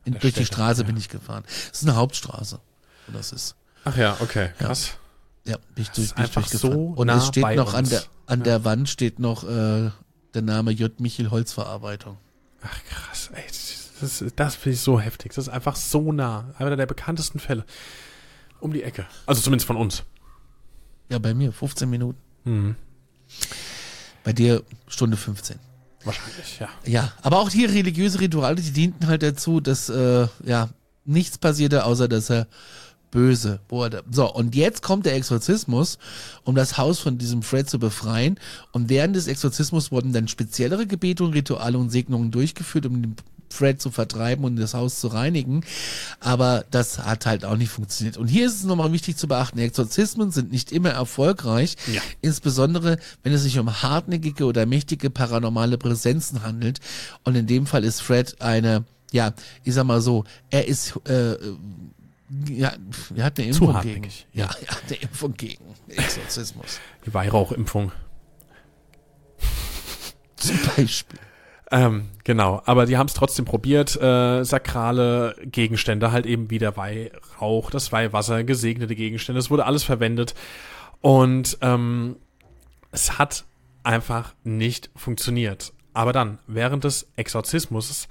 in, 0.05 0.19
durch 0.19 0.35
die 0.35 0.47
Straße 0.47 0.83
ja. 0.83 0.87
bin 0.87 0.97
ich 0.97 1.09
gefahren. 1.09 1.45
Das 1.71 1.83
ist 1.83 1.89
eine 1.89 1.97
Hauptstraße. 1.97 2.61
Und 3.09 3.17
das 3.17 3.33
ist, 3.33 3.57
Ach 3.85 3.97
ja, 3.97 4.17
okay, 4.21 4.51
krass. 4.59 4.93
ja, 5.45 5.57
bin 5.75 5.83
ich, 5.83 5.89
Das 5.89 5.97
durch, 5.97 6.15
bin 6.15 6.25
einfach 6.25 6.43
durchgefahren. 6.43 6.73
so 6.75 7.01
und 7.01 7.07
nah 7.07 7.17
es 7.19 7.27
steht 7.29 7.57
noch 7.57 7.75
an 7.75 7.81
uns. 7.81 7.91
der, 7.91 8.03
an 8.27 8.39
Ja. 8.41 8.45
der 8.45 8.65
Wand 8.65 8.89
steht 8.89 9.19
noch 9.19 9.45
äh, 9.45 9.91
der 10.35 10.43
Name 10.43 10.71
J. 10.73 10.99
Michel 11.01 11.31
Holzverarbeitung. 11.31 12.17
Ach 12.63 12.79
krass, 12.89 13.31
ey, 13.35 13.43
das, 13.49 13.91
das, 14.21 14.33
das 14.37 14.55
finde 14.55 14.75
ich 14.77 14.81
so 14.83 15.01
heftig. 15.01 15.33
Das 15.35 15.47
ist 15.47 15.53
einfach 15.53 15.75
so 15.77 16.13
nah. 16.13 16.53
Einer 16.59 16.77
der 16.77 16.87
bekanntesten 16.87 17.39
Fälle. 17.41 17.65
Um 18.61 18.73
die 18.73 18.83
Ecke. 18.85 19.05
Also 19.27 19.41
zumindest 19.43 19.67
von 19.67 19.77
uns. 19.77 20.05
Ja, 21.09 21.19
bei 21.19 21.35
mir 21.35 21.53
15 21.53 21.91
Minuten. 21.91 22.19
Mhm. 22.45 22.77
Bei 24.25 24.33
dir 24.33 24.63
Stunde 24.87 25.17
15. 25.17 25.59
Wahrscheinlich, 26.05 26.59
ja. 26.59 26.69
Ja, 26.85 27.13
aber 27.23 27.39
auch 27.39 27.51
die 27.51 27.65
religiöse 27.65 28.21
Rituale, 28.21 28.57
die 28.57 28.73
dienten 28.73 29.07
halt 29.07 29.23
dazu, 29.23 29.61
dass 29.61 29.89
äh, 29.89 30.27
ja 30.45 30.69
nichts 31.05 31.39
passierte, 31.39 31.85
außer 31.85 32.09
dass 32.09 32.31
er 32.31 32.47
böse 33.11 33.61
wurde. 33.69 34.03
So, 34.11 34.33
und 34.33 34.57
jetzt 34.57 34.83
kommt 34.83 35.07
der 35.07 35.15
Exorzismus, 35.15 35.99
um 36.45 36.57
das 36.57 36.79
Haus 36.79 36.99
von 36.99 37.19
diesem 37.19 37.43
Fred 37.43 37.69
zu 37.69 37.79
befreien. 37.79 38.41
Und 38.73 38.89
während 38.89 39.15
des 39.15 39.29
Exorzismus 39.29 39.93
wurden 39.93 40.13
dann 40.13 40.29
speziellere 40.29 40.87
Gebete 40.87 41.23
und 41.23 41.35
Rituale 41.35 41.79
und 41.79 41.91
Segnungen 41.91 42.31
durchgeführt, 42.31 42.87
um 42.87 43.03
den 43.03 43.17
Fred 43.53 43.81
zu 43.81 43.91
vertreiben 43.91 44.45
und 44.45 44.57
das 44.57 44.75
Haus 44.75 44.99
zu 45.01 45.09
reinigen. 45.09 45.65
Aber 46.21 46.65
das 46.71 46.99
hat 46.99 47.27
halt 47.27 47.45
auch 47.45 47.57
nicht 47.57 47.71
funktioniert. 47.71 48.17
Und 48.17 48.29
hier 48.29 48.47
ist 48.47 48.57
es 48.57 48.65
nochmal 48.65 48.93
wichtig 48.93 49.17
zu 49.17 49.29
beachten, 49.29 49.59
Exorzismen 49.59 50.31
sind 50.31 50.51
nicht 50.51 50.73
immer 50.73 50.91
erfolgreich, 50.91 51.77
Ja. 51.93 52.01
insbesondere 52.21 52.99
wenn 53.23 53.33
es 53.33 53.43
sich 53.43 53.59
um 53.59 53.83
hartnäckige 53.83 54.45
oder 54.45 54.67
mächtige 54.67 55.11
paranormale 55.11 55.79
Präsenzen 55.79 56.43
handelt. 56.43 56.81
Und 57.25 57.35
in 57.37 57.47
dem 57.47 57.67
Fall 57.67 57.85
ist 57.85 58.01
Fred 58.03 58.41
eine, 58.41 58.85
ja, 59.13 59.33
ich 59.65 59.75
sag 59.75 59.85
mal 59.85 60.01
so, 60.01 60.25
er 60.51 60.67
ist, 60.67 60.95
äh, 61.07 61.37
ja, 62.49 62.73
er 63.15 63.25
hat 63.25 63.39
eine 63.39 63.51
Zu 63.51 63.65
Impfung 63.65 63.67
gegen. 63.69 63.75
hartnäckig, 63.75 64.27
Ja, 64.33 64.45
er 64.67 64.69
hat 64.75 64.83
eine 64.89 64.97
Impfung 64.97 65.35
gegen 65.35 65.65
Exorzismus. 65.89 66.81
Die 67.05 67.13
Weihrauchimpfung. 67.13 67.93
Zum 70.37 70.59
Beispiel. 70.77 71.19
Ähm, 71.73 72.11
genau, 72.23 72.61
aber 72.67 72.85
die 72.85 72.99
haben 72.99 73.07
es 73.07 73.15
trotzdem 73.15 73.47
probiert, 73.47 73.97
äh, 73.97 74.45
sakrale 74.45 75.35
Gegenstände, 75.43 76.13
halt 76.13 76.27
eben 76.27 76.51
wie 76.51 76.59
der 76.59 76.77
Weihrauch, 76.77 77.71
das 77.71 77.91
Weihwasser, 77.93 78.45
gesegnete 78.45 78.95
Gegenstände, 78.95 79.39
es 79.39 79.51
wurde 79.51 79.65
alles 79.65 79.83
verwendet 79.83 80.35
und 81.01 81.57
ähm, 81.63 82.17
es 82.91 83.19
hat 83.19 83.47
einfach 83.85 84.35
nicht 84.45 84.91
funktioniert. 84.95 85.73
Aber 85.95 86.13
dann, 86.13 86.39
während 86.47 86.85
des 86.85 87.09
Exorzismus, 87.17 88.07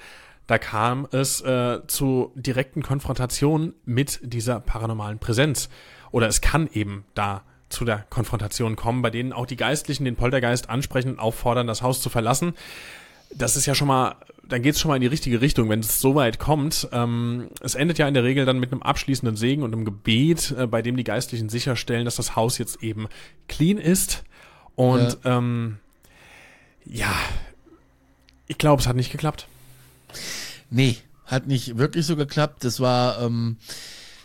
da 0.48 0.58
kam 0.58 1.08
es 1.12 1.42
äh, 1.42 1.82
zu 1.86 2.32
direkten 2.36 2.82
Konfrontationen 2.82 3.74
mit 3.86 4.20
dieser 4.24 4.60
paranormalen 4.60 5.20
Präsenz. 5.20 5.70
Oder 6.12 6.28
es 6.28 6.42
kann 6.42 6.68
eben 6.74 7.06
da 7.14 7.44
zu 7.70 7.86
der 7.86 8.06
Konfrontation 8.10 8.76
kommen, 8.76 9.02
bei 9.02 9.12
denen 9.12 9.34
auch 9.34 9.46
die 9.46 9.56
Geistlichen 9.56 10.04
den 10.04 10.16
Poltergeist 10.16 10.70
ansprechen 10.70 11.12
und 11.12 11.20
auffordern, 11.20 11.68
das 11.68 11.84
Haus 11.84 12.02
zu 12.02 12.10
verlassen 12.10 12.54
das 13.34 13.56
ist 13.56 13.66
ja 13.66 13.76
schon 13.76 13.88
mal, 13.88 14.16
dann 14.48 14.62
geht's 14.62 14.80
schon 14.80 14.90
mal 14.90 14.96
in 14.96 15.02
die 15.02 15.08
richtige 15.08 15.42
Richtung, 15.42 15.70
wenn 15.70 15.80
es 15.80 16.02
so 16.02 16.16
weit 16.16 16.40
kommt. 16.40 16.88
Ähm, 16.92 17.50
es 17.62 17.76
endet 17.76 17.98
ja 17.98 18.08
in 18.08 18.14
der 18.14 18.24
Regel 18.24 18.46
dann 18.46 18.60
mit 18.60 18.72
einem 18.72 18.82
abschließenden 18.82 19.36
Segen 19.36 19.64
und 19.64 19.74
einem 19.74 19.86
Gebet, 19.86 20.54
äh, 20.58 20.68
bei 20.68 20.82
dem 20.82 20.98
die 20.98 21.04
Geistlichen 21.04 21.50
sicherstellen, 21.50 22.06
dass 22.06 22.18
das 22.18 22.36
Haus 22.36 22.58
jetzt 22.58 22.84
eben 22.84 23.08
clean 23.48 23.78
ist. 23.78 24.24
Und 24.76 25.18
ja, 25.24 25.38
ähm, 25.38 25.78
ja 26.86 27.14
ich 28.48 28.58
glaube, 28.58 28.82
es 28.82 28.88
hat 28.88 28.96
nicht 28.96 29.12
geklappt. 29.12 29.48
Nee, 30.70 30.98
hat 31.26 31.48
nicht 31.48 31.78
wirklich 31.78 32.06
so 32.06 32.16
geklappt. 32.16 32.64
Das 32.66 32.80
war 32.80 33.22
ähm, 33.22 33.58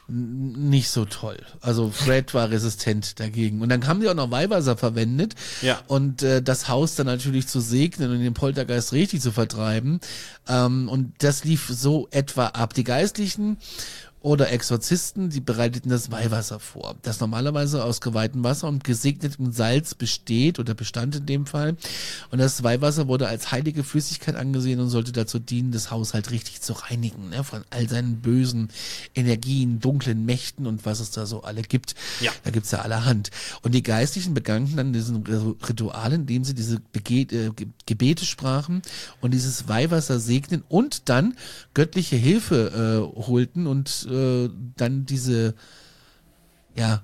nicht 0.09 0.91
so 0.91 1.05
toll. 1.05 1.39
Also 1.61 1.91
Fred 1.91 2.33
war 2.33 2.51
resistent 2.51 3.19
dagegen. 3.19 3.61
Und 3.61 3.71
dann 3.71 3.87
haben 3.89 4.01
sie 4.01 4.09
auch 4.09 4.15
noch 4.15 4.31
Weihwasser 4.31 4.77
verwendet. 4.77 5.35
Ja. 5.63 5.81
Und 5.89 6.23
äh, 6.23 6.43
das 6.43 6.69
Haus 6.69 6.95
dann 6.95 7.07
natürlich 7.07 7.49
zu 7.49 7.61
segnen 7.61 8.13
und 8.13 8.21
den 8.21 8.35
Poltergeist 8.35 8.93
richtig 8.93 9.21
zu 9.21 9.33
vertreiben. 9.33 10.01
Ähm, 10.49 10.89
und 10.89 11.13
das 11.19 11.45
lief 11.45 11.69
so 11.69 12.07
etwa 12.13 12.47
ab. 12.47 12.75
Die 12.75 12.85
Geistlichen 12.85 13.59
oder 14.21 14.51
Exorzisten, 14.51 15.31
die 15.31 15.41
bereiteten 15.41 15.89
das 15.89 16.11
Weihwasser 16.11 16.59
vor, 16.59 16.97
das 17.03 17.21
normalerweise 17.21 17.85
aus 17.85 18.01
geweihtem 18.01 18.43
Wasser 18.43 18.67
und 18.67 18.83
gesegnetem 18.83 19.53
Salz 19.53 19.95
besteht 19.95 20.59
oder 20.59 20.75
bestand 20.75 21.15
in 21.15 21.27
dem 21.27 21.47
Fall. 21.47 21.77
Und 22.33 22.39
das 22.39 22.63
Weihwasser 22.65 23.07
wurde 23.07 23.29
als 23.29 23.53
heilige 23.53 23.85
Flüssigkeit 23.85 24.35
angesehen 24.35 24.81
und 24.81 24.89
sollte 24.89 25.13
dazu 25.13 25.39
dienen, 25.39 25.71
das 25.71 25.93
Haus 25.93 26.13
halt 26.13 26.33
richtig 26.33 26.61
zu 26.61 26.73
reinigen, 26.73 27.29
ne, 27.29 27.45
von 27.45 27.63
all 27.71 27.89
seinen 27.89 28.17
bösen 28.17 28.71
Energien, 29.15 29.79
dunklen 29.79 30.25
Mächten 30.25 30.67
und 30.67 30.85
was 30.85 30.99
es 30.99 31.13
da 31.13 31.25
so 31.27 31.43
alle 31.43 31.63
gibt. 31.63 31.95
Ja. 32.21 32.33
Da 32.43 32.51
gibt's 32.51 32.73
ja 32.73 32.81
allerhand. 32.81 33.31
Und 33.63 33.77
die 33.77 33.83
Geistlichen 33.85 34.35
begannen 34.35 34.73
dann 34.75 34.93
diesen 34.93 35.25
Ritual, 35.25 36.13
indem 36.13 36.43
sie 36.43 36.55
diese 36.55 36.81
Bege 36.81 37.21
äh, 37.37 37.51
Ge- 37.51 37.69
Gebete 37.87 38.25
sprachen 38.25 38.83
und 39.21 39.35
dieses 39.35 39.69
Weihwasser 39.69 40.19
segnen 40.19 40.65
und 40.69 41.09
dann 41.09 41.37
göttliche 41.75 42.17
Hilfe 42.17 43.13
äh, 43.15 43.23
holten 43.27 43.69
und 43.69 44.06
äh, 44.07 44.49
dann 44.77 45.05
diese 45.07 45.55
ja 46.75 47.03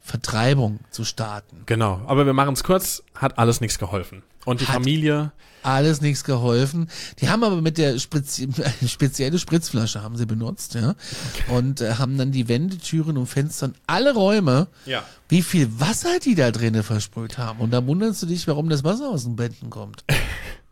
Vertreibung 0.00 0.80
zu 0.90 1.04
starten. 1.04 1.62
Genau, 1.66 2.00
aber 2.06 2.24
wir 2.24 2.32
machen 2.32 2.54
es 2.54 2.64
kurz, 2.64 3.02
hat 3.14 3.38
alles 3.38 3.60
nichts 3.60 3.78
geholfen. 3.78 4.22
Und 4.46 4.60
die 4.62 4.66
Hat- 4.66 4.76
Familie, 4.76 5.32
Alles 5.62 6.00
nichts 6.00 6.24
geholfen. 6.24 6.88
Die 7.18 7.28
haben 7.28 7.42
aber 7.44 7.60
mit 7.60 7.76
der 7.76 7.98
Spritz 7.98 8.40
spezielle 8.86 9.38
Spritzflasche 9.38 10.02
haben 10.02 10.16
sie 10.16 10.24
benutzt, 10.24 10.74
ja. 10.74 10.94
Und 11.48 11.82
äh, 11.82 11.94
haben 11.94 12.16
dann 12.16 12.30
die 12.32 12.48
Wände, 12.48 12.78
Türen 12.78 13.18
und 13.18 13.26
Fenster 13.26 13.66
und 13.66 13.76
alle 13.86 14.14
Räume, 14.14 14.68
Ja. 14.86 15.02
wie 15.28 15.42
viel 15.42 15.68
Wasser 15.78 16.18
die 16.24 16.34
da 16.36 16.52
drinnen 16.52 16.82
versprüht 16.84 17.36
haben. 17.36 17.58
Und 17.58 17.72
da 17.72 17.84
wunderst 17.86 18.22
du 18.22 18.26
dich, 18.26 18.46
warum 18.48 18.70
das 18.70 18.84
Wasser 18.84 19.10
aus 19.10 19.24
den 19.24 19.36
Wänden 19.36 19.68
kommt. 19.68 20.04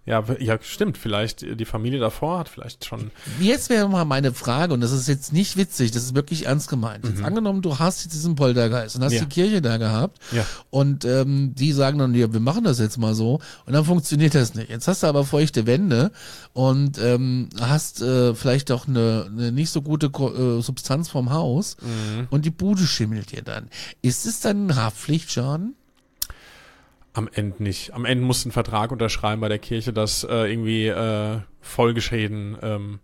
ja, 0.06 0.24
ja, 0.38 0.56
stimmt, 0.62 0.96
vielleicht 0.96 1.42
die 1.58 1.64
Familie 1.64 1.98
davor 1.98 2.38
hat 2.38 2.48
vielleicht 2.48 2.84
schon, 2.84 3.10
Jetzt 3.40 3.68
wäre 3.70 3.88
mal 3.88 4.04
meine 4.04 4.32
Frage, 4.32 4.72
und 4.72 4.80
das 4.80 4.92
ist 4.92 5.08
jetzt 5.08 5.32
nicht 5.32 5.56
witzig, 5.56 5.90
das 5.90 6.04
ist 6.04 6.14
wirklich 6.14 6.46
ernst 6.46 6.68
gemeint. 6.68 7.04
Jetzt 7.04 7.22
angenommen, 7.22 7.60
du 7.60 7.78
hast 7.78 8.04
jetzt 8.04 8.14
diesen 8.14 8.36
Poltergeist 8.36 8.96
und 8.96 9.02
hast 9.02 9.12
Mhm. 9.12 9.18
Ja. 9.18 9.24
die 9.24 9.28
Kirche 9.28 9.62
da 9.62 9.76
gehabt 9.78 10.18
Ja. 10.32 10.46
und 10.70 11.04
ähm, 11.04 11.54
die 11.56 11.72
sagen 11.72 11.98
dann, 11.98 12.14
ja, 12.14 12.32
wir 12.32 12.40
machen 12.40 12.64
das 12.64 12.78
jetzt 12.78 12.98
mal 12.98 13.14
so 13.14 13.40
und 13.66 13.72
dann 13.72 13.84
funktioniert 13.84 14.34
das 14.34 14.54
nicht. 14.54 14.70
Jetzt 14.70 14.86
hast 14.88 15.02
du 15.02 15.08
aber 15.08 15.24
feuchte 15.24 15.66
Wände 15.66 16.12
und 16.52 16.98
ähm, 16.98 17.48
hast 17.60 18.00
äh, 18.00 18.34
vielleicht 18.34 18.70
auch 18.70 18.86
eine, 18.88 19.26
eine 19.28 19.50
nicht 19.52 19.70
so 19.70 19.82
gute 19.82 20.10
Ko 20.10 20.58
äh, 20.58 20.62
Substanz 20.62 21.08
vom 21.08 21.30
Haus 21.32 21.76
Mhm. 21.82 22.28
und 22.30 22.44
die 22.44 22.50
Bude 22.50 22.86
schimmelt 22.86 23.32
dir 23.32 23.42
dann. 23.42 23.68
Ist 24.02 24.24
es 24.26 24.40
dann 24.40 24.68
ein 24.68 24.76
Haftpflichtschaden? 24.76 25.74
Am 27.16 27.30
Ende 27.32 27.62
nicht. 27.62 27.94
Am 27.94 28.04
Ende 28.04 28.26
musst 28.26 28.44
du 28.44 28.48
einen 28.48 28.52
Vertrag 28.52 28.92
unterschreiben 28.92 29.40
bei 29.40 29.48
der 29.48 29.58
Kirche, 29.58 29.94
dass 29.94 30.22
äh, 30.22 30.50
irgendwie 30.50 30.88
äh, 30.88 31.40
Folgeschäden 31.62 32.58
ähm, 32.60 32.98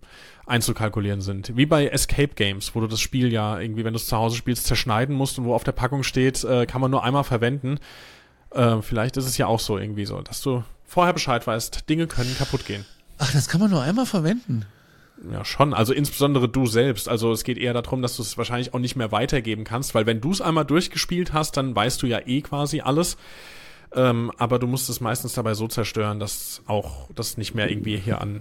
einzukalkulieren 0.44 1.22
sind. 1.22 1.56
Wie 1.56 1.64
bei 1.64 1.86
Escape 1.86 2.34
Games, 2.34 2.74
wo 2.74 2.80
du 2.80 2.88
das 2.88 3.00
Spiel 3.00 3.32
ja 3.32 3.58
irgendwie, 3.58 3.86
wenn 3.86 3.94
du 3.94 3.96
es 3.96 4.06
zu 4.06 4.16
Hause 4.18 4.36
spielst, 4.36 4.66
zerschneiden 4.66 5.16
musst 5.16 5.38
und 5.38 5.46
wo 5.46 5.54
auf 5.54 5.64
der 5.64 5.72
Packung 5.72 6.02
steht, 6.02 6.44
äh, 6.44 6.66
kann 6.66 6.82
man 6.82 6.90
nur 6.90 7.02
einmal 7.02 7.24
verwenden. 7.24 7.78
Äh, 8.50 8.82
vielleicht 8.82 9.16
ist 9.16 9.24
es 9.24 9.38
ja 9.38 9.46
auch 9.46 9.60
so 9.60 9.78
irgendwie 9.78 10.04
so, 10.04 10.20
dass 10.20 10.42
du 10.42 10.62
vorher 10.84 11.14
Bescheid 11.14 11.46
weißt, 11.46 11.88
Dinge 11.88 12.06
können 12.06 12.36
kaputt 12.36 12.66
gehen. 12.66 12.84
Ach, 13.16 13.32
das 13.32 13.48
kann 13.48 13.62
man 13.62 13.70
nur 13.70 13.80
einmal 13.80 14.04
verwenden. 14.04 14.66
Ja, 15.32 15.42
schon. 15.46 15.72
Also 15.72 15.94
insbesondere 15.94 16.50
du 16.50 16.66
selbst. 16.66 17.08
Also 17.08 17.32
es 17.32 17.44
geht 17.44 17.56
eher 17.56 17.72
darum, 17.72 18.02
dass 18.02 18.16
du 18.16 18.22
es 18.22 18.36
wahrscheinlich 18.36 18.74
auch 18.74 18.78
nicht 18.78 18.96
mehr 18.96 19.10
weitergeben 19.10 19.64
kannst, 19.64 19.94
weil 19.94 20.04
wenn 20.04 20.20
du 20.20 20.32
es 20.32 20.42
einmal 20.42 20.66
durchgespielt 20.66 21.32
hast, 21.32 21.56
dann 21.56 21.74
weißt 21.74 22.02
du 22.02 22.06
ja 22.06 22.18
eh 22.26 22.42
quasi 22.42 22.80
alles. 22.80 23.16
Ähm, 23.95 24.32
aber 24.38 24.59
du 24.59 24.66
musst 24.66 24.88
es 24.88 25.01
meistens 25.01 25.34
dabei 25.34 25.55
so 25.55 25.68
zerstören, 25.68 26.18
dass 26.18 26.62
auch 26.66 27.09
das 27.14 27.36
nicht 27.36 27.55
mehr 27.55 27.70
irgendwie 27.70 27.99
hier 27.99 28.20
an 28.20 28.40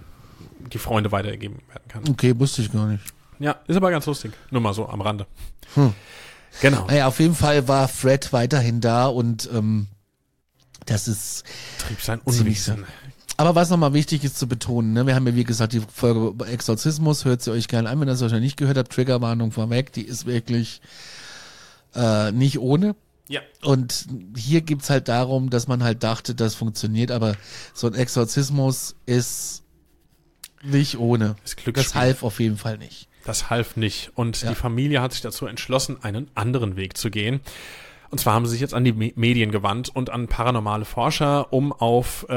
die 0.72 0.78
Freunde 0.78 1.12
weitergegeben 1.12 1.58
werden 1.68 1.88
kann. 1.88 2.02
Okay, 2.08 2.38
wusste 2.38 2.62
ich 2.62 2.72
gar 2.72 2.86
nicht. 2.86 3.04
Ja, 3.38 3.56
ist 3.66 3.76
aber 3.76 3.90
ganz 3.90 4.06
lustig. 4.06 4.32
Nur 4.50 4.60
mal 4.60 4.72
so 4.72 4.88
am 4.88 5.00
Rande. 5.00 5.26
Genau. 6.60 6.86
Naja, 6.86 7.06
auf 7.06 7.18
jeden 7.18 7.34
Fall 7.34 7.66
war 7.68 7.88
Fred 7.88 8.32
weiterhin 8.32 8.80
da 8.80 9.06
und 9.06 9.48
ähm, 9.52 9.88
das 10.86 11.08
ist 11.08 11.44
Trieb 11.78 12.00
sein. 12.00 12.20
Unwesen. 12.24 12.84
Aber 13.36 13.54
was 13.54 13.70
nochmal 13.70 13.94
wichtig 13.94 14.24
ist 14.24 14.38
zu 14.38 14.46
betonen, 14.46 14.92
ne, 14.92 15.06
wir 15.06 15.14
haben 15.14 15.26
ja 15.26 15.34
wie 15.34 15.44
gesagt 15.44 15.72
die 15.72 15.80
Folge 15.80 16.28
über 16.28 16.48
Exorzismus, 16.48 17.24
hört 17.24 17.42
sie 17.42 17.50
euch 17.50 17.66
gerne 17.66 17.88
an, 17.88 17.98
wenn 18.00 18.08
ihr 18.08 18.12
das 18.12 18.20
wahrscheinlich 18.20 18.50
nicht 18.50 18.56
gehört 18.58 18.76
habt, 18.76 18.92
Triggerwarnung 18.92 19.50
vorweg, 19.52 19.92
die 19.92 20.02
ist 20.02 20.26
wirklich 20.26 20.80
äh, 21.94 22.30
nicht 22.32 22.58
ohne. 22.58 22.94
Ja. 23.32 23.40
Und 23.64 24.06
hier 24.36 24.60
gibt's 24.60 24.90
halt 24.90 25.08
darum, 25.08 25.48
dass 25.48 25.66
man 25.66 25.82
halt 25.82 26.02
dachte, 26.02 26.34
das 26.34 26.54
funktioniert, 26.54 27.10
aber 27.10 27.34
so 27.72 27.86
ein 27.86 27.94
Exorzismus 27.94 28.94
ist 29.06 29.62
nicht 30.62 30.98
ohne. 30.98 31.36
Glücksspiel. 31.44 31.72
Das 31.72 31.94
half 31.94 32.22
auf 32.22 32.40
jeden 32.40 32.58
Fall 32.58 32.76
nicht. 32.76 33.08
Das 33.24 33.48
half 33.48 33.76
nicht. 33.76 34.10
Und 34.16 34.42
Ja. 34.42 34.50
die 34.50 34.54
Familie 34.54 35.00
hat 35.00 35.12
sich 35.12 35.22
dazu 35.22 35.46
entschlossen, 35.46 35.96
einen 36.02 36.30
anderen 36.34 36.76
Weg 36.76 36.98
zu 36.98 37.10
gehen. 37.10 37.40
Und 38.10 38.18
zwar 38.18 38.34
haben 38.34 38.44
sie 38.44 38.52
sich 38.52 38.60
jetzt 38.60 38.74
an 38.74 38.84
die 38.84 38.92
Me 38.92 39.12
Medien 39.14 39.50
gewandt 39.50 39.88
und 39.88 40.10
an 40.10 40.28
paranormale 40.28 40.84
Forscher, 40.84 41.52
um 41.54 41.72
auf, 41.72 42.26
äh, 42.28 42.34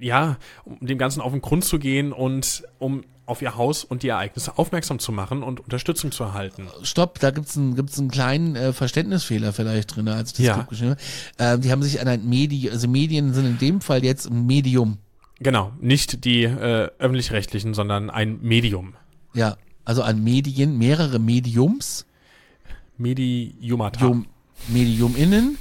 ja, 0.00 0.36
um 0.64 0.78
dem 0.84 0.98
Ganzen 0.98 1.20
auf 1.20 1.30
den 1.30 1.40
Grund 1.42 1.64
zu 1.64 1.78
gehen 1.78 2.12
und 2.12 2.64
um 2.80 3.04
auf 3.26 3.42
ihr 3.42 3.56
Haus 3.56 3.84
und 3.84 4.02
die 4.02 4.08
Ereignisse 4.08 4.56
aufmerksam 4.56 4.98
zu 4.98 5.12
machen 5.12 5.42
und 5.42 5.60
Unterstützung 5.60 6.12
zu 6.12 6.24
erhalten. 6.24 6.68
Stopp, 6.82 7.18
da 7.18 7.30
gibt's 7.30 7.56
einen, 7.56 7.74
gibt's 7.74 7.98
einen 7.98 8.10
kleinen 8.10 8.56
äh, 8.56 8.72
Verständnisfehler 8.72 9.52
vielleicht 9.52 9.94
drin, 9.96 10.08
als 10.08 10.30
ich 10.30 10.36
das 10.38 10.46
Ja. 10.46 10.62
Geschrieben 10.62 10.90
habe. 11.38 11.54
Äh, 11.54 11.58
die 11.58 11.70
haben 11.72 11.82
sich 11.82 12.00
an 12.00 12.08
ein 12.08 12.28
Medium, 12.28 12.72
also 12.72 12.88
Medien 12.88 13.34
sind 13.34 13.46
in 13.46 13.58
dem 13.58 13.80
Fall 13.80 14.04
jetzt 14.04 14.26
ein 14.26 14.46
Medium. 14.46 14.98
Genau, 15.40 15.72
nicht 15.80 16.24
die 16.24 16.44
äh, 16.44 16.88
öffentlich-rechtlichen, 16.98 17.74
sondern 17.74 18.08
ein 18.10 18.38
Medium. 18.40 18.94
Ja, 19.34 19.56
also 19.84 20.02
an 20.02 20.22
Medien, 20.24 20.78
mehrere 20.78 21.18
Mediums, 21.18 22.06
Mediumata. 22.96 24.00
Medium, 24.04 24.26
MediumInnen 24.68 25.58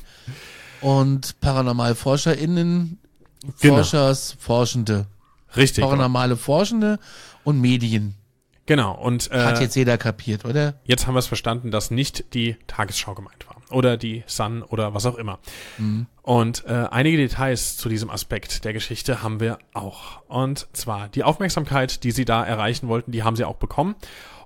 und 0.82 1.40
ParanormalforscherInnen, 1.42 3.00
Genau. 3.60 3.76
Forschers, 3.76 4.36
Forschende. 4.40 5.06
Richtig. 5.56 5.84
Paranormale 5.84 6.36
Forschende 6.36 6.98
und 7.46 7.62
Medien. 7.62 8.16
Genau. 8.66 8.94
Und 9.00 9.32
äh, 9.32 9.44
Hat 9.44 9.62
jetzt 9.62 9.76
jeder 9.76 9.98
kapiert, 9.98 10.44
oder? 10.44 10.74
Jetzt 10.84 11.08
haben 11.08 11.14
wir 11.14 11.20
es 11.20 11.28
verstanden, 11.28 11.72
dass 11.72 11.92
nicht 11.92 12.34
die 12.34 12.58
Tagesschau 12.68 13.14
gemeint 13.14 13.48
war. 13.48 13.56
Oder 13.72 13.96
die 13.96 14.24
Sun 14.28 14.64
oder 14.64 14.94
was 14.94 15.06
auch 15.06 15.16
immer. 15.16 15.40
Und 16.22 16.66
äh, 16.66 16.88
einige 16.92 17.18
Details 17.18 17.78
zu 17.78 17.90
diesem 17.90 18.10
Aspekt 18.10 18.64
der 18.66 18.74
Geschichte 18.74 19.22
haben 19.22 19.40
wir 19.40 19.60
auch. 19.74 20.22
Und 20.28 20.68
zwar 20.74 21.08
die 21.10 21.24
Aufmerksamkeit, 21.24 22.04
die 22.04 22.12
sie 22.12 22.26
da 22.26 22.44
erreichen 22.44 22.88
wollten, 22.88 23.12
die 23.12 23.24
haben 23.24 23.36
sie 23.36 23.46
auch 23.46 23.56
bekommen. 23.56 23.96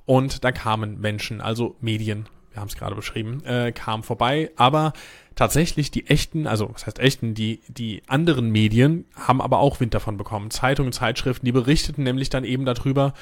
Und 0.06 0.44
da 0.44 0.52
kamen 0.52 1.00
Menschen, 1.00 1.40
also 1.40 1.76
Medien, 1.82 2.28
wir 2.60 2.62
haben 2.62 2.68
es 2.70 2.76
gerade 2.76 2.96
beschrieben, 2.96 3.42
äh, 3.46 3.72
kamen 3.72 4.04
vorbei. 4.04 4.52
Aber 4.58 4.92
tatsächlich 5.36 5.92
die 5.92 6.08
echten, 6.08 6.46
also 6.46 6.70
was 6.74 6.86
heißt 6.86 7.00
echten, 7.00 7.34
die, 7.34 7.62
die 7.70 8.04
anderen 8.08 8.52
Medien 8.52 9.06
haben 9.16 9.42
aber 9.42 9.60
auch 9.60 9.80
Wind 9.80 9.94
davon 9.94 10.18
bekommen. 10.18 10.52
Zeitungen, 10.52 10.92
Zeitschriften, 10.92 11.46
die 11.46 11.54
berichteten 11.54 12.04
nämlich 12.04 12.30
dann 12.30 12.44
eben 12.44 12.66
darüber. 12.66 13.14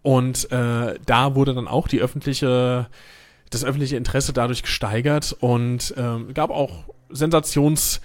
Und 0.00 0.50
äh, 0.50 0.98
da 1.04 1.34
wurde 1.34 1.52
dann 1.52 1.68
auch 1.68 1.88
die 1.88 2.00
öffentliche, 2.00 2.86
das 3.50 3.64
öffentliche 3.64 3.96
Interesse 3.98 4.32
dadurch 4.32 4.62
gesteigert 4.62 5.36
und 5.38 5.92
ähm, 5.98 6.32
gab 6.32 6.48
auch 6.48 6.84
Sensationslust 7.10 8.00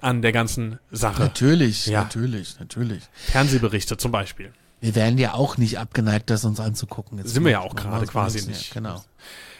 an 0.00 0.22
der 0.22 0.30
ganzen 0.32 0.78
Sache. 0.92 1.22
Natürlich, 1.22 1.86
Ja. 1.86 2.02
natürlich, 2.04 2.60
natürlich. 2.60 3.02
Fernsehberichte 3.14 3.96
zum 3.96 4.12
Beispiel. 4.12 4.52
Wir 4.80 4.94
wären 4.94 5.18
ja 5.18 5.34
auch 5.34 5.56
nicht 5.56 5.78
abgeneigt, 5.78 6.30
das 6.30 6.44
uns 6.44 6.60
anzugucken. 6.60 7.18
Jetzt 7.18 7.32
Sind 7.34 7.44
wir 7.44 7.50
ja 7.52 7.60
auch 7.60 7.74
gerade 7.74 8.06
quasi 8.06 8.46
nicht. 8.46 8.72
Genau. 8.72 9.02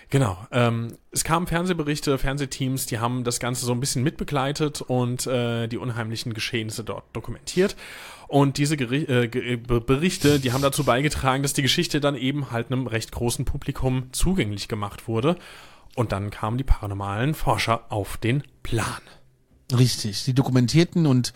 Genau. 0.08 0.38
Ähm, 0.52 0.96
es 1.10 1.24
kamen 1.24 1.48
Fernsehberichte, 1.48 2.16
Fernsehteams, 2.16 2.86
die 2.86 3.00
haben 3.00 3.24
das 3.24 3.40
Ganze 3.40 3.66
so 3.66 3.72
ein 3.72 3.80
bisschen 3.80 4.04
mitbegleitet 4.04 4.80
und 4.80 5.26
äh, 5.26 5.66
die 5.66 5.78
unheimlichen 5.78 6.32
Geschehnisse 6.32 6.84
dort 6.84 7.04
dokumentiert. 7.12 7.74
Und 8.28 8.56
diese 8.58 8.76
Geri 8.76 9.02
äh, 9.02 9.56
Be- 9.56 9.80
Berichte, 9.80 10.38
die 10.38 10.52
haben 10.52 10.62
dazu 10.62 10.84
beigetragen, 10.84 11.42
dass 11.42 11.54
die 11.54 11.62
Geschichte 11.62 12.00
dann 12.00 12.14
eben 12.14 12.52
halt 12.52 12.70
einem 12.70 12.86
recht 12.86 13.10
großen 13.10 13.44
Publikum 13.44 14.12
zugänglich 14.12 14.68
gemacht 14.68 15.08
wurde. 15.08 15.36
Und 15.96 16.12
dann 16.12 16.30
kamen 16.30 16.58
die 16.58 16.64
paranormalen 16.64 17.34
Forscher 17.34 17.86
auf 17.88 18.16
den 18.16 18.44
Plan. 18.62 19.00
Richtig. 19.74 20.18
Sie 20.20 20.32
dokumentierten 20.32 21.06
und 21.06 21.32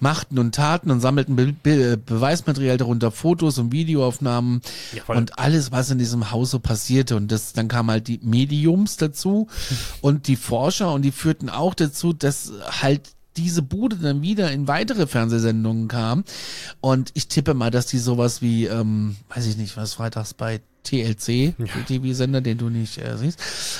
machten 0.00 0.38
und 0.38 0.54
taten 0.54 0.90
und 0.90 1.00
sammelten 1.00 1.34
Be 1.34 1.52
Be 1.52 1.96
Beweismaterial 1.96 2.76
darunter, 2.76 3.10
Fotos 3.10 3.58
und 3.58 3.72
Videoaufnahmen 3.72 4.60
Jawohl. 4.94 5.16
und 5.16 5.38
alles, 5.38 5.72
was 5.72 5.90
in 5.90 5.98
diesem 5.98 6.30
Haus 6.30 6.50
so 6.50 6.58
passierte. 6.58 7.16
Und 7.16 7.32
das, 7.32 7.54
dann 7.54 7.68
kamen 7.68 7.90
halt 7.90 8.08
die 8.08 8.20
Mediums 8.22 8.98
dazu 8.98 9.48
und 10.02 10.28
die 10.28 10.36
Forscher 10.36 10.92
und 10.92 11.02
die 11.02 11.12
führten 11.12 11.48
auch 11.48 11.74
dazu, 11.74 12.12
dass 12.12 12.52
halt 12.82 13.02
diese 13.36 13.62
Bude 13.62 13.96
dann 13.96 14.22
wieder 14.22 14.50
in 14.52 14.68
weitere 14.68 15.06
Fernsehsendungen 15.06 15.88
kam. 15.88 16.24
Und 16.80 17.10
ich 17.14 17.28
tippe 17.28 17.54
mal, 17.54 17.70
dass 17.70 17.86
die 17.86 17.98
sowas 17.98 18.42
wie, 18.42 18.66
ähm, 18.66 19.16
weiß 19.34 19.46
ich 19.46 19.56
nicht, 19.56 19.76
was 19.76 19.94
freitags 19.94 20.34
bei 20.34 20.60
TLC, 20.82 21.54
der 21.58 21.84
TV-Sender, 21.86 22.40
den 22.40 22.58
du 22.58 22.68
nicht 22.68 22.98
äh, 22.98 23.16
siehst, 23.16 23.38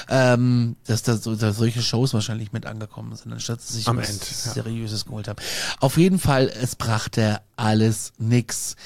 ähm, 0.08 0.76
dass 0.86 1.02
da 1.02 1.16
so, 1.16 1.34
dass 1.34 1.56
solche 1.56 1.82
Shows 1.82 2.14
wahrscheinlich 2.14 2.52
mit 2.52 2.66
angekommen 2.66 3.14
sind, 3.16 3.32
anstatt 3.32 3.60
sie 3.60 3.74
sich 3.78 3.88
Am 3.88 3.96
was 3.96 4.10
Ende, 4.10 4.24
ja. 4.24 4.52
Seriöses 4.52 5.06
geholt 5.06 5.28
haben. 5.28 5.38
Auf 5.80 5.96
jeden 5.96 6.18
Fall, 6.18 6.50
es 6.60 6.76
brachte 6.76 7.40
alles 7.56 8.12
nix. 8.18 8.76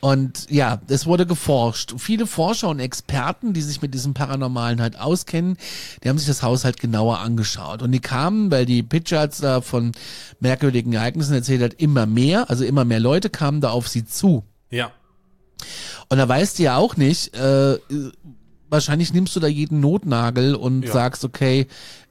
Und 0.00 0.50
ja, 0.50 0.80
es 0.88 1.06
wurde 1.06 1.26
geforscht. 1.26 1.94
Viele 1.98 2.26
Forscher 2.26 2.68
und 2.68 2.80
Experten, 2.80 3.52
die 3.52 3.60
sich 3.60 3.82
mit 3.82 3.92
diesem 3.92 4.14
Paranormalen 4.14 4.80
halt 4.80 4.98
auskennen, 4.98 5.58
die 6.02 6.08
haben 6.08 6.16
sich 6.16 6.26
das 6.26 6.42
Haus 6.42 6.64
halt 6.64 6.80
genauer 6.80 7.18
angeschaut. 7.18 7.82
Und 7.82 7.92
die 7.92 8.00
kamen, 8.00 8.50
weil 8.50 8.64
die 8.64 8.82
Pitchards 8.82 9.38
da 9.38 9.60
von 9.60 9.92
merkwürdigen 10.40 10.92
Ereignissen 10.94 11.34
erzählt 11.34 11.62
hat, 11.62 11.74
immer 11.74 12.06
mehr, 12.06 12.48
also 12.48 12.64
immer 12.64 12.84
mehr 12.84 13.00
Leute 13.00 13.28
kamen 13.28 13.60
da 13.60 13.70
auf 13.70 13.88
sie 13.88 14.06
zu. 14.06 14.44
Ja. 14.70 14.90
Und 16.10 16.18
da 16.18 16.28
weißt 16.28 16.58
du 16.58 16.64
ja 16.64 16.76
auch 16.76 16.96
nicht, 16.96 17.34
äh, 17.34 17.78
wahrscheinlich 18.68 19.12
nimmst 19.12 19.34
du 19.36 19.40
da 19.40 19.46
jeden 19.46 19.80
Notnagel 19.80 20.54
und 20.54 20.84
Ja. 20.84 20.92
sagst, 20.92 21.24
okay, 21.24 21.66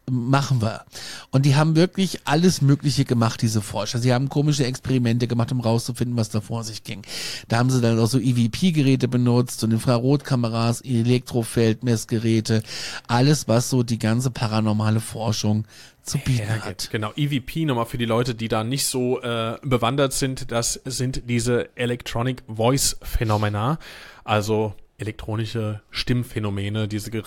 machen 0.10 0.62
wir. 0.62 0.86
Und 1.32 1.45
die 1.45 1.55
haben 1.55 1.76
wirklich 1.76 2.22
alles 2.26 2.62
Mögliche 2.62 3.05
gemacht, 3.05 3.41
diese 3.41 3.62
Forscher. 3.62 3.99
Sie 3.99 4.14
haben 4.14 4.30
komische 4.30 4.66
Experimente 4.66 5.28
gemacht, 5.28 5.51
um 5.51 5.62
rauszufinden, 5.62 6.18
was 6.18 6.30
da 6.30 6.41
vor 6.41 6.64
sich 6.64 6.84
ging. 6.84 7.01
Da 7.47 7.57
haben 7.57 7.70
sie 7.70 7.82
dann 7.82 7.99
auch 7.99 8.07
so 8.07 8.20
EVP-Geräte 8.20 9.07
benutzt 9.07 9.64
und 9.64 9.72
Infrarotkameras, 9.72 10.82
Elektrofeldmessgeräte, 10.82 12.64
alles, 13.07 13.47
was 13.47 13.70
so 13.70 13.84
die 13.84 13.99
ganze 13.99 14.32
paranormale 14.32 14.99
Forschung 14.99 15.66
zu 16.03 16.18
bieten 16.18 16.45
Herrgott. 16.45 16.66
hat. 16.66 16.89
Genau, 16.91 17.12
EVP 17.16 17.66
nochmal 17.66 17.86
für 17.86 17.97
die 17.97 18.05
Leute, 18.05 18.36
die 18.36 18.47
da 18.47 18.64
nicht 18.64 18.86
so 18.86 19.22
äh, 19.22 19.57
bewandert 19.62 20.14
sind, 20.14 20.51
das 20.51 20.80
sind 20.86 21.24
diese 21.28 21.76
Electronic 21.78 22.43
Voice 22.47 22.97
Phenomena, 23.01 23.80
also 24.24 24.74
elektronische 25.00 25.82
Stimmphänomene, 25.89 26.88
diese 26.88 27.12
Ger 27.12 27.24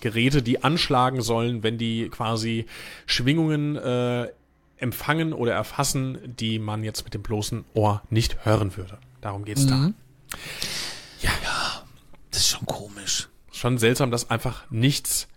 Geräte, 0.00 0.42
die 0.42 0.64
anschlagen 0.64 1.20
sollen, 1.20 1.62
wenn 1.62 1.78
die 1.78 2.08
quasi 2.08 2.66
Schwingungen 3.06 3.76
äh, 3.76 4.28
empfangen 4.78 5.32
oder 5.32 5.52
erfassen, 5.52 6.18
die 6.24 6.58
man 6.58 6.84
jetzt 6.84 7.04
mit 7.04 7.14
dem 7.14 7.22
bloßen 7.22 7.64
Ohr 7.74 8.02
nicht 8.10 8.44
hören 8.44 8.76
würde. 8.76 8.98
Darum 9.20 9.44
geht's 9.44 9.66
da. 9.66 9.90
Das 12.30 12.42
ist 12.42 12.48
schon 12.48 12.66
komisch. 12.66 13.28
Schon 13.50 13.78
seltsam, 13.78 14.10
dass 14.10 14.28
einfach 14.30 14.70
nichts 14.70 15.28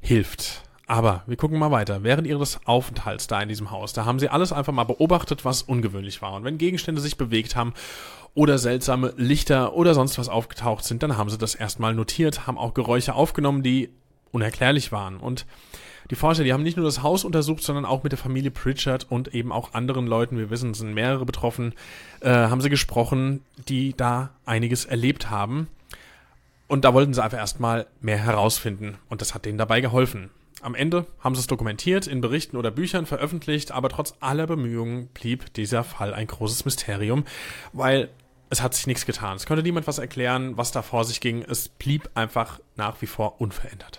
hilft. 0.00 0.62
Aber 0.86 1.22
wir 1.26 1.38
gucken 1.38 1.58
mal 1.58 1.70
weiter. 1.70 2.02
Während 2.02 2.26
ihres 2.26 2.60
Aufenthalts 2.66 3.26
da 3.26 3.40
in 3.40 3.48
diesem 3.48 3.70
Haus, 3.70 3.94
da 3.94 4.04
haben 4.04 4.18
sie 4.18 4.28
alles 4.28 4.52
einfach 4.52 4.74
mal 4.74 4.84
beobachtet, 4.84 5.46
was 5.46 5.62
ungewöhnlich 5.62 6.20
war. 6.20 6.34
Und 6.34 6.44
wenn 6.44 6.58
Gegenstände 6.58 7.00
sich 7.00 7.16
bewegt 7.16 7.56
haben 7.56 7.72
oder 8.34 8.58
seltsame 8.58 9.12
Lichter 9.16 9.74
oder 9.74 9.94
sonst 9.94 10.18
was 10.18 10.28
aufgetaucht 10.28 10.84
sind, 10.84 11.02
dann 11.02 11.16
haben 11.16 11.30
sie 11.30 11.38
das 11.38 11.54
erstmal 11.54 11.94
notiert, 11.94 12.46
haben 12.46 12.58
auch 12.58 12.74
Geräusche 12.74 13.14
aufgenommen, 13.14 13.62
die 13.62 13.90
unerklärlich 14.30 14.92
waren. 14.92 15.18
Und 15.18 15.46
die 16.10 16.16
Forscher, 16.16 16.44
die 16.44 16.52
haben 16.52 16.62
nicht 16.62 16.76
nur 16.76 16.86
das 16.86 17.02
Haus 17.02 17.24
untersucht, 17.24 17.62
sondern 17.62 17.84
auch 17.84 18.02
mit 18.02 18.12
der 18.12 18.18
Familie 18.18 18.50
Pritchard 18.50 19.06
und 19.10 19.34
eben 19.34 19.52
auch 19.52 19.74
anderen 19.74 20.06
Leuten, 20.06 20.38
wir 20.38 20.50
wissen, 20.50 20.70
es 20.70 20.78
sind 20.78 20.94
mehrere 20.94 21.24
betroffen, 21.24 21.74
äh, 22.20 22.30
haben 22.30 22.60
sie 22.60 22.70
gesprochen, 22.70 23.42
die 23.68 23.94
da 23.96 24.30
einiges 24.44 24.84
erlebt 24.84 25.30
haben. 25.30 25.68
Und 26.68 26.84
da 26.84 26.94
wollten 26.94 27.12
sie 27.12 27.22
einfach 27.22 27.38
erstmal 27.38 27.86
mehr 28.00 28.18
herausfinden. 28.18 28.96
Und 29.10 29.20
das 29.20 29.34
hat 29.34 29.44
denen 29.44 29.58
dabei 29.58 29.80
geholfen. 29.80 30.30
Am 30.62 30.74
Ende 30.74 31.06
haben 31.20 31.34
sie 31.34 31.40
es 31.40 31.46
dokumentiert, 31.48 32.06
in 32.06 32.20
Berichten 32.20 32.56
oder 32.56 32.70
Büchern 32.70 33.04
veröffentlicht, 33.04 33.72
aber 33.72 33.88
trotz 33.88 34.14
aller 34.20 34.46
Bemühungen 34.46 35.08
blieb 35.08 35.52
dieser 35.54 35.82
Fall 35.82 36.14
ein 36.14 36.28
großes 36.28 36.64
Mysterium, 36.64 37.24
weil 37.72 38.10
es 38.52 38.60
hat 38.60 38.74
sich 38.74 38.86
nichts 38.86 39.06
getan. 39.06 39.36
Es 39.36 39.46
konnte 39.46 39.62
niemand 39.62 39.86
was 39.86 39.96
erklären, 39.96 40.58
was 40.58 40.72
da 40.72 40.82
vor 40.82 41.06
sich 41.06 41.20
ging. 41.20 41.42
Es 41.42 41.70
blieb 41.70 42.10
einfach 42.12 42.60
nach 42.76 43.00
wie 43.00 43.06
vor 43.06 43.40
unverändert. 43.40 43.98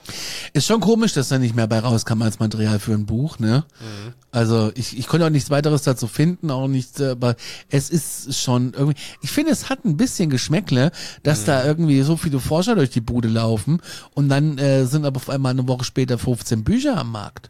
Ist 0.54 0.68
schon 0.68 0.80
komisch, 0.80 1.14
dass 1.14 1.30
da 1.30 1.40
nicht 1.40 1.56
mehr 1.56 1.66
bei 1.66 1.80
rauskam 1.80 2.22
als 2.22 2.38
Material 2.38 2.78
für 2.78 2.94
ein 2.94 3.08
Buch, 3.08 3.40
ne? 3.40 3.66
Mhm. 3.80 4.14
Also 4.30 4.72
ich, 4.76 4.96
ich 4.96 5.08
konnte 5.08 5.26
auch 5.26 5.32
nichts 5.32 5.50
weiteres 5.50 5.82
dazu 5.82 6.08
finden, 6.08 6.52
auch 6.52 6.68
nichts, 6.68 7.02
aber 7.02 7.36
es 7.70 7.90
ist 7.90 8.40
schon 8.40 8.74
irgendwie, 8.74 9.00
ich 9.24 9.32
finde, 9.32 9.52
es 9.52 9.72
hat 9.72 9.86
ein 9.86 9.98
bisschen 9.98 10.30
Geschmäckle, 10.30 10.92
dass 11.24 11.42
mhm. 11.42 11.46
da 11.48 11.66
irgendwie 11.66 12.04
so 12.04 12.16
viele 12.16 12.40
Forscher 12.40 12.76
durch 12.76 12.92
die 12.92 13.02
Bude 13.02 13.30
laufen 13.30 13.82
und 14.14 14.30
dann 14.30 14.60
äh, 14.60 14.86
sind 14.86 15.04
aber 15.04 15.18
auf 15.18 15.32
einmal 15.32 15.54
eine 15.54 15.68
Woche 15.68 15.84
später 15.84 16.20
15 16.20 16.64
Bücher 16.64 16.96
am 16.98 17.12
Markt. 17.12 17.50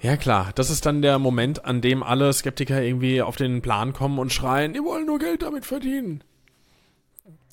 Ja 0.00 0.16
klar, 0.16 0.52
das 0.54 0.70
ist 0.70 0.84
dann 0.86 1.02
der 1.02 1.18
Moment, 1.18 1.64
an 1.64 1.80
dem 1.80 2.02
alle 2.02 2.32
Skeptiker 2.32 2.82
irgendwie 2.82 3.22
auf 3.22 3.36
den 3.36 3.62
Plan 3.62 3.92
kommen 3.92 4.18
und 4.18 4.32
schreien, 4.32 4.74
die 4.74 4.80
wollen 4.80 5.06
nur 5.06 5.18
Geld 5.18 5.42
damit 5.42 5.64
verdienen. 5.64 6.22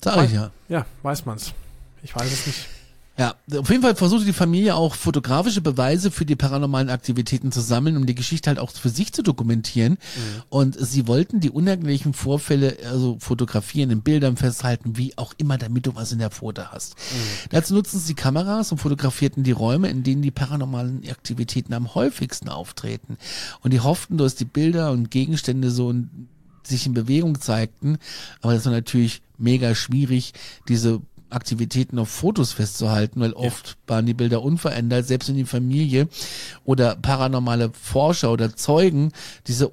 Sag 0.02 0.24
ich 0.24 0.32
ja. 0.32 0.50
Ja, 0.68 0.84
weiß 1.02 1.24
man's. 1.24 1.54
Ich 2.02 2.14
weiß 2.14 2.30
es 2.30 2.46
nicht. 2.46 2.68
Ja, 3.16 3.36
auf 3.56 3.70
jeden 3.70 3.82
Fall 3.82 3.94
versuchte 3.94 4.24
die 4.24 4.32
Familie 4.32 4.74
auch 4.74 4.96
fotografische 4.96 5.60
Beweise 5.60 6.10
für 6.10 6.24
die 6.24 6.34
paranormalen 6.34 6.90
Aktivitäten 6.90 7.52
zu 7.52 7.60
sammeln, 7.60 7.96
um 7.96 8.06
die 8.06 8.14
Geschichte 8.16 8.50
halt 8.50 8.58
auch 8.58 8.72
für 8.72 8.88
sich 8.88 9.12
zu 9.12 9.22
dokumentieren. 9.22 9.92
Mhm. 9.92 10.42
Und 10.48 10.76
sie 10.80 11.06
wollten 11.06 11.38
die 11.38 11.50
unerklärlichen 11.50 12.12
Vorfälle 12.12 12.76
also 12.90 13.16
fotografieren, 13.20 13.90
in 13.90 14.02
Bildern 14.02 14.36
festhalten, 14.36 14.96
wie 14.96 15.16
auch 15.16 15.32
immer, 15.38 15.58
damit 15.58 15.86
du 15.86 15.94
was 15.94 16.10
in 16.10 16.18
der 16.18 16.32
Foto 16.32 16.64
hast. 16.72 16.96
Mhm. 16.96 17.50
Dazu 17.50 17.74
nutzten 17.74 18.00
sie 18.00 18.14
Kameras 18.14 18.72
und 18.72 18.78
fotografierten 18.78 19.44
die 19.44 19.52
Räume, 19.52 19.90
in 19.90 20.02
denen 20.02 20.22
die 20.22 20.32
paranormalen 20.32 21.08
Aktivitäten 21.08 21.72
am 21.72 21.94
häufigsten 21.94 22.48
auftreten. 22.48 23.16
Und 23.62 23.72
die 23.72 23.80
hofften, 23.80 24.18
dass 24.18 24.34
die 24.34 24.44
Bilder 24.44 24.90
und 24.90 25.12
Gegenstände 25.12 25.70
so 25.70 25.90
in, 25.90 26.28
sich 26.64 26.84
in 26.86 26.94
Bewegung 26.94 27.40
zeigten. 27.40 27.98
Aber 28.40 28.54
das 28.54 28.64
war 28.64 28.72
natürlich 28.72 29.22
mega 29.38 29.76
schwierig, 29.76 30.32
diese 30.68 31.00
Aktivitäten 31.34 31.98
auf 31.98 32.08
Fotos 32.08 32.52
festzuhalten, 32.52 33.20
weil 33.20 33.32
oft 33.32 33.76
waren 33.86 34.06
die 34.06 34.14
Bilder 34.14 34.42
unverändert, 34.42 35.06
selbst 35.06 35.28
in 35.28 35.36
die 35.36 35.44
Familie 35.44 36.08
oder 36.64 36.96
paranormale 36.96 37.70
Forscher 37.72 38.32
oder 38.32 38.54
Zeugen 38.56 39.12
diese 39.46 39.72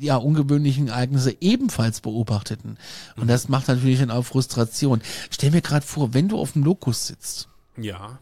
ja 0.00 0.16
ungewöhnlichen 0.16 0.88
Ereignisse 0.88 1.36
ebenfalls 1.40 2.00
beobachteten. 2.00 2.78
Und 3.16 3.24
mhm. 3.24 3.28
das 3.28 3.48
macht 3.48 3.68
natürlich 3.68 4.00
dann 4.00 4.10
auch 4.10 4.24
Frustration. 4.24 5.00
Stell 5.30 5.50
mir 5.50 5.62
gerade 5.62 5.86
vor, 5.86 6.14
wenn 6.14 6.28
du 6.28 6.38
auf 6.38 6.52
dem 6.52 6.64
Lokus 6.64 7.06
sitzt. 7.06 7.48
Ja. 7.76 8.18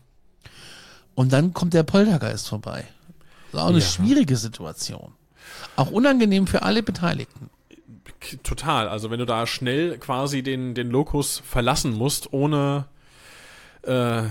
Und 1.14 1.32
dann 1.32 1.54
kommt 1.54 1.74
der 1.74 1.84
Poltergeist 1.84 2.48
vorbei. 2.48 2.84
Das 3.52 3.60
ist 3.60 3.64
auch 3.64 3.68
eine 3.68 3.78
ja. 3.78 3.84
schwierige 3.84 4.36
Situation. 4.36 5.12
Auch 5.76 5.90
unangenehm 5.90 6.46
für 6.46 6.62
alle 6.62 6.82
Beteiligten 6.82 7.50
total. 8.42 8.88
Also 8.88 9.10
wenn 9.10 9.18
du 9.18 9.26
da 9.26 9.46
schnell 9.46 9.98
quasi 9.98 10.42
den, 10.42 10.74
den 10.74 10.90
Lokus 10.90 11.42
verlassen 11.44 11.92
musst, 11.92 12.32
ohne 12.32 12.86
äh, 13.82 14.22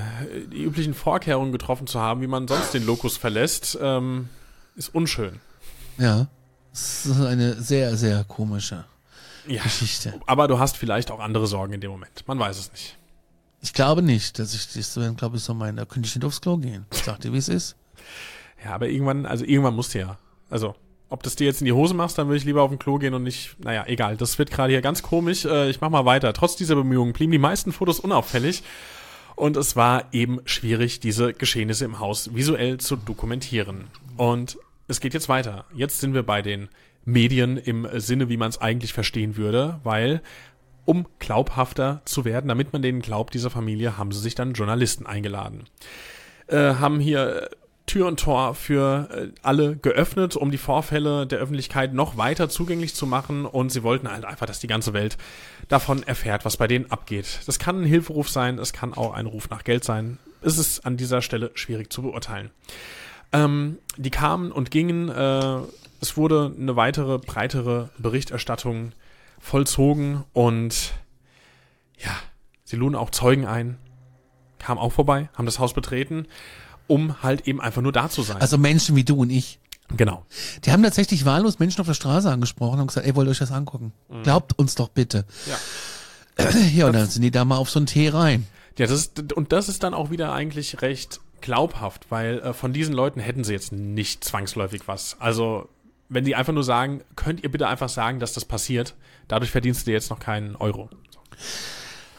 die 0.52 0.64
üblichen 0.64 0.94
Vorkehrungen 0.94 1.52
getroffen 1.52 1.88
zu 1.88 2.00
haben, 2.00 2.22
wie 2.22 2.28
man 2.28 2.48
sonst 2.48 2.74
den 2.74 2.86
Lokus 2.86 3.18
verlässt, 3.18 3.78
ähm, 3.82 4.30
ist 4.76 4.94
unschön. 4.94 5.40
Ja, 5.98 6.28
das 6.72 7.06
ist 7.06 7.22
eine 7.22 7.62
sehr, 7.62 7.96
sehr 7.96 8.24
komische 8.24 8.86
ja, 9.48 9.62
Geschichte. 9.62 10.20
Aber 10.26 10.48
du 10.48 10.60
hast 10.60 10.78
vielleicht 10.78 11.12
auch 11.12 11.20
andere 11.20 11.48
Sorgen 11.48 11.74
in 11.74 11.82
dem 11.82 11.92
Moment. 11.92 12.28
Man 12.28 12.40
weiß 12.40 12.58
es 12.58 12.72
nicht. 12.72 12.98
Ich 13.62 13.74
glaube 13.74 14.02
nicht, 14.02 14.40
dass 14.40 14.54
ich 14.54 14.74
das, 14.74 15.00
glaube 15.16 15.38
ich, 15.38 15.44
so 15.44 15.54
meine, 15.54 15.78
da 15.78 15.86
könnte 15.86 16.08
ich 16.08 16.16
nicht 16.16 16.26
aufs 16.26 16.42
Klo 16.42 16.58
gehen. 16.58 16.86
Ich 16.92 17.04
sag 17.04 17.22
dir, 17.22 17.32
wie 17.32 17.38
es 17.38 17.48
ist. 17.48 17.76
Ja, 18.64 18.72
aber 18.72 18.88
irgendwann, 18.88 19.26
also 19.26 19.46
irgendwann 19.46 19.76
musst 19.76 19.94
du 19.94 20.00
ja. 20.00 20.18
Also, 20.50 20.76
ob 21.14 21.22
das 21.22 21.36
dir 21.36 21.46
jetzt 21.46 21.62
in 21.62 21.66
die 21.66 21.74
Hose 21.74 21.94
machst, 21.94 22.18
dann 22.18 22.26
würde 22.26 22.38
ich 22.38 22.44
lieber 22.44 22.64
auf 22.64 22.72
den 22.72 22.80
Klo 22.80 22.98
gehen 22.98 23.14
und 23.14 23.22
nicht, 23.22 23.56
naja, 23.60 23.84
egal. 23.86 24.18
Das 24.18 24.40
wird 24.40 24.50
gerade 24.50 24.72
hier 24.72 24.82
ganz 24.82 25.04
komisch. 25.04 25.46
Äh, 25.46 25.70
ich 25.70 25.80
mach 25.80 25.92
mal 25.92 26.06
weiter. 26.06 26.34
Trotz 26.34 26.56
dieser 26.56 26.74
Bemühungen 26.74 27.14
blieben 27.14 27.32
die 27.32 27.38
meisten 27.38 27.72
Fotos 27.72 28.00
unauffällig. 28.00 28.64
Und 29.36 29.56
es 29.56 29.76
war 29.76 30.06
eben 30.12 30.42
schwierig, 30.46 31.02
diese 31.02 31.34
Geschehnisse 31.34 31.86
im 31.86 32.00
Haus 32.00 32.34
visuell 32.34 32.80
zu 32.80 32.96
dokumentieren. 32.96 33.90
Und 34.18 34.58
es 34.88 35.02
geht 35.02 35.14
jetzt 35.14 35.30
weiter. 35.30 35.66
Jetzt 35.76 36.00
sind 36.00 36.16
wir 36.16 36.24
bei 36.24 36.42
den 36.42 36.68
Medien 37.06 37.58
im 37.58 37.88
Sinne, 38.00 38.28
wie 38.30 38.38
man 38.38 38.50
es 38.50 38.60
eigentlich 38.60 38.94
verstehen 38.94 39.38
würde, 39.38 39.80
weil 39.84 40.24
um 40.84 41.06
glaubhafter 41.20 42.02
zu 42.06 42.26
werden, 42.26 42.48
damit 42.48 42.74
man 42.74 42.82
denen 42.82 43.04
glaubt, 43.04 43.36
dieser 43.36 43.52
Familie, 43.52 44.00
haben 44.00 44.12
sie 44.12 44.20
sich 44.20 44.34
dann 44.34 44.54
Journalisten 44.54 45.06
eingeladen. 45.06 45.66
Äh, 46.48 46.74
haben 46.76 47.00
hier 47.00 47.50
Tür 47.86 48.08
und 48.08 48.20
Tor 48.20 48.56
für 48.56 49.10
äh, 49.12 49.28
alle 49.42 49.76
geöffnet, 49.76 50.36
um 50.36 50.52
die 50.52 50.58
Vorfälle 50.58 51.28
der 51.28 51.40
Öffentlichkeit 51.40 51.94
noch 51.94 52.18
weiter 52.18 52.48
zugänglich 52.50 52.96
zu 52.96 53.06
machen. 53.06 53.46
Und 53.46 53.72
sie 53.72 53.84
wollten 53.84 54.10
halt 54.10 54.26
einfach, 54.26 54.46
dass 54.46 54.60
die 54.60 54.68
ganze 54.68 54.94
Welt 54.94 55.18
davon 55.68 56.04
erfährt, 56.04 56.46
was 56.46 56.58
bei 56.58 56.68
denen 56.68 56.90
abgeht. 56.92 57.42
Das 57.46 57.60
kann 57.60 57.82
ein 57.82 57.86
Hilferuf 57.86 58.30
sein, 58.30 58.58
es 58.58 58.74
kann 58.74 58.94
auch 58.94 59.14
ein 59.14 59.26
Ruf 59.26 59.50
nach 59.50 59.64
Geld 59.64 59.84
sein. 59.84 60.18
Es 60.42 60.58
ist 60.58 60.86
an 60.86 60.98
dieser 60.98 61.22
Stelle 61.22 61.52
schwierig 61.56 61.92
zu 61.92 62.02
beurteilen. 62.02 62.52
Ähm, 63.34 63.78
die 63.98 64.12
kamen 64.12 64.52
und 64.52 64.72
gingen. 64.72 65.10
Äh, 65.10 65.60
es 66.00 66.16
wurde 66.16 66.54
eine 66.58 66.76
weitere, 66.76 67.18
breitere 67.18 67.90
Berichterstattung 67.98 68.94
vollzogen 69.40 70.24
und 70.34 70.94
ja, 71.98 72.12
sie 72.64 72.76
luden 72.76 72.96
auch 72.96 73.10
Zeugen 73.10 73.46
ein, 73.46 73.78
kamen 74.60 74.80
auch 74.80 74.92
vorbei, 74.92 75.30
haben 75.34 75.46
das 75.46 75.60
Haus 75.60 75.74
betreten 75.74 76.28
um 76.88 77.22
halt 77.24 77.48
eben 77.48 77.62
einfach 77.62 77.82
nur 77.82 77.92
da 77.92 78.10
zu 78.10 78.22
sein. 78.22 78.38
Also 78.42 78.58
Menschen 78.58 78.96
wie 78.96 79.04
du 79.04 79.16
und 79.22 79.30
ich. 79.30 79.60
Genau. 79.96 80.26
Die 80.64 80.72
haben 80.72 80.82
tatsächlich 80.82 81.26
wahllos 81.26 81.60
Menschen 81.60 81.82
auf 81.82 81.88
der 81.88 81.94
Straße 81.94 82.30
angesprochen 82.30 82.80
und 82.80 82.88
gesagt, 82.88 83.06
ey, 83.06 83.16
wollt 83.16 83.28
ihr 83.28 83.32
euch 83.32 83.40
das 83.40 83.52
angucken? 83.52 83.94
Mhm. 84.10 84.24
Glaubt 84.24 84.58
uns 84.58 84.76
doch 84.76 84.90
bitte. 84.90 85.26
Ja. 85.48 85.58
Ja, 86.74 86.88
und 86.88 86.94
dann 86.94 87.08
sind 87.08 87.22
die 87.22 87.30
da 87.30 87.46
mal 87.46 87.58
auf 87.58 87.70
so 87.70 87.78
einen 87.78 87.86
Tee 87.86 88.10
rein. 88.10 88.48
Ja, 88.80 88.88
das 88.88 89.00
ist, 89.00 89.34
und 89.34 89.52
das 89.52 89.70
ist 89.70 89.84
dann 89.84 89.94
auch 89.94 90.10
wieder 90.10 90.34
eigentlich 90.34 90.82
recht 90.82 91.20
glaubhaft, 91.42 92.08
weil 92.10 92.40
äh, 92.40 92.54
von 92.54 92.74
diesen 92.74 92.96
Leuten 92.96 93.20
hätten 93.20 93.44
sie 93.44 93.54
jetzt 93.54 93.72
nicht 93.72 94.24
zwangsläufig 94.24 94.88
was. 94.88 95.18
Also, 95.20 95.70
wenn 96.10 96.26
die 96.26 96.36
einfach 96.36 96.54
nur 96.54 96.64
sagen, 96.64 97.02
könnt 97.16 97.44
ihr 97.44 97.52
bitte 97.52 97.68
einfach 97.68 97.90
sagen, 97.90 98.20
dass 98.20 98.34
das 98.34 98.46
passiert, 98.46 98.96
dadurch 99.28 99.52
verdienst 99.52 99.86
du 99.86 99.92
jetzt 99.92 100.10
noch 100.10 100.20
keinen 100.20 100.56
Euro. 100.56 100.90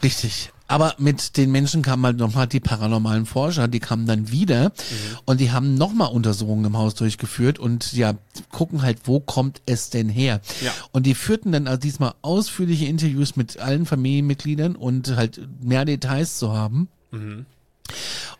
Richtig. 0.03 0.51
Aber 0.67 0.95
mit 0.97 1.37
den 1.37 1.51
Menschen 1.51 1.83
kamen 1.83 2.05
halt 2.05 2.17
nochmal 2.17 2.47
die 2.47 2.59
paranormalen 2.59 3.27
Forscher, 3.27 3.67
die 3.67 3.79
kamen 3.79 4.07
dann 4.07 4.31
wieder 4.31 4.69
mhm. 4.69 5.17
und 5.25 5.39
die 5.39 5.51
haben 5.51 5.75
nochmal 5.75 6.11
Untersuchungen 6.11 6.65
im 6.65 6.77
Haus 6.77 6.95
durchgeführt 6.95 7.59
und 7.59 7.93
ja, 7.93 8.15
gucken 8.51 8.81
halt, 8.81 9.01
wo 9.03 9.19
kommt 9.19 9.61
es 9.67 9.91
denn 9.91 10.09
her? 10.09 10.41
Ja. 10.61 10.71
Und 10.91 11.05
die 11.05 11.13
führten 11.13 11.51
dann 11.51 11.67
also 11.67 11.79
diesmal 11.79 12.15
ausführliche 12.23 12.85
Interviews 12.85 13.35
mit 13.35 13.59
allen 13.59 13.85
Familienmitgliedern 13.85 14.75
und 14.75 15.15
halt 15.15 15.39
mehr 15.61 15.85
Details 15.85 16.39
zu 16.39 16.51
haben. 16.51 16.87
Mhm. 17.11 17.45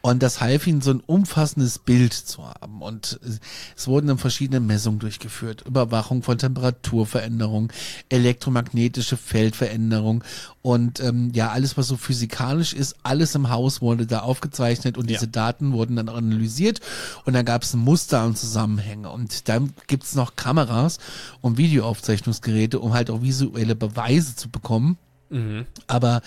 Und 0.01 0.21
das 0.21 0.39
half 0.39 0.67
ihnen, 0.67 0.81
so 0.81 0.91
ein 0.91 1.01
umfassendes 1.05 1.79
Bild 1.79 2.13
zu 2.13 2.45
haben. 2.45 2.81
Und 2.81 3.19
es 3.75 3.87
wurden 3.87 4.07
dann 4.07 4.17
verschiedene 4.17 4.59
Messungen 4.59 4.99
durchgeführt. 4.99 5.63
Überwachung 5.65 6.21
von 6.21 6.37
Temperaturveränderungen, 6.37 7.71
elektromagnetische 8.09 9.17
Feldveränderung 9.17 10.23
und 10.65 10.99
ähm, 10.99 11.31
ja, 11.35 11.51
alles, 11.51 11.77
was 11.77 11.87
so 11.87 11.95
physikalisch 11.95 12.73
ist, 12.73 12.95
alles 13.03 13.35
im 13.35 13.51
Haus 13.51 13.83
wurde 13.83 14.07
da 14.07 14.21
aufgezeichnet 14.21 14.97
und 14.97 15.07
ja. 15.07 15.15
diese 15.15 15.27
Daten 15.27 15.73
wurden 15.73 15.95
dann 15.95 16.09
analysiert 16.09 16.81
und 17.23 17.33
dann 17.33 17.45
gab 17.45 17.61
es 17.61 17.75
ein 17.75 17.81
Muster 17.81 18.25
und 18.25 18.35
Zusammenhänge. 18.35 19.11
Und 19.11 19.47
dann 19.47 19.73
gibt's 19.85 20.15
noch 20.15 20.35
Kameras 20.35 20.97
und 21.41 21.59
Videoaufzeichnungsgeräte, 21.59 22.79
um 22.79 22.93
halt 22.93 23.11
auch 23.11 23.21
visuelle 23.21 23.75
Beweise 23.75 24.35
zu 24.35 24.49
bekommen 24.49 24.97
Mhm. 25.35 25.65
Aber 25.87 26.21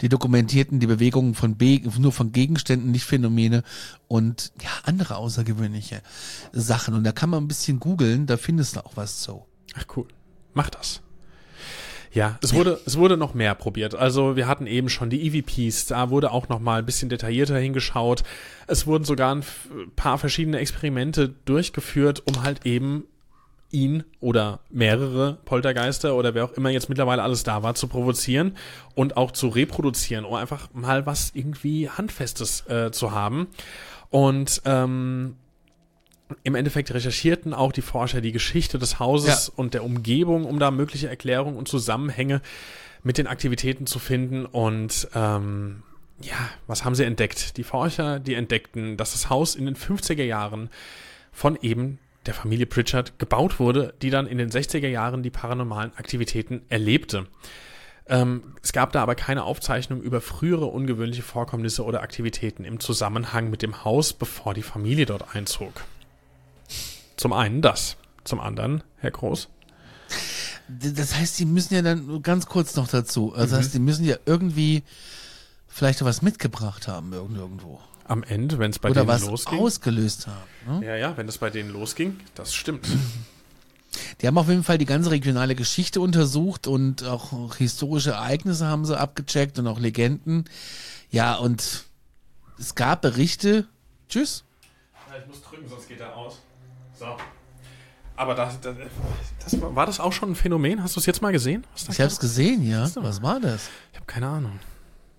die 0.00 0.08
dokumentierten 0.08 0.80
die 0.80 0.86
Bewegungen 0.86 1.34
von 1.34 1.56
Be 1.56 1.82
nur 1.98 2.12
von 2.12 2.32
Gegenständen, 2.32 2.90
nicht 2.90 3.04
Phänomene 3.04 3.62
und 4.08 4.52
ja, 4.62 4.70
andere 4.84 5.16
außergewöhnliche 5.16 6.00
Sachen. 6.52 6.94
Und 6.94 7.04
da 7.04 7.12
kann 7.12 7.28
man 7.28 7.44
ein 7.44 7.48
bisschen 7.48 7.78
googeln, 7.78 8.26
da 8.26 8.38
findest 8.38 8.76
du 8.76 8.80
auch 8.80 8.96
was 8.96 9.22
so. 9.22 9.44
Ach 9.74 9.84
cool. 9.96 10.06
Mach 10.54 10.70
das. 10.70 11.02
Ja, 12.14 12.38
es 12.42 12.54
wurde, 12.54 12.80
es 12.86 12.96
wurde 12.96 13.16
noch 13.16 13.34
mehr 13.34 13.54
probiert. 13.54 13.96
Also 13.96 14.36
wir 14.36 14.46
hatten 14.46 14.66
eben 14.66 14.88
schon 14.88 15.10
die 15.10 15.26
EVPs, 15.26 15.86
da 15.86 16.08
wurde 16.10 16.30
auch 16.30 16.48
noch 16.48 16.60
mal 16.60 16.78
ein 16.78 16.86
bisschen 16.86 17.08
detaillierter 17.10 17.58
hingeschaut. 17.58 18.22
Es 18.66 18.86
wurden 18.86 19.04
sogar 19.04 19.34
ein 19.34 19.44
paar 19.96 20.16
verschiedene 20.16 20.58
Experimente 20.58 21.34
durchgeführt, 21.44 22.22
um 22.24 22.44
halt 22.44 22.64
eben 22.64 23.04
ihn 23.74 24.04
oder 24.20 24.60
mehrere 24.70 25.38
Poltergeister 25.44 26.14
oder 26.14 26.34
wer 26.34 26.44
auch 26.44 26.52
immer 26.52 26.70
jetzt 26.70 26.88
mittlerweile 26.88 27.22
alles 27.22 27.42
da 27.42 27.62
war, 27.62 27.74
zu 27.74 27.88
provozieren 27.88 28.56
und 28.94 29.16
auch 29.16 29.32
zu 29.32 29.48
reproduzieren, 29.48 30.24
um 30.24 30.34
einfach 30.34 30.72
mal 30.72 31.04
was 31.04 31.32
irgendwie 31.34 31.90
Handfestes 31.90 32.66
äh, 32.68 32.92
zu 32.92 33.12
haben. 33.12 33.48
Und 34.10 34.62
ähm, 34.64 35.36
im 36.42 36.54
Endeffekt 36.54 36.94
recherchierten 36.94 37.52
auch 37.52 37.72
die 37.72 37.82
Forscher 37.82 38.20
die 38.20 38.32
Geschichte 38.32 38.78
des 38.78 38.98
Hauses 38.98 39.48
ja. 39.48 39.52
und 39.56 39.74
der 39.74 39.84
Umgebung, 39.84 40.44
um 40.44 40.58
da 40.58 40.70
mögliche 40.70 41.08
Erklärungen 41.08 41.56
und 41.56 41.68
Zusammenhänge 41.68 42.40
mit 43.02 43.18
den 43.18 43.26
Aktivitäten 43.26 43.86
zu 43.86 43.98
finden. 43.98 44.46
Und 44.46 45.08
ähm, 45.14 45.82
ja, 46.20 46.36
was 46.66 46.84
haben 46.84 46.94
sie 46.94 47.04
entdeckt? 47.04 47.56
Die 47.56 47.64
Forscher, 47.64 48.20
die 48.20 48.34
entdeckten, 48.34 48.96
dass 48.96 49.12
das 49.12 49.30
Haus 49.30 49.54
in 49.54 49.66
den 49.66 49.76
50er 49.76 50.22
Jahren 50.22 50.70
von 51.32 51.58
eben 51.60 51.98
der 52.26 52.34
Familie 52.34 52.66
Pritchard 52.66 53.18
gebaut 53.18 53.58
wurde, 53.60 53.94
die 54.02 54.10
dann 54.10 54.26
in 54.26 54.38
den 54.38 54.50
60er 54.50 54.88
Jahren 54.88 55.22
die 55.22 55.30
paranormalen 55.30 55.92
Aktivitäten 55.96 56.62
erlebte. 56.68 57.26
Ähm, 58.06 58.54
es 58.62 58.72
gab 58.72 58.92
da 58.92 59.02
aber 59.02 59.14
keine 59.14 59.44
Aufzeichnung 59.44 60.02
über 60.02 60.20
frühere 60.20 60.66
ungewöhnliche 60.66 61.22
Vorkommnisse 61.22 61.84
oder 61.84 62.02
Aktivitäten 62.02 62.64
im 62.64 62.78
Zusammenhang 62.80 63.48
mit 63.50 63.62
dem 63.62 63.84
Haus, 63.84 64.12
bevor 64.12 64.52
die 64.54 64.62
Familie 64.62 65.06
dort 65.06 65.34
einzog. 65.34 65.72
Zum 67.16 67.32
einen 67.32 67.62
das. 67.62 67.96
Zum 68.24 68.40
anderen, 68.40 68.82
Herr 68.98 69.10
Groß. 69.10 69.48
Das 70.68 71.14
heißt, 71.14 71.38
die 71.38 71.44
müssen 71.44 71.74
ja 71.74 71.82
dann 71.82 72.22
ganz 72.22 72.46
kurz 72.46 72.74
noch 72.76 72.88
dazu. 72.88 73.34
Also 73.34 73.56
das 73.56 73.64
heißt, 73.66 73.74
die 73.74 73.78
müssen 73.78 74.04
ja 74.04 74.16
irgendwie 74.24 74.82
vielleicht 75.68 76.02
was 76.04 76.22
mitgebracht 76.22 76.88
haben 76.88 77.12
irgend- 77.12 77.36
irgendwo. 77.38 77.80
Am 78.06 78.22
Ende, 78.22 78.58
wenn 78.58 78.70
es 78.70 78.78
bei 78.78 78.90
Oder 78.90 79.02
denen 79.02 79.08
was 79.08 79.26
losging. 79.26 79.58
ausgelöst 79.58 80.26
haben. 80.26 80.80
Ne? 80.80 80.86
Ja, 80.86 80.96
ja, 80.96 81.16
wenn 81.16 81.26
es 81.26 81.38
bei 81.38 81.50
denen 81.50 81.70
losging, 81.70 82.20
das 82.34 82.54
stimmt. 82.54 82.86
Die 84.20 84.26
haben 84.26 84.36
auf 84.38 84.48
jeden 84.48 84.64
Fall 84.64 84.76
die 84.76 84.86
ganze 84.86 85.12
regionale 85.12 85.54
Geschichte 85.54 86.00
untersucht 86.00 86.66
und 86.66 87.04
auch 87.04 87.54
historische 87.54 88.10
Ereignisse 88.10 88.66
haben 88.66 88.84
sie 88.84 88.98
abgecheckt 88.98 89.58
und 89.58 89.68
auch 89.68 89.78
Legenden. 89.78 90.44
Ja, 91.10 91.36
und 91.36 91.84
es 92.58 92.74
gab 92.74 93.02
Berichte. 93.02 93.66
Tschüss. 94.08 94.44
ich 95.20 95.26
muss 95.28 95.42
drücken, 95.42 95.68
sonst 95.68 95.88
geht 95.88 96.00
er 96.00 96.16
aus. 96.16 96.40
So. 96.98 97.16
Aber 98.16 98.34
das, 98.34 98.60
das, 98.60 98.76
das 99.44 99.60
war, 99.60 99.86
das 99.86 99.98
auch 99.98 100.12
schon 100.12 100.32
ein 100.32 100.34
Phänomen? 100.36 100.82
Hast 100.82 100.94
du 100.96 101.00
es 101.00 101.06
jetzt 101.06 101.20
mal 101.20 101.32
gesehen? 101.32 101.64
Ich 101.88 102.00
hab's 102.00 102.20
gesehen, 102.20 102.68
ja. 102.68 102.88
Was 102.96 103.22
war 103.22 103.40
das? 103.40 103.68
Ich 103.92 103.96
habe 103.96 104.06
keine 104.06 104.28
Ahnung. 104.28 104.60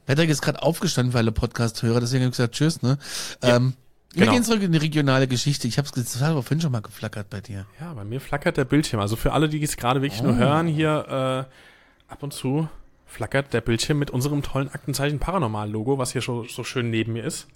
Patrick 0.06 0.30
ist 0.30 0.41
gerade 0.41 0.62
aufgestanden, 0.62 1.14
weil 1.14 1.28
er 1.28 1.32
Podcast 1.32 1.82
höre, 1.84 1.99
deswegen 1.99 2.24
habe 2.24 2.30
ich 2.30 2.38
gesagt, 2.38 2.56
tschüss, 2.56 2.82
ne? 2.82 2.97
ähm, 3.41 3.74
wir 4.16 4.22
genau. 4.22 4.34
gehen 4.34 4.43
zurück 4.45 4.62
in 4.62 4.72
die 4.72 4.78
regionale 4.78 5.28
Geschichte. 5.28 5.68
Ich 5.68 5.76
das 5.76 6.22
hat 6.22 6.30
aber 6.30 6.41
vorhin 6.41 6.62
schon 6.62 6.72
mal 6.72 6.82
geflackert 6.82 7.30
bei 7.30 7.41
dir. 7.41 7.66
Ja, 7.82 7.93
bei 7.93 8.06
mir 8.06 8.22
flackert 8.22 8.56
der 8.56 8.64
Bildschirm. 8.64 9.01
Also 9.01 9.18
für 9.18 9.34
alle, 9.34 9.49
die 9.49 9.62
es 9.62 9.76
gerade 9.76 10.01
wirklich 10.01 10.22
Oh. 10.22 10.28
nur 10.28 10.38
hören, 10.38 10.68
hier 10.68 11.47
äh, 11.49 12.12
ab 12.12 12.24
und 12.24 12.34
zu 12.34 12.70
flackert 13.06 13.51
der 13.53 13.60
Bildschirm 13.60 13.99
mit 13.99 14.12
unserem 14.12 14.41
tollen 14.41 14.70
Aktenzeichen 14.70 15.20
Paranormal-Logo, 15.20 15.97
was 15.97 16.14
hier 16.14 16.22
schon 16.22 16.47
so 16.47 16.64
schön 16.64 16.89
neben 16.91 17.12
mir 17.14 17.26
ist. 17.26 17.47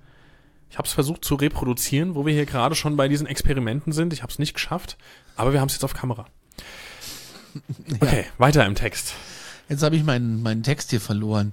Ich 0.70 0.78
habe 0.78 0.86
es 0.86 0.93
versucht 0.93 1.24
zu 1.24 1.36
reproduzieren, 1.36 2.16
wo 2.16 2.26
wir 2.26 2.34
hier 2.34 2.45
gerade 2.45 2.76
schon 2.76 2.97
bei 2.97 3.08
diesen 3.08 3.26
Experimenten 3.26 3.93
sind. 3.93 4.12
Ich 4.12 4.22
habe 4.22 4.32
es 4.32 4.38
nicht 4.38 4.54
geschafft, 4.54 4.97
aber 5.38 5.54
wir 5.54 5.62
haben 5.62 5.68
es 5.68 5.74
jetzt 5.74 5.86
auf 5.86 5.93
Kamera. 5.93 6.26
Okay, 8.00 8.26
weiter 8.38 8.64
im 8.66 8.76
Text. 8.76 9.16
Jetzt 9.70 9.82
habe 9.82 9.95
ich 9.95 10.04
meinen, 10.04 10.43
meinen 10.43 10.62
Text 10.62 10.91
hier 10.91 11.02
verloren. 11.02 11.52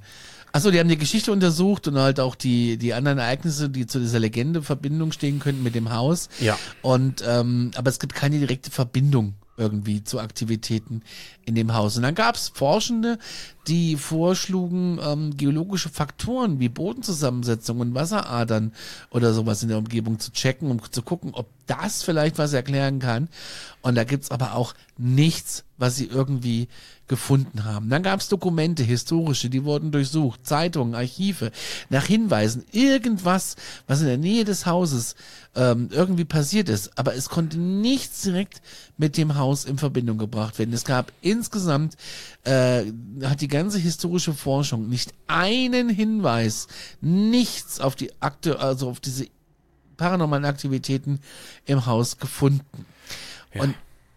Achso, 0.53 0.71
die 0.71 0.79
haben 0.79 0.89
die 0.89 0.97
Geschichte 0.97 1.33
untersucht 1.33 1.89
und 1.89 1.99
halt 1.99 2.21
auch 2.21 2.35
die, 2.35 2.77
die 2.77 2.95
anderen 2.95 3.19
Ereignisse, 3.19 3.69
die 3.69 3.87
zu 3.87 3.99
dieser 3.99 4.19
Legende 4.19 4.61
in 4.61 4.65
Verbindung 4.65 5.13
stehen 5.13 5.39
könnten 5.39 5.63
mit 5.63 5.75
dem 5.75 5.93
Haus. 5.93 6.29
Ja. 6.41 6.59
Und 6.83 7.23
ähm, 7.27 7.71
aber 7.77 7.91
es 7.91 7.99
gibt 7.99 8.15
keine 8.15 8.39
direkte 8.39 8.71
Verbindung 8.71 9.35
irgendwie 9.57 10.05
zu 10.05 10.21
Aktivitäten 10.21 11.03
in 11.45 11.55
dem 11.55 11.75
Haus. 11.75 11.97
Und 11.97 12.03
dann 12.03 12.15
gab 12.15 12.35
es 12.35 12.49
Forschende, 12.49 13.19
die 13.67 13.97
vorschlugen, 13.97 14.99
ähm, 15.03 15.37
geologische 15.37 15.89
Faktoren 15.89 16.61
wie 16.61 16.69
Bodenzusammensetzung 16.69 17.81
und 17.81 17.95
Wasseradern 17.95 18.73
oder 19.11 19.33
sowas 19.33 19.63
in 19.63 19.69
der 19.69 19.79
Umgebung 19.79 20.19
zu 20.19 20.33
checken, 20.33 20.71
um 20.71 20.81
zu 20.91 21.03
gucken, 21.03 21.33
ob 21.33 21.47
das 21.67 22.03
vielleicht 22.03 22.39
was 22.39 22.53
erklären 22.53 22.99
kann. 22.99 23.29
Und 23.83 23.95
da 23.95 24.05
gibt's 24.05 24.31
aber 24.31 24.55
auch 24.55 24.75
nichts, 24.99 25.65
was 25.79 25.97
sie 25.97 26.07
irgendwie 26.07 26.69
gefunden 27.09 27.65
haben. 27.65 27.89
Dann 27.89 28.03
gab's 28.03 28.29
Dokumente, 28.29 28.83
historische, 28.83 29.49
die 29.49 29.65
wurden 29.65 29.93
durchsucht, 29.93 30.45
Zeitungen, 30.45 30.95
Archive, 30.95 31.53
nach 31.89 32.05
Hinweisen, 32.05 32.65
irgendwas, 32.73 33.57
was 33.87 34.01
in 34.01 34.07
der 34.07 34.19
Nähe 34.19 34.45
des 34.45 34.67
Hauses 34.67 35.15
ähm, 35.55 35.89
irgendwie 35.93 36.25
passiert 36.25 36.69
ist. 36.69 36.99
Aber 36.99 37.15
es 37.15 37.29
konnte 37.29 37.59
nichts 37.59 38.23
direkt 38.23 38.61
mit 38.97 39.17
dem 39.17 39.37
Haus 39.37 39.65
in 39.65 39.79
Verbindung 39.79 40.19
gebracht 40.19 40.59
werden. 40.59 40.75
Es 40.75 40.85
gab 40.85 41.13
insgesamt, 41.21 41.97
äh, 42.45 42.85
hat 43.23 43.41
die 43.41 43.49
ganze 43.49 43.79
historische 43.79 44.35
Forschung 44.35 44.89
nicht 44.89 45.13
einen 45.29 45.89
Hinweis, 45.89 46.67
nichts 47.01 47.81
auf 47.81 47.95
die 47.95 48.11
Akte, 48.21 48.59
also 48.59 48.89
auf 48.89 49.01
diese 49.01 49.27
paranormalen 49.97 50.45
Aktivitäten 50.45 51.21
im 51.65 51.87
Haus 51.87 52.19
gefunden. 52.19 52.87
Und 53.59 53.75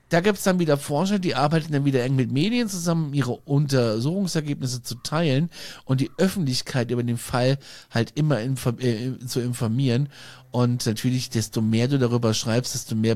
da 0.09 0.21
gibt's 0.21 0.43
dann 0.43 0.57
wieder 0.57 0.77
Forscher, 0.77 1.19
die 1.19 1.35
arbeiten 1.35 1.71
dann 1.71 1.85
wieder 1.85 2.03
eng 2.03 2.15
mit 2.15 2.31
Medien 2.31 2.67
zusammen, 2.67 3.07
um 3.07 3.13
ihre 3.13 3.33
Untersuchungsergebnisse 3.33 4.81
zu 4.81 4.95
teilen 4.95 5.51
und 5.85 6.01
die 6.01 6.09
Öffentlichkeit 6.17 6.89
über 6.89 7.03
den 7.03 7.19
Fall 7.19 7.59
halt 7.91 8.13
immer 8.15 8.41
info 8.41 8.71
äh, 8.71 9.19
zu 9.25 9.39
informieren. 9.39 10.09
Und 10.51 10.83
natürlich, 10.87 11.29
desto 11.29 11.61
mehr 11.61 11.87
du 11.87 11.99
darüber 11.99 12.33
schreibst, 12.33 12.73
desto 12.73 12.95
mehr 12.95 13.15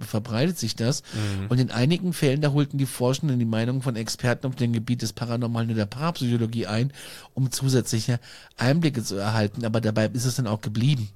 verbreitet 0.00 0.58
sich 0.58 0.74
das. 0.74 1.04
Und 1.48 1.60
in 1.60 1.70
einigen 1.70 2.12
Fällen, 2.12 2.40
da 2.40 2.50
holten 2.50 2.76
die 2.76 2.86
Forschenden 2.86 3.38
die 3.38 3.44
Meinung 3.44 3.82
von 3.82 3.94
Experten 3.94 4.48
auf 4.48 4.56
dem 4.56 4.72
Gebiet 4.72 5.02
des 5.02 5.12
Paranormalen 5.12 5.70
und 5.70 5.76
der 5.76 5.86
Parapsychologie 5.86 6.66
ein, 6.66 6.92
um 7.34 7.52
zusätzliche 7.52 8.18
Einblicke 8.56 9.04
zu 9.04 9.14
erhalten. 9.14 9.64
Aber 9.64 9.80
dabei 9.80 10.06
ist 10.06 10.24
es 10.24 10.34
dann 10.34 10.48
auch 10.48 10.60
geblieben. 10.60 11.08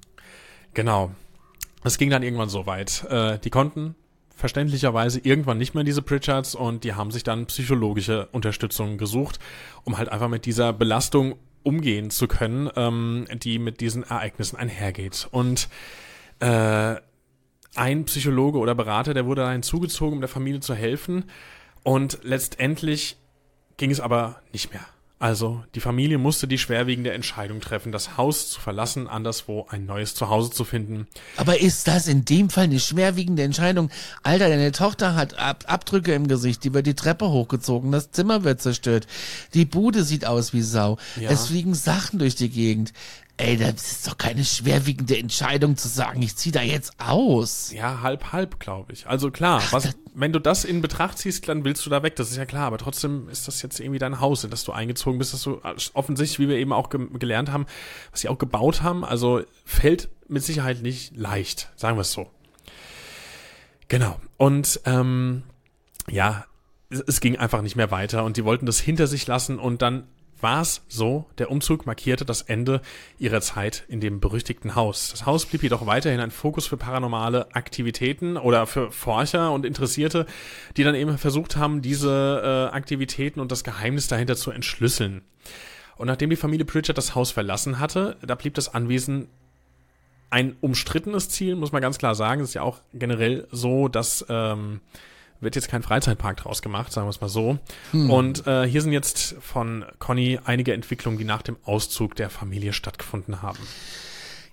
Genau. 0.73 1.11
Es 1.83 1.97
ging 1.97 2.09
dann 2.09 2.23
irgendwann 2.23 2.49
so 2.49 2.65
weit. 2.65 3.03
Äh, 3.09 3.39
die 3.39 3.49
konnten 3.49 3.95
verständlicherweise 4.35 5.19
irgendwann 5.19 5.57
nicht 5.57 5.75
mehr 5.75 5.83
diese 5.83 6.01
Pritchards 6.01 6.55
und 6.55 6.83
die 6.83 6.93
haben 6.93 7.11
sich 7.11 7.23
dann 7.23 7.45
psychologische 7.45 8.27
Unterstützung 8.31 8.97
gesucht, 8.97 9.39
um 9.83 9.97
halt 9.97 10.09
einfach 10.09 10.29
mit 10.29 10.45
dieser 10.45 10.73
Belastung 10.73 11.35
umgehen 11.63 12.09
zu 12.09 12.27
können, 12.27 12.69
ähm, 12.75 13.27
die 13.33 13.59
mit 13.59 13.81
diesen 13.81 14.03
Ereignissen 14.03 14.57
einhergeht. 14.57 15.27
Und 15.31 15.69
äh, 16.39 16.95
ein 17.75 18.05
Psychologe 18.05 18.57
oder 18.57 18.73
Berater, 18.75 19.13
der 19.13 19.25
wurde 19.25 19.43
da 19.43 19.51
hinzugezogen, 19.51 20.15
um 20.15 20.21
der 20.21 20.27
Familie 20.27 20.59
zu 20.59 20.73
helfen. 20.73 21.25
Und 21.83 22.19
letztendlich 22.23 23.17
ging 23.77 23.91
es 23.91 23.99
aber 23.99 24.41
nicht 24.51 24.73
mehr. 24.73 24.85
Also 25.21 25.63
die 25.75 25.81
Familie 25.81 26.17
musste 26.17 26.47
die 26.47 26.57
schwerwiegende 26.57 27.11
Entscheidung 27.11 27.61
treffen, 27.61 27.91
das 27.91 28.17
Haus 28.17 28.49
zu 28.49 28.59
verlassen, 28.59 29.07
anderswo 29.07 29.67
ein 29.69 29.85
neues 29.85 30.15
Zuhause 30.15 30.49
zu 30.49 30.63
finden. 30.63 31.05
Aber 31.37 31.59
ist 31.61 31.87
das 31.87 32.07
in 32.07 32.25
dem 32.25 32.49
Fall 32.49 32.63
eine 32.63 32.79
schwerwiegende 32.79 33.43
Entscheidung? 33.43 33.91
Alter, 34.23 34.49
deine 34.49 34.71
Tochter 34.71 35.13
hat 35.13 35.37
Ab 35.37 35.65
Abdrücke 35.67 36.15
im 36.15 36.27
Gesicht, 36.27 36.63
die 36.63 36.73
wird 36.73 36.87
die 36.87 36.95
Treppe 36.95 37.29
hochgezogen, 37.29 37.91
das 37.91 38.09
Zimmer 38.09 38.43
wird 38.43 38.63
zerstört, 38.63 39.05
die 39.53 39.65
Bude 39.65 40.03
sieht 40.03 40.25
aus 40.25 40.53
wie 40.53 40.63
Sau, 40.63 40.97
Ja. 41.19 41.29
es 41.29 41.47
fliegen 41.47 41.75
Sachen 41.75 42.17
durch 42.17 42.33
die 42.33 42.49
Gegend. 42.49 42.91
Ey, 43.41 43.57
das 43.57 43.91
ist 43.91 44.07
doch 44.07 44.19
keine 44.19 44.45
schwerwiegende 44.45 45.17
Entscheidung 45.17 45.75
zu 45.75 45.87
sagen, 45.87 46.21
ich 46.21 46.35
zieh 46.35 46.51
da 46.51 46.61
jetzt 46.61 46.93
aus. 46.99 47.71
Ja, 47.71 48.01
halb, 48.01 48.31
halb, 48.31 48.59
glaube 48.59 48.93
ich. 48.93 49.07
Also 49.07 49.31
klar, 49.31 49.63
was, 49.71 49.97
wenn 50.13 50.31
du 50.31 50.37
das 50.37 50.63
in 50.63 50.79
Betracht 50.81 51.17
ziehst, 51.17 51.49
dann 51.49 51.65
willst 51.65 51.83
du 51.83 51.89
da 51.89 52.03
weg, 52.03 52.15
das 52.17 52.29
ist 52.29 52.37
ja 52.37 52.45
klar. 52.45 52.67
Aber 52.67 52.77
trotzdem 52.77 53.29
ist 53.29 53.47
das 53.47 53.63
jetzt 53.63 53.79
irgendwie 53.79 53.97
dein 53.97 54.19
Haus, 54.19 54.43
in 54.43 54.51
das 54.51 54.63
du 54.63 54.73
eingezogen 54.73 55.17
bist, 55.17 55.33
dass 55.33 55.41
du 55.41 55.59
offensichtlich, 55.95 56.37
wie 56.37 56.49
wir 56.49 56.57
eben 56.57 56.71
auch 56.71 56.91
ge 56.91 57.07
gelernt 57.17 57.51
haben, 57.51 57.65
was 58.11 58.21
sie 58.21 58.29
auch 58.29 58.37
gebaut 58.37 58.83
haben, 58.83 59.03
also 59.03 59.41
fällt 59.65 60.09
mit 60.27 60.43
Sicherheit 60.43 60.83
nicht 60.83 61.17
leicht, 61.17 61.71
sagen 61.75 61.97
wir 61.97 62.01
es 62.01 62.11
so. 62.11 62.29
Genau. 63.87 64.19
Und 64.37 64.81
ähm, 64.85 65.41
ja, 66.07 66.45
es, 66.91 66.99
es 66.99 67.21
ging 67.21 67.37
einfach 67.37 67.63
nicht 67.63 67.75
mehr 67.75 67.89
weiter 67.89 68.23
und 68.23 68.37
die 68.37 68.45
wollten 68.45 68.67
das 68.67 68.79
hinter 68.79 69.07
sich 69.07 69.25
lassen 69.25 69.57
und 69.57 69.81
dann 69.81 70.03
war 70.41 70.61
es 70.61 70.83
so, 70.87 71.25
der 71.37 71.51
Umzug 71.51 71.85
markierte 71.85 72.25
das 72.25 72.41
Ende 72.41 72.81
ihrer 73.17 73.41
Zeit 73.41 73.83
in 73.87 74.01
dem 74.01 74.19
berüchtigten 74.19 74.75
Haus. 74.75 75.09
Das 75.11 75.25
Haus 75.25 75.45
blieb 75.45 75.63
jedoch 75.63 75.85
weiterhin 75.85 76.19
ein 76.19 76.31
Fokus 76.31 76.67
für 76.67 76.77
paranormale 76.77 77.53
Aktivitäten 77.55 78.37
oder 78.37 78.67
für 78.67 78.91
Forscher 78.91 79.51
und 79.51 79.65
Interessierte, 79.65 80.25
die 80.77 80.83
dann 80.83 80.95
eben 80.95 81.17
versucht 81.17 81.55
haben, 81.55 81.81
diese 81.81 82.69
äh, 82.71 82.75
Aktivitäten 82.75 83.39
und 83.39 83.51
das 83.51 83.63
Geheimnis 83.63 84.07
dahinter 84.07 84.35
zu 84.35 84.51
entschlüsseln. 84.51 85.21
Und 85.97 86.07
nachdem 86.07 86.29
die 86.29 86.35
Familie 86.35 86.65
Pritchard 86.65 86.97
das 86.97 87.13
Haus 87.15 87.31
verlassen 87.31 87.79
hatte, 87.79 88.17
da 88.25 88.35
blieb 88.35 88.55
das 88.55 88.73
Anwesen 88.73 89.27
ein 90.31 90.55
umstrittenes 90.61 91.29
Ziel, 91.29 91.55
muss 91.55 91.73
man 91.73 91.81
ganz 91.81 91.97
klar 91.97 92.15
sagen. 92.15 92.41
Es 92.41 92.49
ist 92.49 92.53
ja 92.55 92.63
auch 92.63 92.79
generell 92.93 93.47
so, 93.51 93.87
dass 93.89 94.25
ähm, 94.29 94.79
wird 95.41 95.55
jetzt 95.55 95.67
kein 95.69 95.83
Freizeitpark 95.83 96.37
draus 96.37 96.61
gemacht, 96.61 96.91
sagen 96.93 97.07
wir 97.07 97.11
es 97.11 97.19
mal 97.21 97.29
so. 97.29 97.57
Und 97.91 98.47
äh, 98.47 98.67
hier 98.67 98.81
sind 98.81 98.93
jetzt 98.93 99.35
von 99.41 99.83
Conny 99.99 100.39
einige 100.45 100.73
Entwicklungen, 100.73 101.17
die 101.17 101.25
nach 101.25 101.41
dem 101.41 101.57
Auszug 101.65 102.15
der 102.15 102.29
Familie 102.29 102.73
stattgefunden 102.73 103.41
haben. 103.41 103.59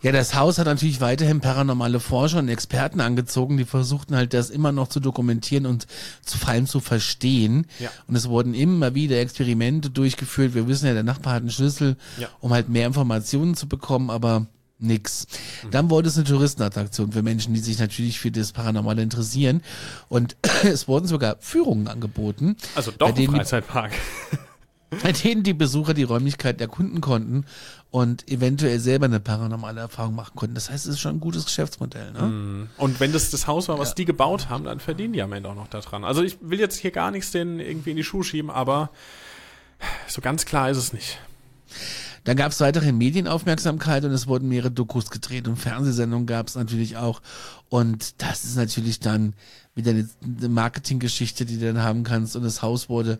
Ja, 0.00 0.12
das 0.12 0.36
Haus 0.36 0.58
hat 0.58 0.66
natürlich 0.66 1.00
weiterhin 1.00 1.40
paranormale 1.40 1.98
Forscher 1.98 2.38
und 2.38 2.48
Experten 2.48 3.00
angezogen, 3.00 3.56
die 3.56 3.64
versuchten 3.64 4.14
halt 4.14 4.32
das 4.32 4.48
immer 4.48 4.70
noch 4.70 4.86
zu 4.86 5.00
dokumentieren 5.00 5.66
und 5.66 5.88
zu, 6.24 6.38
vor 6.38 6.50
allem 6.50 6.66
zu 6.66 6.78
verstehen. 6.78 7.66
Ja. 7.80 7.90
Und 8.06 8.14
es 8.14 8.28
wurden 8.28 8.54
immer 8.54 8.94
wieder 8.94 9.18
Experimente 9.20 9.90
durchgeführt. 9.90 10.54
Wir 10.54 10.68
wissen 10.68 10.86
ja, 10.86 10.94
der 10.94 11.02
Nachbar 11.02 11.34
hat 11.34 11.40
einen 11.40 11.50
Schlüssel, 11.50 11.96
Ja. 12.16 12.28
um 12.38 12.52
halt 12.52 12.68
mehr 12.68 12.86
Informationen 12.86 13.56
zu 13.56 13.66
bekommen, 13.68 14.08
aber 14.10 14.46
nix. 14.78 15.26
Dann 15.70 15.90
wurde 15.90 16.08
es 16.08 16.16
eine 16.16 16.24
Touristenattraktion 16.24 17.12
für 17.12 17.22
Menschen, 17.22 17.54
die 17.54 17.60
sich 17.60 17.78
natürlich 17.78 18.20
für 18.20 18.30
das 18.30 18.52
Paranormale 18.52 19.02
interessieren. 19.02 19.62
Und 20.08 20.36
es 20.64 20.88
wurden 20.88 21.06
sogar 21.06 21.36
Führungen 21.40 21.88
angeboten. 21.88 22.56
Also 22.74 22.90
doch 22.90 23.08
ein 23.08 23.14
die 23.14 23.26
Freizeitpark. 23.26 23.92
bei 25.02 25.12
denen 25.12 25.42
die 25.42 25.52
Besucher 25.52 25.92
die 25.92 26.02
Räumlichkeiten 26.02 26.60
erkunden 26.60 27.00
konnten 27.00 27.44
und 27.90 28.26
eventuell 28.30 28.80
selber 28.80 29.04
eine 29.04 29.20
paranormale 29.20 29.80
Erfahrung 29.80 30.14
machen 30.14 30.32
konnten. 30.34 30.54
Das 30.54 30.70
heißt, 30.70 30.86
es 30.86 30.94
ist 30.94 31.00
schon 31.00 31.16
ein 31.16 31.20
gutes 31.20 31.44
Geschäftsmodell. 31.44 32.12
Ne? 32.12 32.68
Und 32.78 33.00
wenn 33.00 33.12
das 33.12 33.30
das 33.30 33.46
Haus 33.46 33.68
war, 33.68 33.78
was 33.78 33.94
die 33.94 34.06
gebaut 34.06 34.48
haben, 34.48 34.64
dann 34.64 34.80
verdienen 34.80 35.12
die 35.12 35.22
am 35.22 35.32
Ende 35.32 35.50
auch 35.50 35.54
noch 35.54 35.68
daran. 35.68 36.04
Also 36.04 36.22
ich 36.22 36.38
will 36.40 36.58
jetzt 36.58 36.76
hier 36.76 36.90
gar 36.90 37.10
nichts 37.10 37.32
denen 37.32 37.60
irgendwie 37.60 37.90
in 37.90 37.96
die 37.96 38.04
Schuhe 38.04 38.24
schieben, 38.24 38.50
aber 38.50 38.90
So 40.08 40.20
ganz 40.20 40.44
klar 40.44 40.70
ist 40.70 40.78
es 40.78 40.92
nicht. 40.92 41.18
Dann 42.28 42.36
gab 42.36 42.52
es 42.52 42.60
weitere 42.60 42.92
Medienaufmerksamkeit 42.92 44.04
und 44.04 44.10
es 44.10 44.26
wurden 44.26 44.50
mehrere 44.50 44.70
Dokus 44.70 45.08
gedreht 45.08 45.48
und 45.48 45.56
Fernsehsendungen 45.56 46.26
gab 46.26 46.48
es 46.48 46.56
natürlich 46.56 46.98
auch. 46.98 47.22
Und 47.70 48.20
das 48.20 48.44
ist 48.44 48.54
natürlich 48.54 49.00
dann 49.00 49.32
wieder 49.74 49.92
eine, 49.92 50.06
eine 50.22 50.50
Marketinggeschichte, 50.50 51.46
die 51.46 51.58
du 51.58 51.72
dann 51.72 51.82
haben 51.82 52.04
kannst. 52.04 52.36
Und 52.36 52.42
das 52.42 52.60
Haus 52.60 52.90
wurde 52.90 53.18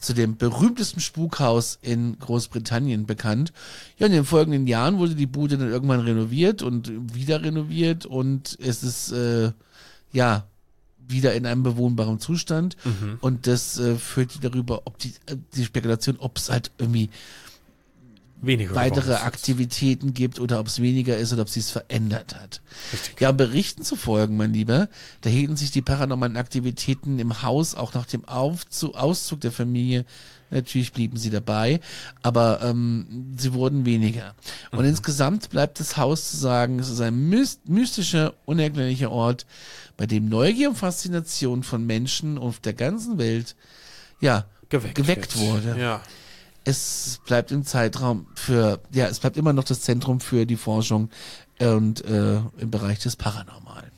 zu 0.00 0.14
dem 0.14 0.36
berühmtesten 0.36 0.98
Spukhaus 0.98 1.78
in 1.80 2.18
Großbritannien 2.18 3.06
bekannt. 3.06 3.52
Ja, 3.98 4.06
in 4.06 4.12
den 4.12 4.24
folgenden 4.24 4.66
Jahren 4.66 4.98
wurde 4.98 5.14
die 5.14 5.26
Bude 5.26 5.56
dann 5.56 5.70
irgendwann 5.70 6.00
renoviert 6.00 6.60
und 6.60 6.90
wieder 7.14 7.44
renoviert 7.44 8.04
und 8.04 8.58
es 8.60 8.82
ist 8.82 9.12
äh, 9.12 9.52
ja 10.10 10.44
wieder 11.06 11.34
in 11.34 11.46
einem 11.46 11.62
bewohnbaren 11.62 12.18
Zustand. 12.18 12.76
Mhm. 12.84 13.18
Und 13.20 13.46
das 13.46 13.78
äh, 13.78 13.94
führt 13.94 14.42
darüber, 14.42 14.82
ob 14.86 14.98
die, 14.98 15.14
äh, 15.26 15.36
die 15.54 15.64
Spekulation, 15.64 16.16
ob 16.18 16.36
es 16.36 16.50
halt 16.50 16.72
irgendwie 16.78 17.10
Weniger 18.42 18.74
weitere. 18.74 19.14
Aktivitäten 19.14 20.14
gibt 20.14 20.40
oder 20.40 20.60
ob 20.60 20.66
es 20.66 20.80
weniger 20.80 21.16
ist 21.16 21.32
oder 21.32 21.42
ob 21.42 21.48
sie 21.48 21.60
es 21.60 21.70
verändert 21.70 22.34
hat. 22.36 22.60
Richtig. 22.92 23.20
Ja, 23.20 23.32
Berichten 23.32 23.82
zu 23.82 23.96
folgen, 23.96 24.36
mein 24.36 24.52
Lieber, 24.52 24.88
da 25.20 25.30
hielten 25.30 25.56
sich 25.56 25.70
die 25.70 25.82
paranormalen 25.82 26.36
Aktivitäten 26.36 27.18
im 27.18 27.42
Haus 27.42 27.74
auch 27.74 27.94
nach 27.94 28.06
dem 28.06 28.24
Aufzug, 28.26 28.94
Auszug 28.94 29.40
der 29.40 29.52
Familie 29.52 30.04
Natürlich 30.50 30.92
blieben 30.92 31.16
sie 31.16 31.30
dabei, 31.30 31.80
aber 32.22 32.60
ähm, 32.62 33.34
sie 33.36 33.54
wurden 33.54 33.86
weniger. 33.86 34.34
Und 34.72 34.84
insgesamt 34.84 35.50
bleibt 35.50 35.78
das 35.78 35.96
Haus 35.96 36.30
zu 36.30 36.36
sagen, 36.36 36.80
es 36.80 36.88
ist 36.88 37.00
ein 37.00 37.28
myst 37.28 37.68
mystischer, 37.68 38.34
unerklärlicher 38.46 39.10
Ort, 39.12 39.46
bei 39.96 40.06
dem 40.06 40.28
Neugier 40.28 40.70
und 40.70 40.76
Faszination 40.76 41.62
von 41.62 41.86
Menschen 41.86 42.36
auf 42.36 42.58
der 42.58 42.72
ganzen 42.72 43.18
Welt 43.18 43.54
ja 44.20 44.44
geweckt, 44.68 44.96
geweckt 44.96 45.36
wurde 45.38 45.76
Ja. 45.78 46.02
Es 46.64 47.20
bleibt 47.26 47.52
im 47.52 47.64
Zeitraum 47.64 48.26
für, 48.34 48.80
ja, 48.92 49.06
es 49.06 49.20
bleibt 49.20 49.36
immer 49.36 49.52
noch 49.52 49.64
das 49.64 49.80
Zentrum 49.80 50.20
für 50.20 50.46
die 50.46 50.56
Forschung 50.56 51.10
und 51.58 52.04
äh, 52.04 52.36
im 52.58 52.70
Bereich 52.70 52.98
des 53.00 53.16
Paranormalen. 53.16 53.90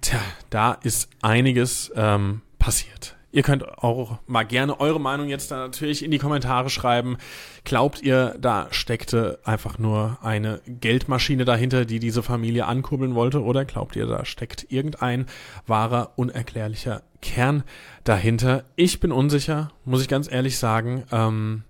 Tja, 0.00 0.20
da 0.50 0.72
ist 0.72 1.08
einiges 1.20 1.90
ähm, 1.94 2.42
passiert. 2.58 3.16
Ihr 3.32 3.42
könnt 3.42 3.66
auch 3.82 4.18
mal 4.26 4.44
gerne 4.44 4.80
eure 4.80 4.98
Meinung 4.98 5.28
jetzt 5.28 5.50
da 5.50 5.56
natürlich 5.56 6.02
in 6.02 6.10
die 6.10 6.16
Kommentare 6.16 6.70
schreiben. 6.70 7.18
Glaubt 7.64 8.00
ihr, 8.00 8.34
da 8.40 8.68
steckte 8.70 9.40
einfach 9.44 9.78
nur 9.78 10.16
eine 10.22 10.62
Geldmaschine 10.66 11.44
dahinter, 11.44 11.84
die 11.84 11.98
diese 11.98 12.22
Familie 12.22 12.64
ankurbeln 12.64 13.14
wollte? 13.14 13.42
Oder 13.42 13.66
glaubt 13.66 13.94
ihr, 13.94 14.06
da 14.06 14.24
steckt 14.24 14.66
irgendein 14.70 15.26
wahrer, 15.66 16.12
unerklärlicher 16.16 17.02
Kern 17.26 17.64
dahinter? 18.04 18.64
Ich 18.76 19.00
bin 19.00 19.10
unsicher, 19.10 19.72
muss 19.84 20.00
ich 20.00 20.08
ganz 20.08 20.30
ehrlich 20.30 20.58
sagen. 20.58 21.04
Ähm, 21.10 21.64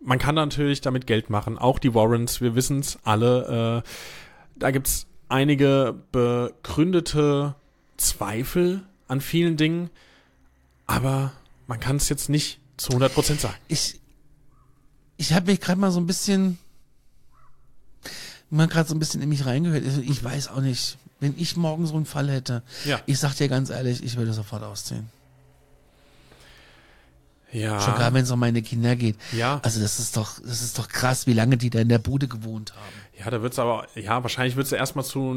man 0.00 0.18
kann 0.18 0.34
natürlich 0.34 0.80
damit 0.80 1.06
Geld 1.06 1.28
machen. 1.30 1.58
Auch 1.58 1.78
die 1.78 1.94
Warrens, 1.94 2.40
wir 2.40 2.54
wissen 2.54 2.80
es 2.80 2.98
alle. 3.04 3.82
Äh, 3.84 3.88
da 4.58 4.70
gibt's 4.70 5.06
einige 5.28 5.94
begründete 6.12 7.54
Zweifel 7.96 8.82
an 9.08 9.20
vielen 9.20 9.56
Dingen, 9.56 9.90
aber 10.86 11.32
man 11.66 11.78
kann 11.78 11.96
es 11.96 12.08
jetzt 12.08 12.28
nicht 12.28 12.60
zu 12.76 12.92
100% 12.92 13.38
sagen. 13.38 13.54
Ich, 13.68 14.00
ich 15.18 15.32
habe 15.34 15.50
mich 15.50 15.60
gerade 15.60 15.80
mal 15.80 15.90
so 15.90 16.00
ein 16.00 16.06
bisschen, 16.06 16.58
mal 18.48 18.68
gerade 18.68 18.88
so 18.88 18.94
ein 18.94 18.98
bisschen 18.98 19.20
in 19.20 19.28
mich 19.28 19.44
reingehört. 19.44 19.84
Also 19.84 20.00
Ich 20.00 20.22
weiß 20.22 20.48
auch 20.48 20.60
nicht, 20.60 20.96
wenn 21.20 21.34
ich 21.38 21.56
morgen 21.56 21.86
so 21.86 21.94
einen 21.96 22.06
Fall 22.06 22.30
hätte, 22.30 22.62
Ja. 22.84 23.00
ich 23.06 23.18
sag 23.18 23.34
dir 23.34 23.48
ganz 23.48 23.70
ehrlich, 23.70 24.02
ich 24.02 24.16
würde 24.16 24.32
sofort 24.32 24.62
ausziehen. 24.62 25.08
Ja. 27.52 27.80
Schon 27.80 27.94
gar 27.94 28.12
wenn 28.12 28.24
es 28.24 28.30
um 28.30 28.40
meine 28.40 28.60
Kinder 28.60 28.96
geht. 28.96 29.16
Ja. 29.32 29.60
Also 29.62 29.80
das 29.80 29.98
ist 29.98 30.16
doch, 30.16 30.40
das 30.40 30.62
ist 30.62 30.78
doch 30.78 30.88
krass, 30.88 31.26
wie 31.26 31.32
lange 31.32 31.56
die 31.56 31.70
da 31.70 31.78
in 31.78 31.88
der 31.88 31.98
Bude 31.98 32.28
gewohnt 32.28 32.72
haben. 32.74 33.22
Ja, 33.24 33.30
da 33.30 33.40
wird's 33.40 33.58
aber, 33.58 33.86
ja, 33.94 34.22
wahrscheinlich 34.22 34.56
wird's 34.56 34.72
erstmal 34.72 35.04
zu 35.04 35.34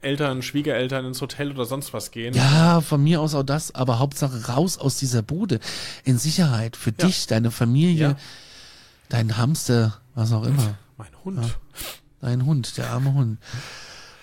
Eltern, 0.00 0.42
Schwiegereltern 0.42 1.04
ins 1.04 1.20
Hotel 1.20 1.52
oder 1.52 1.64
sonst 1.66 1.92
was 1.92 2.10
gehen. 2.10 2.34
Ja, 2.34 2.80
von 2.80 3.04
mir 3.04 3.20
aus 3.20 3.34
auch 3.36 3.44
das, 3.44 3.72
aber 3.74 4.00
Hauptsache 4.00 4.46
raus 4.48 4.78
aus 4.78 4.96
dieser 4.96 5.22
Bude. 5.22 5.60
In 6.02 6.18
Sicherheit. 6.18 6.76
Für 6.76 6.90
Ja. 6.90 7.06
dich, 7.06 7.26
deine 7.28 7.52
Familie, 7.52 8.08
Ja. 8.08 8.16
dein 9.10 9.36
Hamster, 9.36 10.00
was 10.16 10.32
auch 10.32 10.44
immer. 10.44 10.76
Mein 10.96 11.12
Hund. 11.24 11.56
Dein 12.20 12.46
Hund, 12.46 12.76
der 12.78 12.90
arme 12.90 13.12
Hund. 13.12 13.38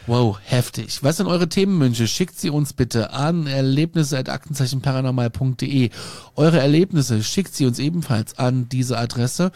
Wow, 0.08 0.40
heftig. 0.42 1.04
Was 1.04 1.18
sind 1.18 1.28
eure 1.28 1.50
Themenwünsche? 1.50 2.08
Schickt 2.08 2.40
sie 2.40 2.50
uns 2.50 2.72
bitte 2.72 3.12
an 3.12 3.46
erlebnisse.aktenzeichenparanormal.de. 3.46 5.90
Eure 6.38 6.60
Erlebnisse 6.62 7.22
schickt 7.22 7.54
sie 7.54 7.66
uns 7.66 7.78
ebenfalls 7.78 8.40
an 8.40 8.70
diese 8.70 8.98
Adresse. 8.98 9.52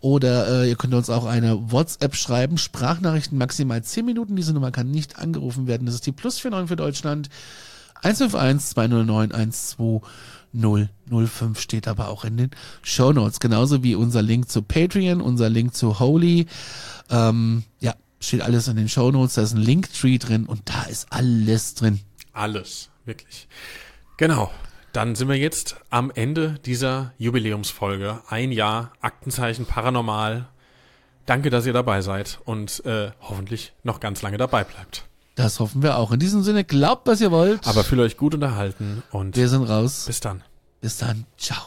Oder 0.00 0.64
äh, 0.64 0.68
ihr 0.68 0.74
könnt 0.74 0.94
uns 0.94 1.10
auch 1.10 1.26
eine 1.26 1.70
WhatsApp 1.70 2.16
schreiben. 2.16 2.58
Sprachnachrichten 2.58 3.38
maximal 3.38 3.84
10 3.84 4.04
Minuten. 4.04 4.34
Diese 4.34 4.52
Nummer 4.52 4.72
kann 4.72 4.90
nicht 4.90 5.20
angerufen 5.20 5.68
werden. 5.68 5.86
Das 5.86 5.94
ist 5.94 6.06
die 6.06 6.12
Plus 6.12 6.42
49 6.42 6.68
für 6.68 6.76
Deutschland. 6.76 7.28
151 8.02 8.70
209 8.70 9.30
12005 10.52 11.60
steht 11.60 11.86
aber 11.86 12.08
auch 12.08 12.24
in 12.24 12.36
den 12.36 12.50
Show 12.82 13.12
Notes. 13.12 13.38
Genauso 13.38 13.84
wie 13.84 13.94
unser 13.94 14.22
Link 14.22 14.50
zu 14.50 14.62
Patreon, 14.62 15.20
unser 15.20 15.48
Link 15.48 15.72
zu 15.72 16.00
Holy. 16.00 16.46
Ähm, 17.10 17.62
ja, 17.78 17.94
steht 18.26 18.42
alles 18.42 18.68
in 18.68 18.76
den 18.76 18.88
Show 18.88 19.10
Notes. 19.10 19.34
Da 19.34 19.42
ist 19.42 19.54
ein 19.54 19.60
Linktree 19.62 20.18
drin 20.18 20.46
und 20.46 20.62
da 20.64 20.82
ist 20.84 21.06
alles 21.10 21.74
drin. 21.74 22.00
Alles, 22.32 22.90
wirklich. 23.04 23.48
Genau. 24.16 24.50
Dann 24.92 25.16
sind 25.16 25.28
wir 25.28 25.36
jetzt 25.36 25.76
am 25.90 26.12
Ende 26.14 26.60
dieser 26.64 27.12
Jubiläumsfolge. 27.18 28.20
Ein 28.28 28.52
Jahr 28.52 28.92
Aktenzeichen 29.00 29.66
Paranormal. 29.66 30.48
Danke, 31.26 31.50
dass 31.50 31.66
ihr 31.66 31.72
dabei 31.72 32.00
seid 32.00 32.38
und 32.44 32.84
äh, 32.84 33.10
hoffentlich 33.20 33.72
noch 33.82 33.98
ganz 33.98 34.22
lange 34.22 34.36
dabei 34.36 34.62
bleibt. 34.62 35.04
Das 35.34 35.58
hoffen 35.58 35.82
wir 35.82 35.96
auch. 35.98 36.12
In 36.12 36.20
diesem 36.20 36.42
Sinne, 36.44 36.62
glaubt, 36.62 37.08
was 37.08 37.20
ihr 37.20 37.32
wollt. 37.32 37.66
Aber 37.66 37.82
fühlt 37.82 38.00
euch 38.00 38.16
gut 38.16 38.34
unterhalten 38.34 39.02
und 39.10 39.36
wir 39.36 39.48
sind 39.48 39.64
raus. 39.64 40.04
bis 40.06 40.20
dann. 40.20 40.42
Bis 40.80 40.98
dann. 40.98 41.26
Ciao. 41.38 41.66